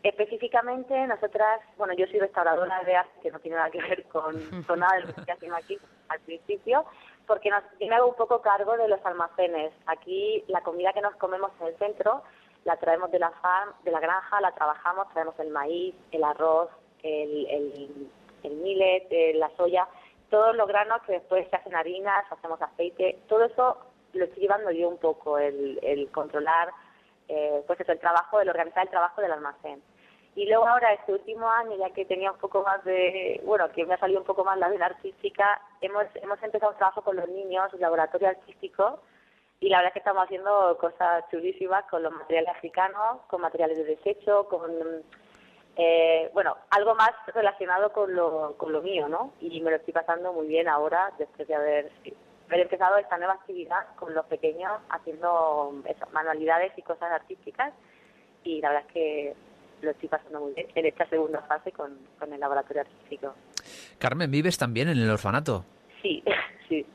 [0.01, 4.33] Específicamente, nosotras, bueno, yo soy restauradora de arte, que no tiene nada que ver con,
[4.67, 6.85] con nada de lo que estoy haciendo aquí al principio,
[7.27, 9.71] porque nos, yo me hago un poco cargo de los almacenes.
[9.85, 12.23] Aquí la comida que nos comemos en el centro
[12.65, 16.69] la traemos de la farm, de la granja, la trabajamos, traemos el maíz, el arroz,
[17.03, 18.11] el, el,
[18.43, 19.87] el millet, eh, la soya,
[20.29, 23.77] todos los granos que después se hacen harinas, hacemos aceite, todo eso
[24.13, 26.69] lo estoy llevando yo un poco, el, el controlar,
[27.27, 29.81] eh, pues eso, el trabajo, el organizar el trabajo del almacén.
[30.35, 33.85] Y luego ahora, este último año, ya que tenía un poco más de, bueno, que
[33.85, 37.15] me ha salido un poco más la vena artística, hemos, hemos empezado un trabajo con
[37.15, 39.01] los niños, un laboratorio artístico,
[39.59, 43.77] y la verdad es que estamos haciendo cosas chulísimas con los materiales africanos, con materiales
[43.77, 44.71] de desecho, con,
[45.75, 49.33] eh, bueno, algo más relacionado con lo, con lo mío, ¿no?
[49.41, 51.91] Y me lo estoy pasando muy bien ahora, después de haber,
[52.49, 57.73] haber empezado esta nueva actividad con los pequeños, haciendo eso, manualidades y cosas artísticas,
[58.43, 59.35] y la verdad es que
[59.81, 63.35] lo estoy pasando muy bien en esta segunda fase con, con el laboratorio artístico.
[63.97, 65.63] Carmen, ¿vives también en el orfanato?
[66.01, 66.23] Sí,
[66.69, 66.85] sí.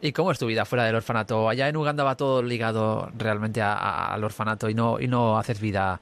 [0.00, 1.48] ¿Y cómo es tu vida fuera del orfanato?
[1.48, 6.00] Allá en Uganda va todo ligado realmente al orfanato y no, y no haces vida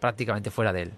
[0.00, 0.92] prácticamente fuera de él.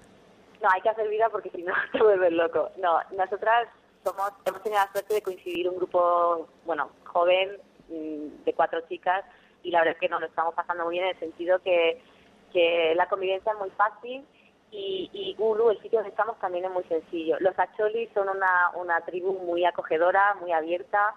[0.63, 2.71] No, hay que hacer vida porque si no te vuelves loco.
[2.79, 3.69] No, nosotras
[4.05, 7.59] somos, hemos tenido la suerte de coincidir un grupo, bueno, joven,
[7.89, 9.25] mm, de cuatro chicas,
[9.63, 12.01] y la verdad es que nos lo estamos pasando muy bien en el sentido que,
[12.95, 14.27] la convivencia es muy fácil
[14.71, 17.39] y, y Gulu, el sitio donde estamos, también es muy sencillo.
[17.41, 21.15] Los acholis son una, una tribu muy acogedora, muy abierta,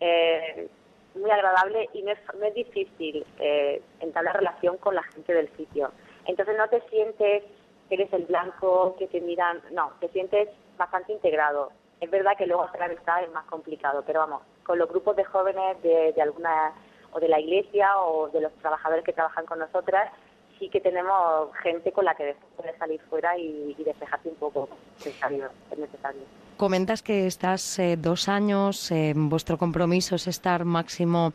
[0.00, 0.68] eh,
[1.14, 5.48] muy agradable y no es, no es difícil eh, entablar relación con la gente del
[5.56, 5.92] sitio.
[6.26, 7.44] Entonces no te sientes
[7.88, 11.70] que eres el blanco, que te miran, no, te sientes bastante integrado.
[12.00, 15.24] Es verdad que luego hacer amistad es más complicado, pero vamos, con los grupos de
[15.24, 16.72] jóvenes de, alguna,
[17.12, 20.12] o de la iglesia o de los trabajadores que trabajan con nosotras,
[20.58, 24.36] sí que tenemos gente con la que después puedes salir fuera y, y despejarte un
[24.36, 24.68] poco,
[24.98, 25.48] necesario.
[25.70, 26.22] Es necesario.
[26.56, 31.34] Comentas que estás eh, dos años, eh, vuestro compromiso es estar máximo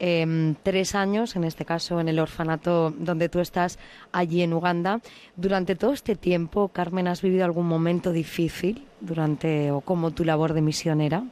[0.00, 3.78] eh, tres años, en este caso en el orfanato donde tú estás,
[4.12, 5.00] allí en Uganda.
[5.36, 10.54] Durante todo este tiempo, Carmen, ¿has vivido algún momento difícil durante o como tu labor
[10.54, 11.22] de misionera?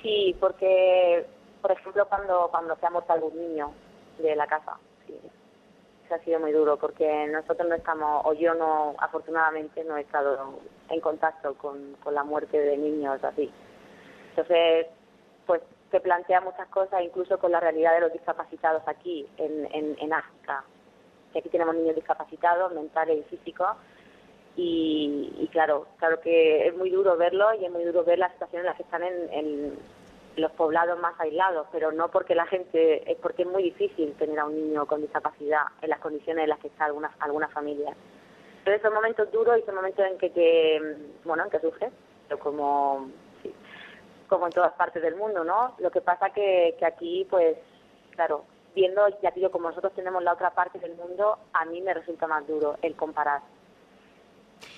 [0.00, 1.26] Sí, porque,
[1.60, 3.72] por ejemplo, cuando, cuando se ha muerto algún niño
[4.22, 5.14] de la casa, sí,
[6.10, 10.60] ha sido muy duro porque nosotros no estamos, o yo no, afortunadamente no he estado
[10.88, 13.50] en contacto con, con la muerte de niños así.
[14.30, 14.86] Entonces,
[15.46, 15.60] pues
[15.90, 20.64] se plantea muchas cosas, incluso con la realidad de los discapacitados aquí en, en, África.
[21.32, 23.70] Que aquí tenemos niños discapacitados, mentales y físicos,
[24.56, 28.30] y, y, claro, claro que es muy duro verlo y es muy duro ver la
[28.32, 29.78] situación en la que están en, en
[30.36, 34.38] los poblados más aislados, pero no porque la gente, es porque es muy difícil tener
[34.38, 37.94] a un niño con discapacidad en las condiciones en las que está alguna, alguna familia.
[38.58, 40.80] Entonces son momentos duros y son momentos en que te,
[41.24, 41.92] bueno, en que sufres,
[42.26, 43.10] pero como,
[44.28, 45.74] como en todas partes del mundo, ¿no?
[45.78, 47.56] Lo que pasa que, que aquí, pues,
[48.10, 48.44] claro,
[48.74, 52.26] viendo, ya digo, como nosotros tenemos la otra parte del mundo, a mí me resulta
[52.26, 53.40] más duro el comparar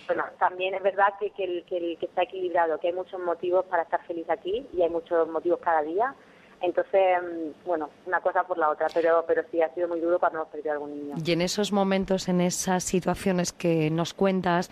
[0.07, 3.21] bueno, también es verdad que, que, el, que, el, que está equilibrado, que hay muchos
[3.21, 6.15] motivos para estar feliz aquí y hay muchos motivos cada día.
[6.61, 7.19] Entonces,
[7.65, 10.51] bueno, una cosa por la otra, pero, pero sí ha sido muy duro cuando hemos
[10.51, 11.15] perdido a algún niño.
[11.25, 14.71] Y en esos momentos, en esas situaciones que nos cuentas,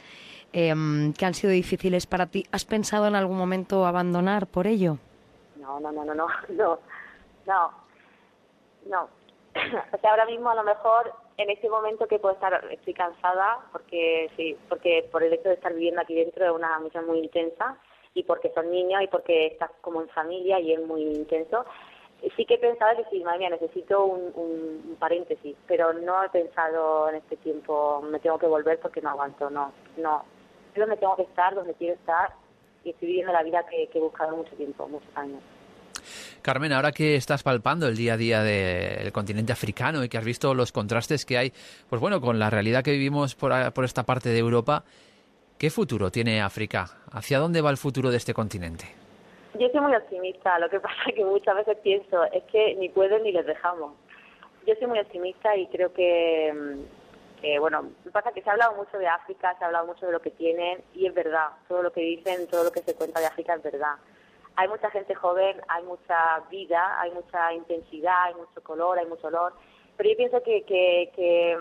[0.53, 0.75] eh,
[1.17, 4.99] que han sido difíciles para ti, ¿has pensado en algún momento abandonar por ello?
[5.57, 6.79] No, no, no, no, no, no,
[7.47, 7.73] no,
[8.87, 9.09] no.
[9.93, 13.59] o sea, ahora mismo a lo mejor en este momento que puedo estar, estoy cansada
[13.73, 17.21] porque sí, porque por el hecho de estar viviendo aquí dentro es una misión muy
[17.21, 17.77] intensa
[18.15, 21.65] y porque son niños y porque estás como en familia y es muy intenso.
[22.37, 26.29] Sí que he pensado que sí, madre mía, necesito un, un, paréntesis, pero no he
[26.31, 30.25] pensado en este tiempo, me tengo que volver porque no aguanto, no, no.
[30.79, 32.31] Yo donde tengo que estar, donde quiero estar
[32.85, 35.41] y estoy viviendo la vida que, que he buscado mucho tiempo, muchos años.
[36.41, 40.25] Carmen, ahora que estás palpando el día a día del continente africano y que has
[40.25, 41.53] visto los contrastes que hay,
[41.91, 44.85] pues bueno, con la realidad que vivimos por, por esta parte de Europa,
[45.59, 46.87] ¿qué futuro tiene África?
[47.11, 48.87] ¿Hacia dónde va el futuro de este continente?
[49.59, 53.25] Yo soy muy optimista, lo que pasa que muchas veces pienso es que ni pueden
[53.25, 53.95] ni les dejamos.
[54.65, 56.79] Yo soy muy optimista y creo que,
[57.41, 60.13] que, bueno, pasa que se ha hablado mucho de África, se ha hablado mucho de
[60.13, 63.21] lo que tienen y es verdad, todo lo que dicen, todo lo que se cuenta
[63.21, 63.95] de África es verdad.
[64.57, 69.29] Hay mucha gente joven, hay mucha vida, hay mucha intensidad, hay mucho color, hay mucho
[69.29, 69.53] olor,
[69.97, 71.57] pero yo pienso que, que, que,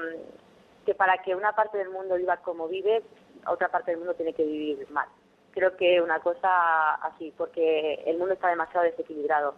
[0.85, 3.03] que para que una parte del mundo viva como vive,
[3.45, 5.07] otra parte del mundo tiene que vivir mal.
[5.51, 9.55] Creo que una cosa así, porque el mundo está demasiado desequilibrado.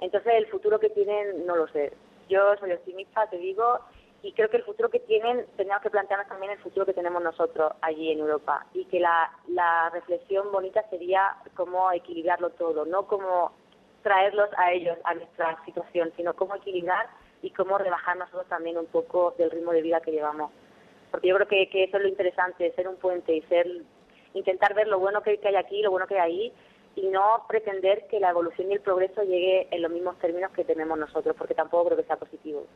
[0.00, 1.92] Entonces el futuro que tienen no lo sé.
[2.28, 3.80] Yo soy optimista, te digo,
[4.22, 7.22] y creo que el futuro que tienen, tenemos que plantearnos también el futuro que tenemos
[7.22, 13.06] nosotros allí en Europa y que la, la reflexión bonita sería cómo equilibrarlo todo, no
[13.06, 13.52] cómo
[14.02, 17.08] traerlos a ellos, a nuestra situación, sino cómo equilibrar
[17.42, 20.52] y cómo rebajar nosotros también un poco del ritmo de vida que llevamos.
[21.10, 23.66] Porque yo creo que, que eso es lo interesante, ser un puente y ser
[24.34, 26.52] intentar ver lo bueno que, que hay aquí, lo bueno que hay ahí
[26.94, 30.64] y no pretender que la evolución y el progreso llegue en los mismos términos que
[30.64, 32.66] tenemos nosotros, porque tampoco creo que sea positivo.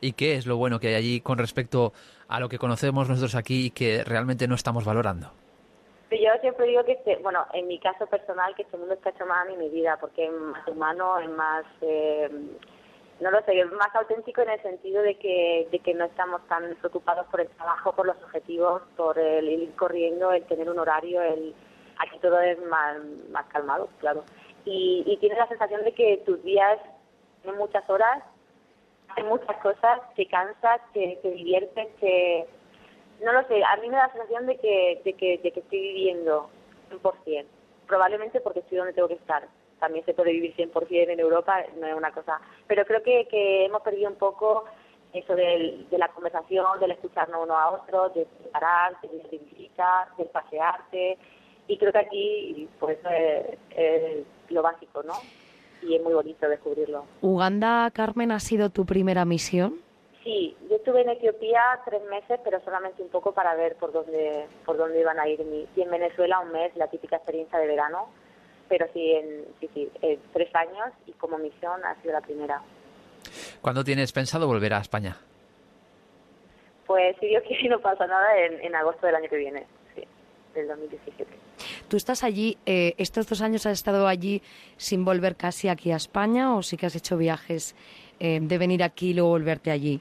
[0.00, 1.92] ¿Y qué es lo bueno que hay allí con respecto
[2.28, 5.32] a lo que conocemos nosotros aquí y que realmente no estamos valorando?
[6.10, 9.26] Yo siempre digo que, este, bueno, en mi caso personal, que este mundo está hecho
[9.26, 12.30] más a mi vida, porque es más humano, es más, eh,
[13.20, 16.46] no lo sé, es más auténtico en el sentido de que, de que no estamos
[16.46, 20.78] tan preocupados por el trabajo, por los objetivos, por el ir corriendo, el tener un
[20.78, 21.54] horario, el
[21.98, 22.98] aquí todo es más,
[23.30, 24.24] más calmado, claro.
[24.64, 26.78] Y, y tienes la sensación de que tus días
[27.42, 28.22] tienen muchas horas
[29.16, 32.46] hay muchas cosas, te cansas, te, te diviertes, te...
[33.22, 35.60] No lo sé, a mí me da la sensación de que, de que, de que
[35.60, 36.50] estoy viviendo
[36.90, 37.46] 100%,
[37.86, 39.48] probablemente porque estoy donde tengo que estar.
[39.80, 42.40] También se puede vivir 100% en Europa, no es una cosa...
[42.66, 44.64] Pero creo que, que hemos perdido un poco
[45.14, 50.24] eso del, de la conversación, del escucharnos uno a otro, de parar, de visitar, de
[50.26, 51.18] pasearte.
[51.68, 55.14] Y creo que aquí, pues, es, es lo básico, ¿no?
[55.82, 57.04] Y es muy bonito descubrirlo.
[57.20, 59.74] ¿Uganda, Carmen, ha sido tu primera misión?
[60.24, 64.46] Sí, yo estuve en Etiopía tres meses, pero solamente un poco para ver por dónde,
[64.64, 65.40] por dónde iban a ir.
[65.76, 68.08] Y en Venezuela un mes, la típica experiencia de verano.
[68.68, 69.88] Pero sí, en, sí, sí,
[70.32, 72.60] tres años y como misión ha sido la primera.
[73.60, 75.16] ¿Cuándo tienes pensado volver a España?
[76.86, 79.66] Pues si Dios quiere no pasa nada en, en agosto del año que viene,
[80.56, 81.26] del 2017.
[81.88, 84.42] ¿Tú estás allí, eh, estos dos años has estado allí
[84.76, 87.74] sin volver casi aquí a España o sí que has hecho viajes
[88.18, 90.00] eh, de venir aquí y luego volverte allí?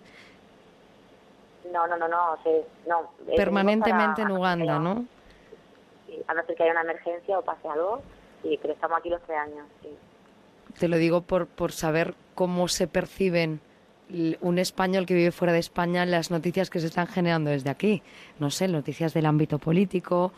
[1.72, 2.38] No, no, no, no.
[2.88, 5.06] no Permanentemente en Uganda, ¿no?
[6.08, 8.02] Sí, a no ser que haya una emergencia o pase algo,
[8.42, 9.90] sí, pero estamos aquí los tres años, sí.
[10.80, 13.62] Te lo digo por, por saber cómo se perciben
[14.42, 18.04] un español que vive fuera de España las noticias que se están generando desde aquí.
[18.40, 20.32] No sé, noticias del ámbito político,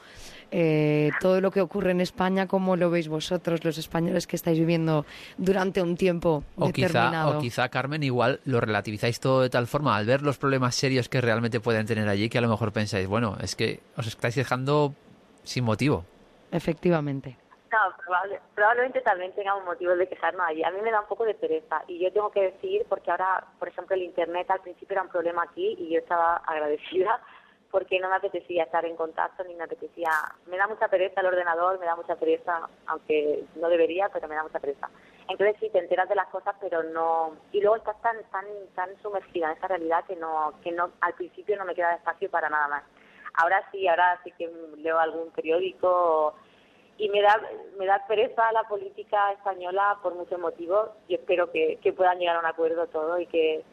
[0.52, 4.58] eh, todo lo que ocurre en España, ¿cómo lo veis vosotros, los españoles que estáis
[4.58, 5.06] viviendo
[5.38, 7.32] durante un tiempo o determinado?
[7.32, 10.76] Quizá, o quizá, Carmen, igual lo relativizáis todo de tal forma al ver los problemas
[10.76, 14.08] serios que realmente pueden tener allí, que a lo mejor pensáis, bueno, es que os
[14.08, 14.96] estáis dejando
[15.44, 16.06] sin motivo.
[16.52, 17.38] Efectivamente.
[17.72, 17.94] No,
[18.56, 20.64] probablemente también tengamos motivos de quejarnos allí.
[20.64, 23.44] A mí me da un poco de pereza y yo tengo que decir, porque ahora,
[23.60, 27.22] por ejemplo, el Internet al principio era un problema aquí y yo estaba agradecida
[27.70, 30.10] porque no me apetecía estar en contacto ni me apetecía.
[30.46, 34.36] Me da mucha pereza el ordenador, me da mucha pereza, aunque no debería, pero me
[34.36, 34.90] da mucha pereza.
[35.28, 37.36] Entonces sí te enteras de las cosas, pero no.
[37.52, 41.14] Y luego estás tan tan tan sumergida en esa realidad que no que no al
[41.16, 42.84] principio no me queda espacio para nada más.
[43.34, 46.36] Ahora sí, ahora sí que leo algún periódico
[46.98, 47.40] y me da
[47.78, 50.90] me da pereza la política española por muchos motivos.
[51.08, 53.64] Yo espero que, que puedan llegar a un acuerdo todo y que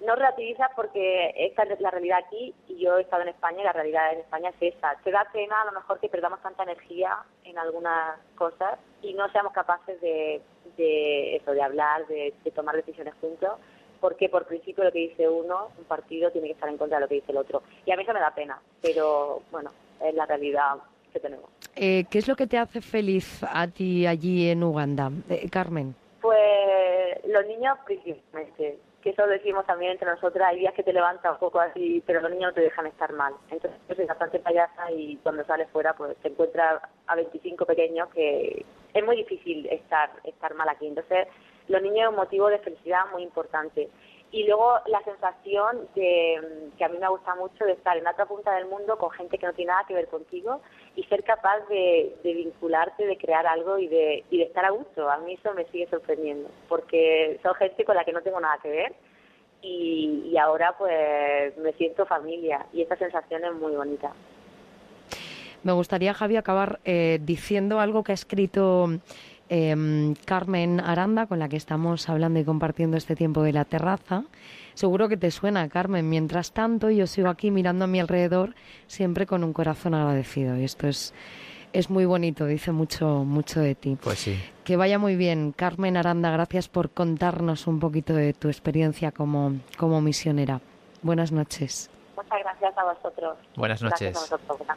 [0.00, 3.64] no relativiza porque esta es la realidad aquí y yo he estado en España y
[3.64, 4.96] la realidad en España es esa.
[5.02, 9.28] Te da pena a lo mejor que perdamos tanta energía en algunas cosas y no
[9.30, 10.42] seamos capaces de,
[10.76, 13.52] de eso, de hablar, de, tomar decisiones juntos,
[14.00, 17.02] porque por principio lo que dice uno, un partido tiene que estar en contra de
[17.02, 17.62] lo que dice el otro.
[17.84, 19.70] Y a mí eso me da pena, pero bueno,
[20.02, 20.76] es la realidad
[21.14, 21.48] que tenemos.
[21.76, 25.94] Eh, ¿Qué es lo que te hace feliz a ti allí en Uganda, eh, Carmen?
[26.20, 31.32] Pues los niños principalmente que eso decimos también entre nosotras, hay días que te levantas
[31.32, 33.34] un poco así, pero los niños no te dejan estar mal.
[33.50, 38.08] Entonces yo soy bastante payasa y cuando sales fuera pues te encuentras a 25 pequeños
[38.14, 38.64] que
[38.94, 40.86] es muy difícil estar, estar mal aquí.
[40.86, 41.28] Entonces
[41.68, 43.90] los niños es un motivo de felicidad muy importante.
[44.30, 48.24] Y luego la sensación de, que a mí me gusta mucho de estar en otra
[48.24, 50.62] punta del mundo con gente que no tiene nada que ver contigo
[50.96, 55.10] y ser capaz de, vincularte, de crear algo y de, y de estar a gusto.
[55.10, 58.58] A mí eso me sigue sorprendiendo porque son gente con la que no tengo nada
[58.62, 58.94] que ver
[59.60, 64.12] y, y ahora pues me siento familia y esta sensación es muy bonita.
[65.64, 69.00] Me gustaría, Javi, acabar eh, diciendo algo que ha escrito
[69.48, 74.24] Em, Carmen Aranda, con la que estamos hablando y compartiendo este tiempo de la terraza.
[74.72, 76.08] Seguro que te suena, Carmen.
[76.08, 78.54] Mientras tanto, yo sigo aquí mirando a mi alrededor,
[78.86, 80.56] siempre con un corazón agradecido.
[80.56, 81.12] Y esto es,
[81.74, 83.98] es muy bonito, dice mucho, mucho de ti.
[84.02, 84.40] Pues sí.
[84.64, 85.52] Que vaya muy bien.
[85.52, 90.60] Carmen Aranda, gracias por contarnos un poquito de tu experiencia como, como misionera.
[91.02, 91.90] Buenas noches.
[92.16, 93.36] Muchas gracias a vosotros.
[93.56, 94.12] Buenas noches.
[94.12, 94.68] Gracias a vosotros.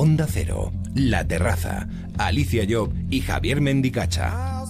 [0.00, 1.88] Onda Cero, La Terraza,
[2.18, 4.62] Alicia Job y Javier Mendicacha.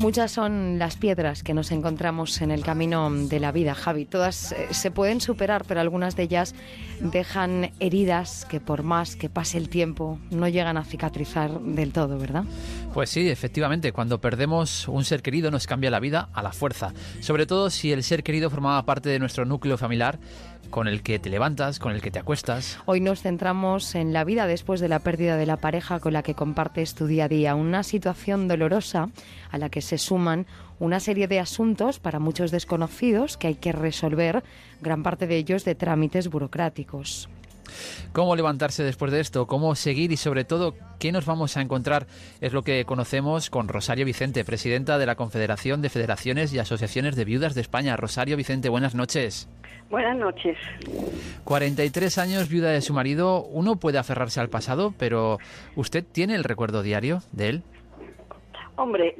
[0.00, 4.06] Muchas son las piedras que nos encontramos en el camino de la vida, Javi.
[4.06, 6.54] Todas eh, se pueden superar, pero algunas de ellas
[7.00, 12.16] dejan heridas que por más que pase el tiempo no llegan a cicatrizar del todo,
[12.18, 12.44] ¿verdad?
[12.94, 16.94] Pues sí, efectivamente, cuando perdemos un ser querido nos cambia la vida a la fuerza,
[17.20, 20.18] sobre todo si el ser querido formaba parte de nuestro núcleo familiar
[20.70, 22.78] con el que te levantas, con el que te acuestas.
[22.86, 26.22] Hoy nos centramos en la vida después de la pérdida de la pareja con la
[26.22, 29.10] que compartes tu día a día, una situación dolorosa
[29.50, 30.46] a la que se suman
[30.78, 34.42] una serie de asuntos para muchos desconocidos que hay que resolver,
[34.80, 37.28] gran parte de ellos de trámites burocráticos.
[38.12, 39.46] ¿Cómo levantarse después de esto?
[39.46, 40.12] ¿Cómo seguir?
[40.12, 42.06] Y sobre todo, ¿qué nos vamos a encontrar?
[42.40, 47.16] Es lo que conocemos con Rosario Vicente, presidenta de la Confederación de Federaciones y Asociaciones
[47.16, 47.96] de Viudas de España.
[47.96, 49.48] Rosario Vicente, buenas noches.
[49.90, 50.56] Buenas noches.
[51.44, 53.42] 43 años viuda de su marido.
[53.42, 55.38] Uno puede aferrarse al pasado, pero
[55.74, 57.62] ¿usted tiene el recuerdo diario de él?
[58.76, 59.14] Hombre,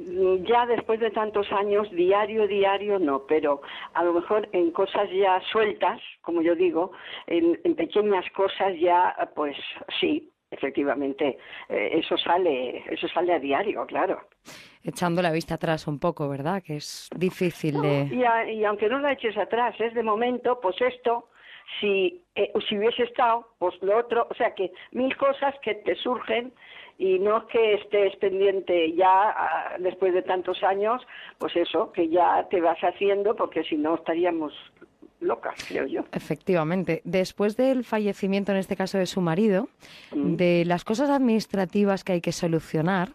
[0.47, 3.61] ya después de tantos años, diario, diario no, pero
[3.93, 6.91] a lo mejor en cosas ya sueltas, como yo digo,
[7.27, 9.55] en, en pequeñas cosas ya, pues
[9.99, 11.37] sí, efectivamente,
[11.69, 14.19] eh, eso sale, eso sale a diario, claro.
[14.83, 16.63] Echando la vista atrás un poco, ¿verdad?
[16.65, 18.07] Que es difícil de...
[18.11, 21.29] Y, a- y aunque no la eches atrás, es de momento, pues esto,
[21.79, 25.95] si, eh, si hubiese estado, pues lo otro, o sea que mil cosas que te
[25.95, 26.51] surgen
[27.01, 31.01] y no es que estés pendiente ya después de tantos años,
[31.39, 34.53] pues eso, que ya te vas haciendo porque si no estaríamos
[35.19, 36.01] locas, creo yo.
[36.13, 37.01] Efectivamente.
[37.03, 39.67] Después del fallecimiento, en este caso de su marido,
[40.11, 43.09] de las cosas administrativas que hay que solucionar,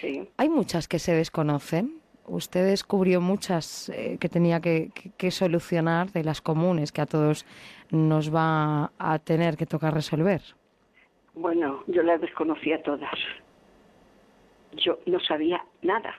[0.00, 0.28] Sí.
[0.36, 2.00] hay muchas que se desconocen.
[2.26, 7.06] Usted descubrió muchas eh, que tenía que, que- que solucionar de las comunes que a
[7.06, 7.44] todos
[7.90, 10.42] nos va a tener que tocar resolver.
[11.34, 13.14] Bueno, yo las desconocía todas.
[14.72, 16.14] Yo no sabía nada.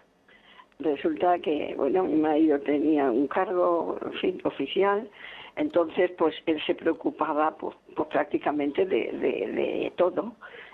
[0.80, 5.07] Resulta que, bueno, mi marido tenía un cargo, fin, oficial,
[5.56, 10.34] entonces, pues él se preocupaba, pues, pues, prácticamente de, de, de todo.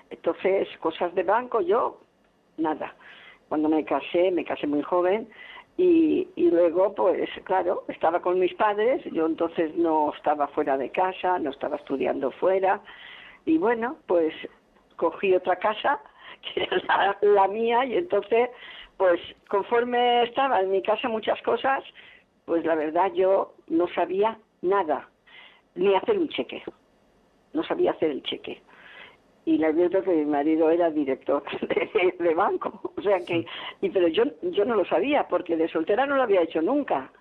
[0.09, 1.99] Entonces, cosas de banco, yo,
[2.57, 2.95] nada.
[3.49, 5.27] Cuando me casé, me casé muy joven,
[5.77, 10.89] y, y luego, pues claro, estaba con mis padres, yo entonces no estaba fuera de
[10.89, 12.81] casa, no estaba estudiando fuera,
[13.45, 14.33] y bueno, pues
[14.95, 15.99] cogí otra casa,
[16.53, 18.49] que era la, la mía, y entonces,
[18.97, 21.83] pues conforme estaba en mi casa muchas cosas,
[22.45, 25.07] pues la verdad yo no sabía nada,
[25.75, 26.63] ni hacer un cheque,
[27.53, 28.61] no sabía hacer el cheque.
[29.45, 33.45] Y le advierto que mi marido era director de, de banco, o sea que,
[33.81, 37.11] y, pero yo, yo no lo sabía, porque de soltera no lo había hecho nunca,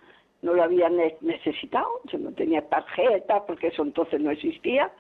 [0.43, 4.90] no lo había ne- necesitado, yo no tenía tarjeta, porque eso entonces no existía,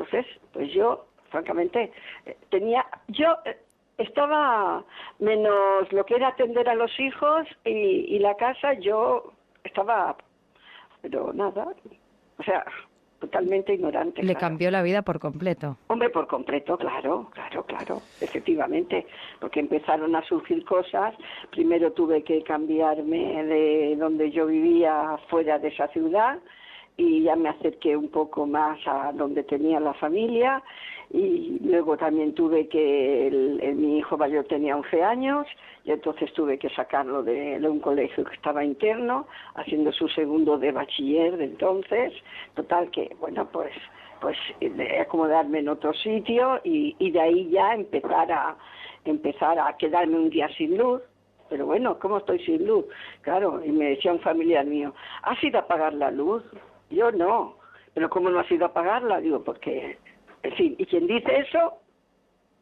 [0.00, 1.92] entonces, pues yo, francamente,
[2.24, 3.58] eh, tenía, yo eh,
[3.98, 4.82] estaba
[5.18, 10.16] menos lo que era atender a los hijos y, y la casa, yo estaba,
[11.02, 11.66] pero nada,
[12.38, 12.64] o sea,
[13.18, 14.22] totalmente ignorante.
[14.22, 14.40] Le claro.
[14.40, 15.76] cambió la vida por completo.
[15.88, 19.06] Hombre, por completo, claro, claro, claro, efectivamente,
[19.38, 21.14] porque empezaron a surgir cosas.
[21.50, 26.38] Primero tuve que cambiarme de donde yo vivía fuera de esa ciudad
[27.00, 30.62] y ya me acerqué un poco más a donde tenía la familia
[31.10, 35.46] y luego también tuve que el, mi hijo mayor tenía 11 años
[35.84, 40.72] y entonces tuve que sacarlo de, un colegio que estaba interno haciendo su segundo de
[40.72, 42.12] bachiller de entonces
[42.54, 43.72] total que bueno pues
[44.20, 44.36] pues
[45.00, 48.56] acomodarme en otro sitio y, y de ahí ya empezar a
[49.06, 51.00] empezar a quedarme un día sin luz
[51.48, 52.84] pero bueno, ¿cómo estoy sin luz?
[53.22, 56.44] Claro, y me decía un familiar mío, ¿has ido a apagar la luz?
[56.90, 57.56] Yo no,
[57.94, 59.20] pero ¿cómo no has ido a apagarla?
[59.20, 59.98] Digo, porque,
[60.42, 61.74] en fin, y quien dice eso,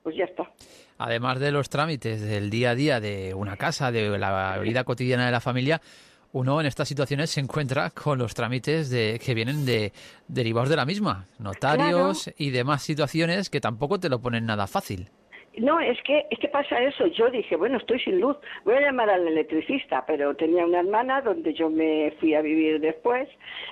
[0.03, 0.51] pues ya está.
[0.99, 5.27] Además de los trámites del día a día de una casa, de la vida cotidiana
[5.27, 5.81] de la familia,
[6.33, 9.93] uno en estas situaciones se encuentra con los trámites de, que vienen de
[10.27, 15.11] derivados de la misma, notarios y demás situaciones que tampoco te lo ponen nada fácil.
[15.61, 17.07] No, es que, es que pasa eso.
[17.07, 21.21] Yo dije, bueno, estoy sin luz, voy a llamar al electricista, pero tenía una hermana
[21.21, 23.29] donde yo me fui a vivir después,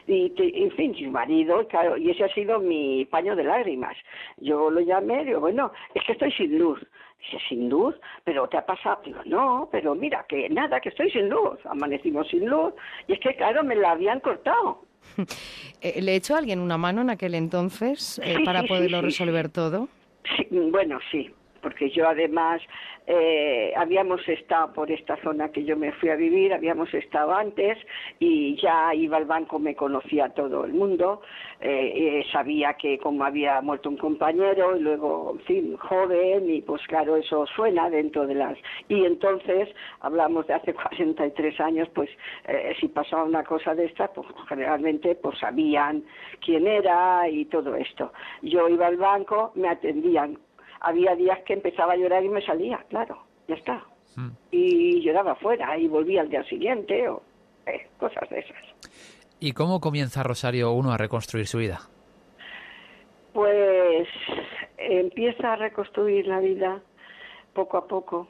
[0.06, 3.96] y, en fin, su marido, claro, y ese ha sido mi paño de lágrimas.
[4.38, 6.80] Yo lo llamé, digo, bueno, es que estoy sin luz.
[7.18, 7.94] Dice, sin luz,
[8.24, 9.00] pero te ha pasado.
[9.04, 11.58] Digo, no, pero mira, que nada, que estoy sin luz.
[11.64, 12.74] Amanecimos sin luz,
[13.08, 14.82] y es que, claro, me la habían cortado.
[15.82, 19.88] Eh, ¿Le echó alguien una mano en aquel entonces eh, para poderlo resolver todo?
[20.34, 21.30] Sí, bueno, sí,
[21.66, 22.62] porque yo además
[23.08, 27.76] eh, habíamos estado por esta zona que yo me fui a vivir, habíamos estado antes
[28.20, 31.22] y ya iba al banco, me conocía todo el mundo,
[31.60, 36.62] eh, eh, sabía que como había muerto un compañero y luego, en fin, joven y
[36.62, 38.56] pues claro, eso suena dentro de las...
[38.88, 39.68] Y entonces,
[40.02, 42.08] hablamos de hace 43 años, pues
[42.78, 46.04] si pasaba una cosa de esta, pues generalmente pues sabían
[46.44, 48.12] quién era y todo esto.
[48.42, 50.38] Yo iba al banco, me atendían
[50.80, 53.84] había días que empezaba a llorar y me salía, claro, ya está.
[54.16, 54.30] Hmm.
[54.50, 57.22] Y lloraba afuera y volvía al día siguiente o
[57.66, 58.62] eh, cosas de esas.
[59.40, 61.80] ¿Y cómo comienza Rosario uno a reconstruir su vida?
[63.32, 64.08] Pues
[64.78, 66.80] empieza a reconstruir la vida
[67.52, 68.28] poco a poco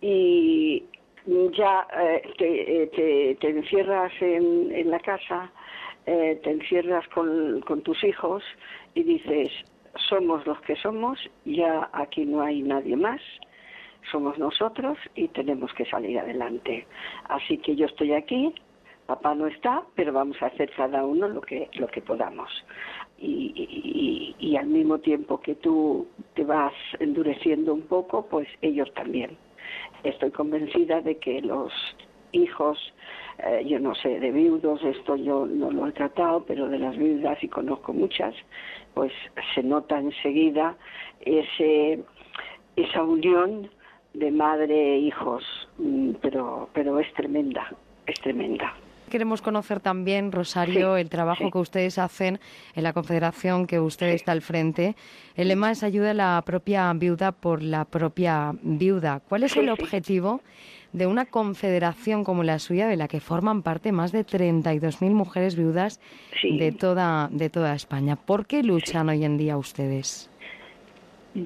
[0.00, 0.84] y
[1.26, 5.52] ya eh, eh, te, te, encierras en, en la casa,
[6.04, 8.42] te encierras con, con tus hijos
[8.94, 9.48] y dices,
[10.08, 13.20] somos los que somos, ya aquí no hay nadie más,
[14.10, 16.86] somos nosotros y tenemos que salir adelante.
[17.28, 18.54] Así que yo estoy aquí,
[19.06, 22.50] papá no está, pero vamos a hacer cada uno lo que, lo que podamos.
[23.18, 29.38] Y, y, al mismo tiempo que tú te vas endureciendo un poco, pues ellos también.
[30.04, 31.72] Estoy convencida de que los
[32.32, 32.78] hijos,
[33.38, 36.96] eh, yo no sé, de viudos, esto yo no lo he tratado, pero de las
[36.96, 38.34] viudas y conozco muchas,
[38.96, 39.12] pues
[39.54, 40.74] se nota enseguida
[41.20, 42.02] ese,
[42.76, 43.70] esa unión
[44.14, 45.44] de madre e hijos,
[45.76, 47.70] mm, pero, pero es tremenda,
[48.06, 48.72] es tremenda.
[49.10, 52.40] Queremos conocer también, Rosario, el trabajo que ustedes hacen
[52.74, 54.96] en la confederación que usted está al frente.
[55.36, 59.20] El lema es ayuda a la propia viuda por la propia viuda.
[59.28, 60.40] ¿Cuál es el objetivo
[60.92, 65.54] de una confederación como la suya, de la que forman parte más de 32.000 mujeres
[65.54, 66.00] viudas
[66.42, 68.16] de, toda, de toda España.
[68.16, 70.30] ¿Por qué luchan hoy en día ustedes?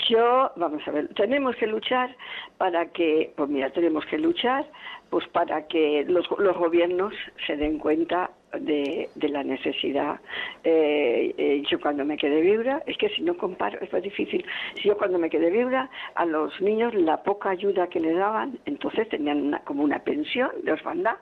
[0.08, 2.14] Yo, vamos a ver, tenemos que luchar
[2.58, 4.64] para que, pues mira, tenemos que luchar
[5.10, 7.12] pues para que los, los gobiernos
[7.44, 10.20] se den cuenta de, de la necesidad.
[10.62, 14.44] Eh, eh, yo cuando me quedé viuda, es que si no comparo, es muy difícil.
[14.76, 18.60] Si yo cuando me quedé viuda, a los niños la poca ayuda que le daban,
[18.66, 21.16] entonces tenían como una pensión de orfandad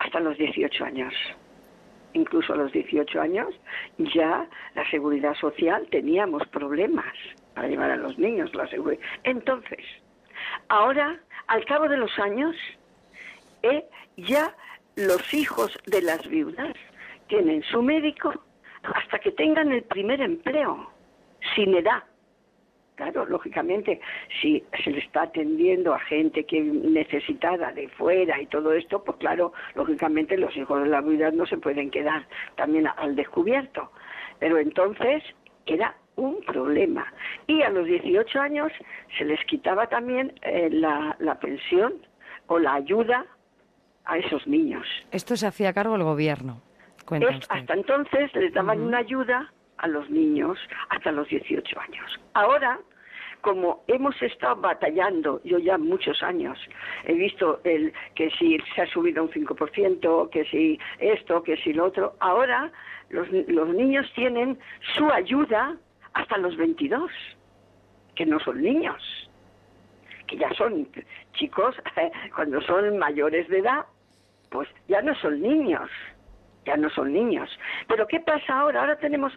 [0.00, 1.14] hasta los 18 años
[2.14, 3.48] incluso a los 18 años,
[3.98, 7.14] ya la seguridad social teníamos problemas
[7.58, 9.02] para llevar a los niños la seguridad.
[9.24, 9.84] Entonces,
[10.68, 12.54] ahora, al cabo de los años,
[13.64, 13.84] ¿eh?
[14.16, 14.54] ya
[14.94, 16.76] los hijos de las viudas
[17.26, 18.32] tienen su médico
[18.84, 20.88] hasta que tengan el primer empleo,
[21.56, 22.04] sin edad.
[22.94, 24.00] Claro, lógicamente,
[24.40, 29.18] si se le está atendiendo a gente que necesitada de fuera y todo esto, pues
[29.18, 33.90] claro, lógicamente los hijos de la viuda no se pueden quedar también al descubierto.
[34.38, 35.24] Pero entonces
[35.66, 37.06] era un problema.
[37.46, 38.72] Y a los 18 años
[39.16, 41.94] se les quitaba también eh, la, la pensión
[42.48, 43.24] o la ayuda
[44.04, 44.86] a esos niños.
[45.12, 46.60] Esto se hacía cargo el gobierno.
[47.50, 52.20] hasta entonces les daban una ayuda a los niños hasta los 18 años.
[52.34, 52.80] Ahora,
[53.40, 56.58] como hemos estado batallando, yo ya muchos años,
[57.04, 61.72] he visto el que si se ha subido un 5%, que si esto, que si
[61.72, 62.72] lo otro, ahora
[63.10, 64.58] los, los niños tienen
[64.96, 65.76] su ayuda
[66.18, 67.10] hasta los 22,
[68.16, 69.00] que no son niños,
[70.26, 70.88] que ya son
[71.34, 71.76] chicos,
[72.34, 73.86] cuando son mayores de edad,
[74.50, 75.88] pues ya no son niños,
[76.66, 77.48] ya no son niños.
[77.86, 78.80] Pero ¿qué pasa ahora?
[78.80, 79.32] Ahora tenemos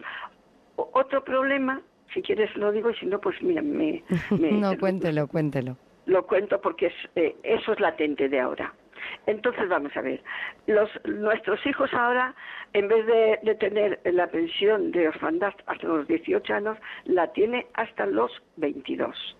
[0.76, 1.80] otro problema,
[2.12, 4.02] si quieres lo digo y si no, pues mira, me...
[4.30, 5.76] no, cuéntelo, cuéntelo.
[6.06, 8.74] Lo cuento porque es, eh, eso es latente de ahora.
[9.26, 10.20] Entonces vamos a ver,
[10.66, 12.34] los, nuestros hijos ahora,
[12.72, 17.66] en vez de, de, tener la pensión de orfandad hasta los 18 años, la tiene
[17.74, 19.36] hasta los 22.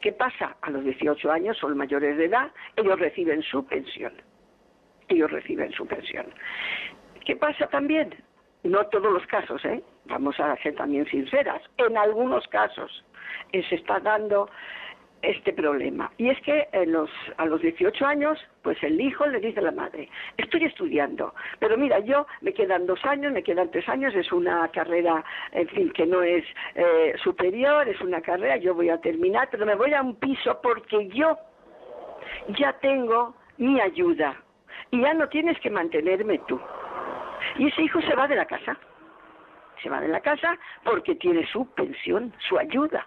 [0.00, 0.56] ¿Qué pasa?
[0.62, 4.12] A los 18 años son mayores de edad, ellos reciben su pensión
[5.08, 6.26] ellos reciben su pensión.
[7.24, 8.14] ¿Qué pasa también?
[8.62, 9.82] No todos los casos, ¿eh?
[10.06, 11.62] Vamos a ser también sinceras.
[11.76, 13.04] En algunos casos
[13.52, 14.48] eh, se está dando
[15.26, 16.10] este problema.
[16.18, 19.64] Y es que en los, a los 18 años, pues el hijo le dice a
[19.64, 24.14] la madre, estoy estudiando, pero mira, yo me quedan dos años, me quedan tres años,
[24.14, 28.88] es una carrera, en fin, que no es eh, superior, es una carrera, yo voy
[28.88, 31.36] a terminar, pero me voy a un piso porque yo
[32.58, 34.36] ya tengo mi ayuda
[34.90, 36.60] y ya no tienes que mantenerme tú.
[37.58, 38.76] Y ese hijo se va de la casa.
[39.82, 43.06] Se va de la casa porque tiene su pensión, su ayuda.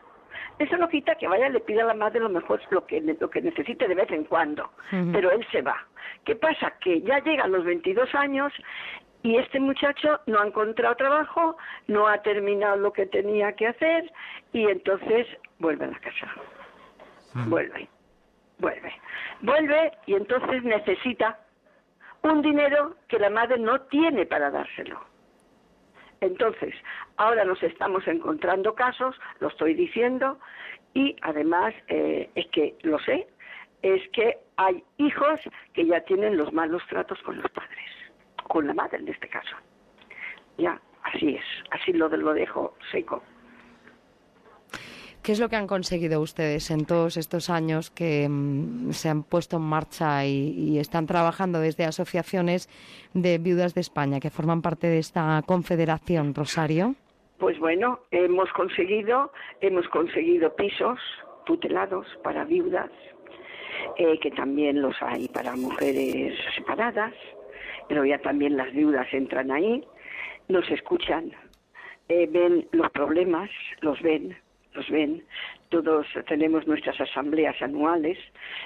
[0.59, 2.99] Eso no quita que vaya y le pida a la madre lo mejor, lo que,
[3.01, 4.69] lo que necesite de vez en cuando.
[5.13, 5.87] Pero él se va.
[6.25, 6.73] ¿Qué pasa?
[6.81, 8.51] Que ya llegan los 22 años
[9.23, 11.57] y este muchacho no ha encontrado trabajo,
[11.87, 14.11] no ha terminado lo que tenía que hacer
[14.51, 15.27] y entonces
[15.59, 16.27] vuelve a la casa.
[17.47, 17.87] Vuelve,
[18.57, 18.93] vuelve.
[19.41, 21.39] Vuelve y entonces necesita
[22.21, 25.08] un dinero que la madre no tiene para dárselo.
[26.21, 26.73] Entonces,
[27.17, 30.39] ahora nos estamos encontrando casos, lo estoy diciendo,
[30.93, 33.27] y además eh, es que lo sé,
[33.81, 35.39] es que hay hijos
[35.73, 37.89] que ya tienen los malos tratos con los padres,
[38.47, 39.55] con la madre en este caso.
[40.57, 43.23] Ya, así es, así lo, lo dejo seco.
[45.23, 49.23] ¿Qué es lo que han conseguido ustedes en todos estos años que mm, se han
[49.23, 52.69] puesto en marcha y, están trabajando desde asociaciones
[53.13, 56.95] de viudas de España que forman parte de esta confederación, Rosario?
[57.37, 59.31] Pues bueno, hemos conseguido,
[59.61, 60.99] hemos conseguido pisos
[61.45, 62.89] tutelados para viudas,
[63.97, 67.13] eh, que también los hay para mujeres separadas,
[67.87, 69.83] pero ya también las viudas entran ahí,
[70.47, 71.31] nos escuchan,
[72.07, 73.49] eh, ven los problemas,
[73.81, 74.35] los ven,
[74.73, 75.23] los ven.
[75.69, 78.17] Todos tenemos nuestras asambleas anuales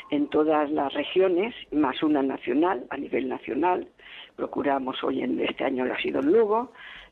[0.09, 3.87] en todas las regiones, más una nacional, a nivel nacional.
[4.35, 6.71] Procuramos hoy en este año lo ha sido en Lugo.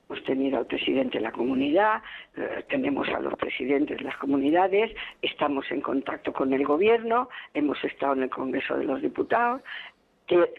[0.09, 2.01] Hemos tenido al presidente de la comunidad,
[2.35, 7.81] eh, tenemos a los presidentes de las comunidades, estamos en contacto con el gobierno, hemos
[7.85, 9.61] estado en el Congreso de los Diputados,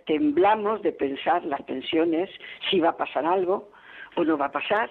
[0.06, 2.30] temblamos de pensar las pensiones,
[2.70, 3.70] si va a pasar algo
[4.16, 4.90] o no va a pasar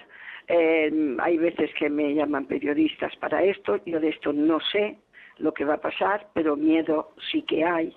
[0.52, 4.98] eh, hay veces que me llaman periodistas para esto, yo de esto no sé
[5.38, 7.96] lo que va a pasar, pero miedo sí que hay.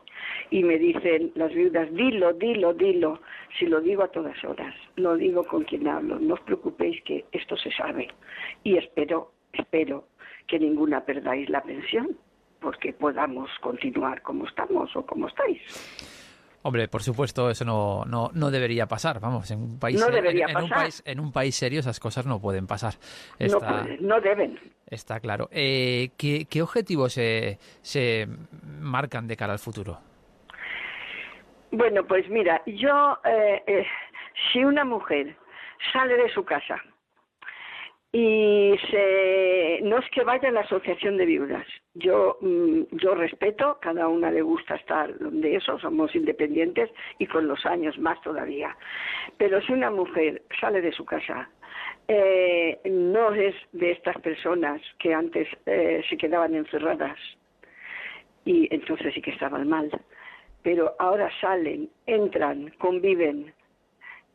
[0.50, 3.20] Y me dicen las viudas, dilo, dilo, dilo.
[3.58, 7.24] Si lo digo a todas horas, lo digo con quien hablo, no os preocupéis que
[7.32, 8.08] esto se sabe.
[8.62, 10.06] Y espero, espero
[10.46, 12.16] que ninguna perdáis la pensión,
[12.60, 16.23] porque podamos continuar como estamos o como estáis.
[16.66, 19.20] Hombre, por supuesto, eso no, no, no debería pasar.
[19.20, 22.66] Vamos, en un país, en, un país, en un país serio esas cosas no pueden
[22.66, 22.94] pasar.
[24.00, 24.58] no, deben.
[24.86, 25.50] Está claro.
[25.52, 28.26] Eh, ¿qué, ¿qué, objetivos se, se
[28.80, 30.00] marcan de cara al futuro?
[31.70, 33.86] Bueno, pues mira, yo, eh, eh,
[34.50, 35.36] si una mujer
[35.92, 36.82] sale de su casa
[38.16, 41.66] y se, no es que vaya a la asociación de viudas.
[41.94, 47.48] Yo, mm, yo respeto, cada una le gusta estar donde eso, somos independientes y con
[47.48, 48.76] los años más todavía.
[49.36, 51.50] Pero si una mujer sale de su casa,
[52.06, 57.18] eh, no es de estas personas que antes eh, se quedaban encerradas
[58.44, 59.90] y entonces sí que estaban mal,
[60.62, 63.52] pero ahora salen, entran, conviven,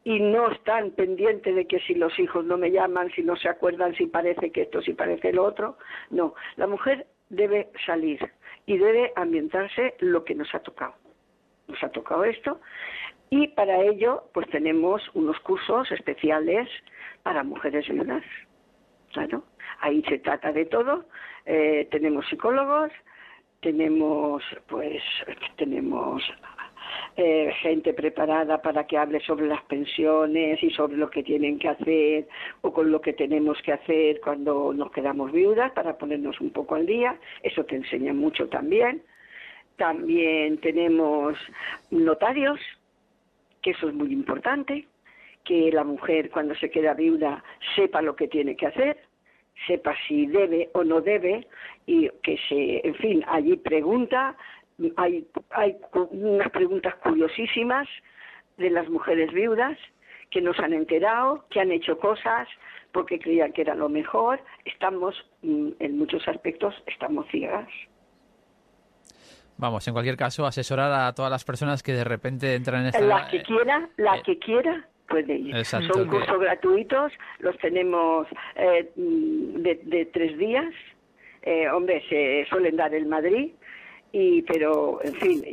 [0.09, 3.47] y no están pendientes de que si los hijos no me llaman, si no se
[3.47, 5.77] acuerdan, si parece que esto, si parece lo otro.
[6.09, 8.19] No, la mujer debe salir
[8.65, 10.95] y debe ambientarse lo que nos ha tocado.
[11.67, 12.59] Nos ha tocado esto
[13.29, 16.67] y para ello pues tenemos unos cursos especiales
[17.21, 18.23] para mujeres viudas.
[19.13, 19.43] Claro,
[19.79, 21.05] ahí se trata de todo.
[21.45, 22.91] Eh, tenemos psicólogos,
[23.61, 25.03] tenemos pues
[25.55, 26.23] tenemos
[27.21, 31.67] eh, gente preparada para que hable sobre las pensiones y sobre lo que tienen que
[31.67, 32.29] hacer
[32.61, 36.75] o con lo que tenemos que hacer cuando nos quedamos viudas para ponernos un poco
[36.75, 37.19] al día.
[37.43, 39.03] Eso te enseña mucho también.
[39.75, 41.37] También tenemos
[41.91, 42.57] notarios,
[43.61, 44.87] que eso es muy importante,
[45.43, 47.43] que la mujer cuando se queda viuda
[47.75, 48.97] sepa lo que tiene que hacer,
[49.67, 51.45] sepa si debe o no debe
[51.85, 54.37] y que se, en fin, allí pregunta,
[54.97, 57.87] hay, hay unas preguntas curiosísimas
[58.57, 59.77] de las mujeres viudas
[60.29, 62.47] que nos han enterado, que han hecho cosas
[62.91, 64.39] porque creían que era lo mejor.
[64.65, 67.67] Estamos, mm, en muchos aspectos, estamos ciegas.
[69.57, 73.01] Vamos, en cualquier caso, asesorar a todas las personas que de repente entran en esta...
[73.01, 75.65] La que quiera, la eh, que quiera puede ir.
[75.65, 80.73] Son cursos gratuitos, los tenemos eh, mm, de, de, tres días.
[81.41, 83.51] Eh, hombre, se suelen dar en Madrid,
[84.11, 85.43] y pero en fin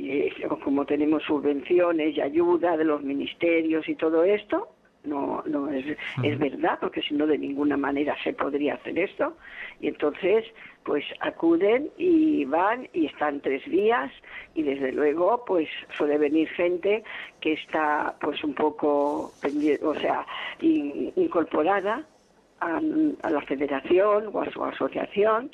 [0.62, 4.68] como tenemos subvenciones y ayuda de los ministerios y todo esto
[5.07, 5.85] no, no es,
[6.23, 9.36] es verdad, porque si no de ninguna manera se podría hacer esto.
[9.81, 10.44] Y entonces,
[10.85, 14.10] pues acuden y van y están tres días
[14.55, 17.05] y desde luego, pues suele venir gente
[17.41, 19.33] que está pues un poco,
[19.83, 20.26] o sea,
[20.60, 22.05] incorporada
[22.60, 22.81] a,
[23.23, 25.51] a la federación o a su asociación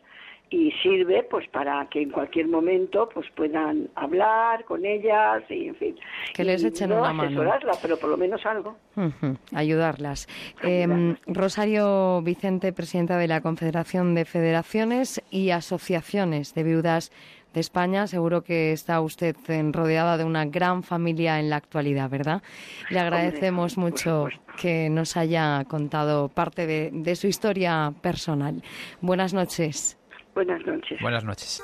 [0.52, 5.74] y sirve pues para que en cualquier momento pues puedan hablar con ellas y en
[5.76, 5.96] fin
[6.34, 8.76] que les echen no una mano asesorarlas pero por lo menos algo
[9.54, 10.28] ayudarlas
[10.62, 17.10] eh, Rosario Vicente presidenta de la Confederación de Federaciones y Asociaciones de Viudas
[17.52, 18.06] de España.
[18.06, 19.36] Seguro que está usted
[19.72, 22.42] rodeada de una gran familia en la actualidad, ¿verdad?
[22.90, 28.62] Le agradecemos mucho que nos haya contado parte de, de su historia personal.
[29.00, 29.98] Buenas noches.
[30.34, 31.00] Buenas noches.
[31.00, 31.62] Buenas noches.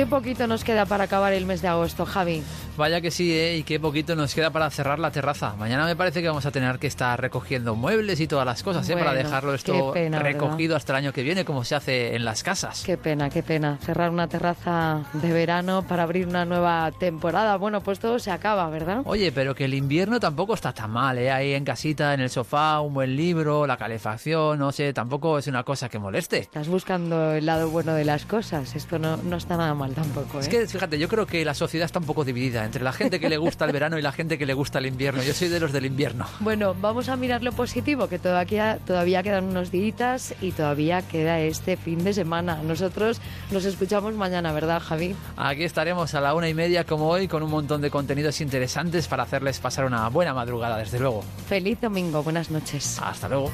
[0.00, 2.42] Qué poquito nos queda para acabar el mes de agosto, Javi.
[2.78, 3.58] Vaya que sí, ¿eh?
[3.58, 5.54] y qué poquito nos queda para cerrar la terraza.
[5.58, 8.88] Mañana me parece que vamos a tener que estar recogiendo muebles y todas las cosas,
[8.88, 8.96] ¿eh?
[8.96, 12.82] para dejarlo esto recogido hasta el año que viene, como se hace en las casas.
[12.86, 13.76] Qué pena, qué pena.
[13.84, 17.58] Cerrar una terraza de verano para abrir una nueva temporada.
[17.58, 19.02] Bueno, pues todo se acaba, ¿verdad?
[19.04, 21.30] Oye, pero que el invierno tampoco está tan mal, ¿eh?
[21.30, 25.46] Ahí en casita, en el sofá, un buen libro, la calefacción, no sé, tampoco es
[25.48, 26.38] una cosa que moleste.
[26.38, 28.74] Estás buscando el lado bueno de las cosas.
[28.74, 30.42] Esto no, no está nada mal tampoco, ¿eh?
[30.42, 33.20] Es que, fíjate, yo creo que la sociedad está un poco dividida entre la gente
[33.20, 35.22] que le gusta el verano y la gente que le gusta el invierno.
[35.22, 36.26] Yo soy de los del invierno.
[36.40, 41.40] Bueno, vamos a mirar lo positivo, que todavía, todavía quedan unos días y todavía queda
[41.40, 42.62] este fin de semana.
[42.62, 43.20] Nosotros
[43.50, 45.14] nos escuchamos mañana, ¿verdad, Javi?
[45.36, 49.08] Aquí estaremos a la una y media como hoy con un montón de contenidos interesantes
[49.08, 51.24] para hacerles pasar una buena madrugada, desde luego.
[51.48, 52.98] Feliz domingo, buenas noches.
[53.02, 53.50] Hasta luego.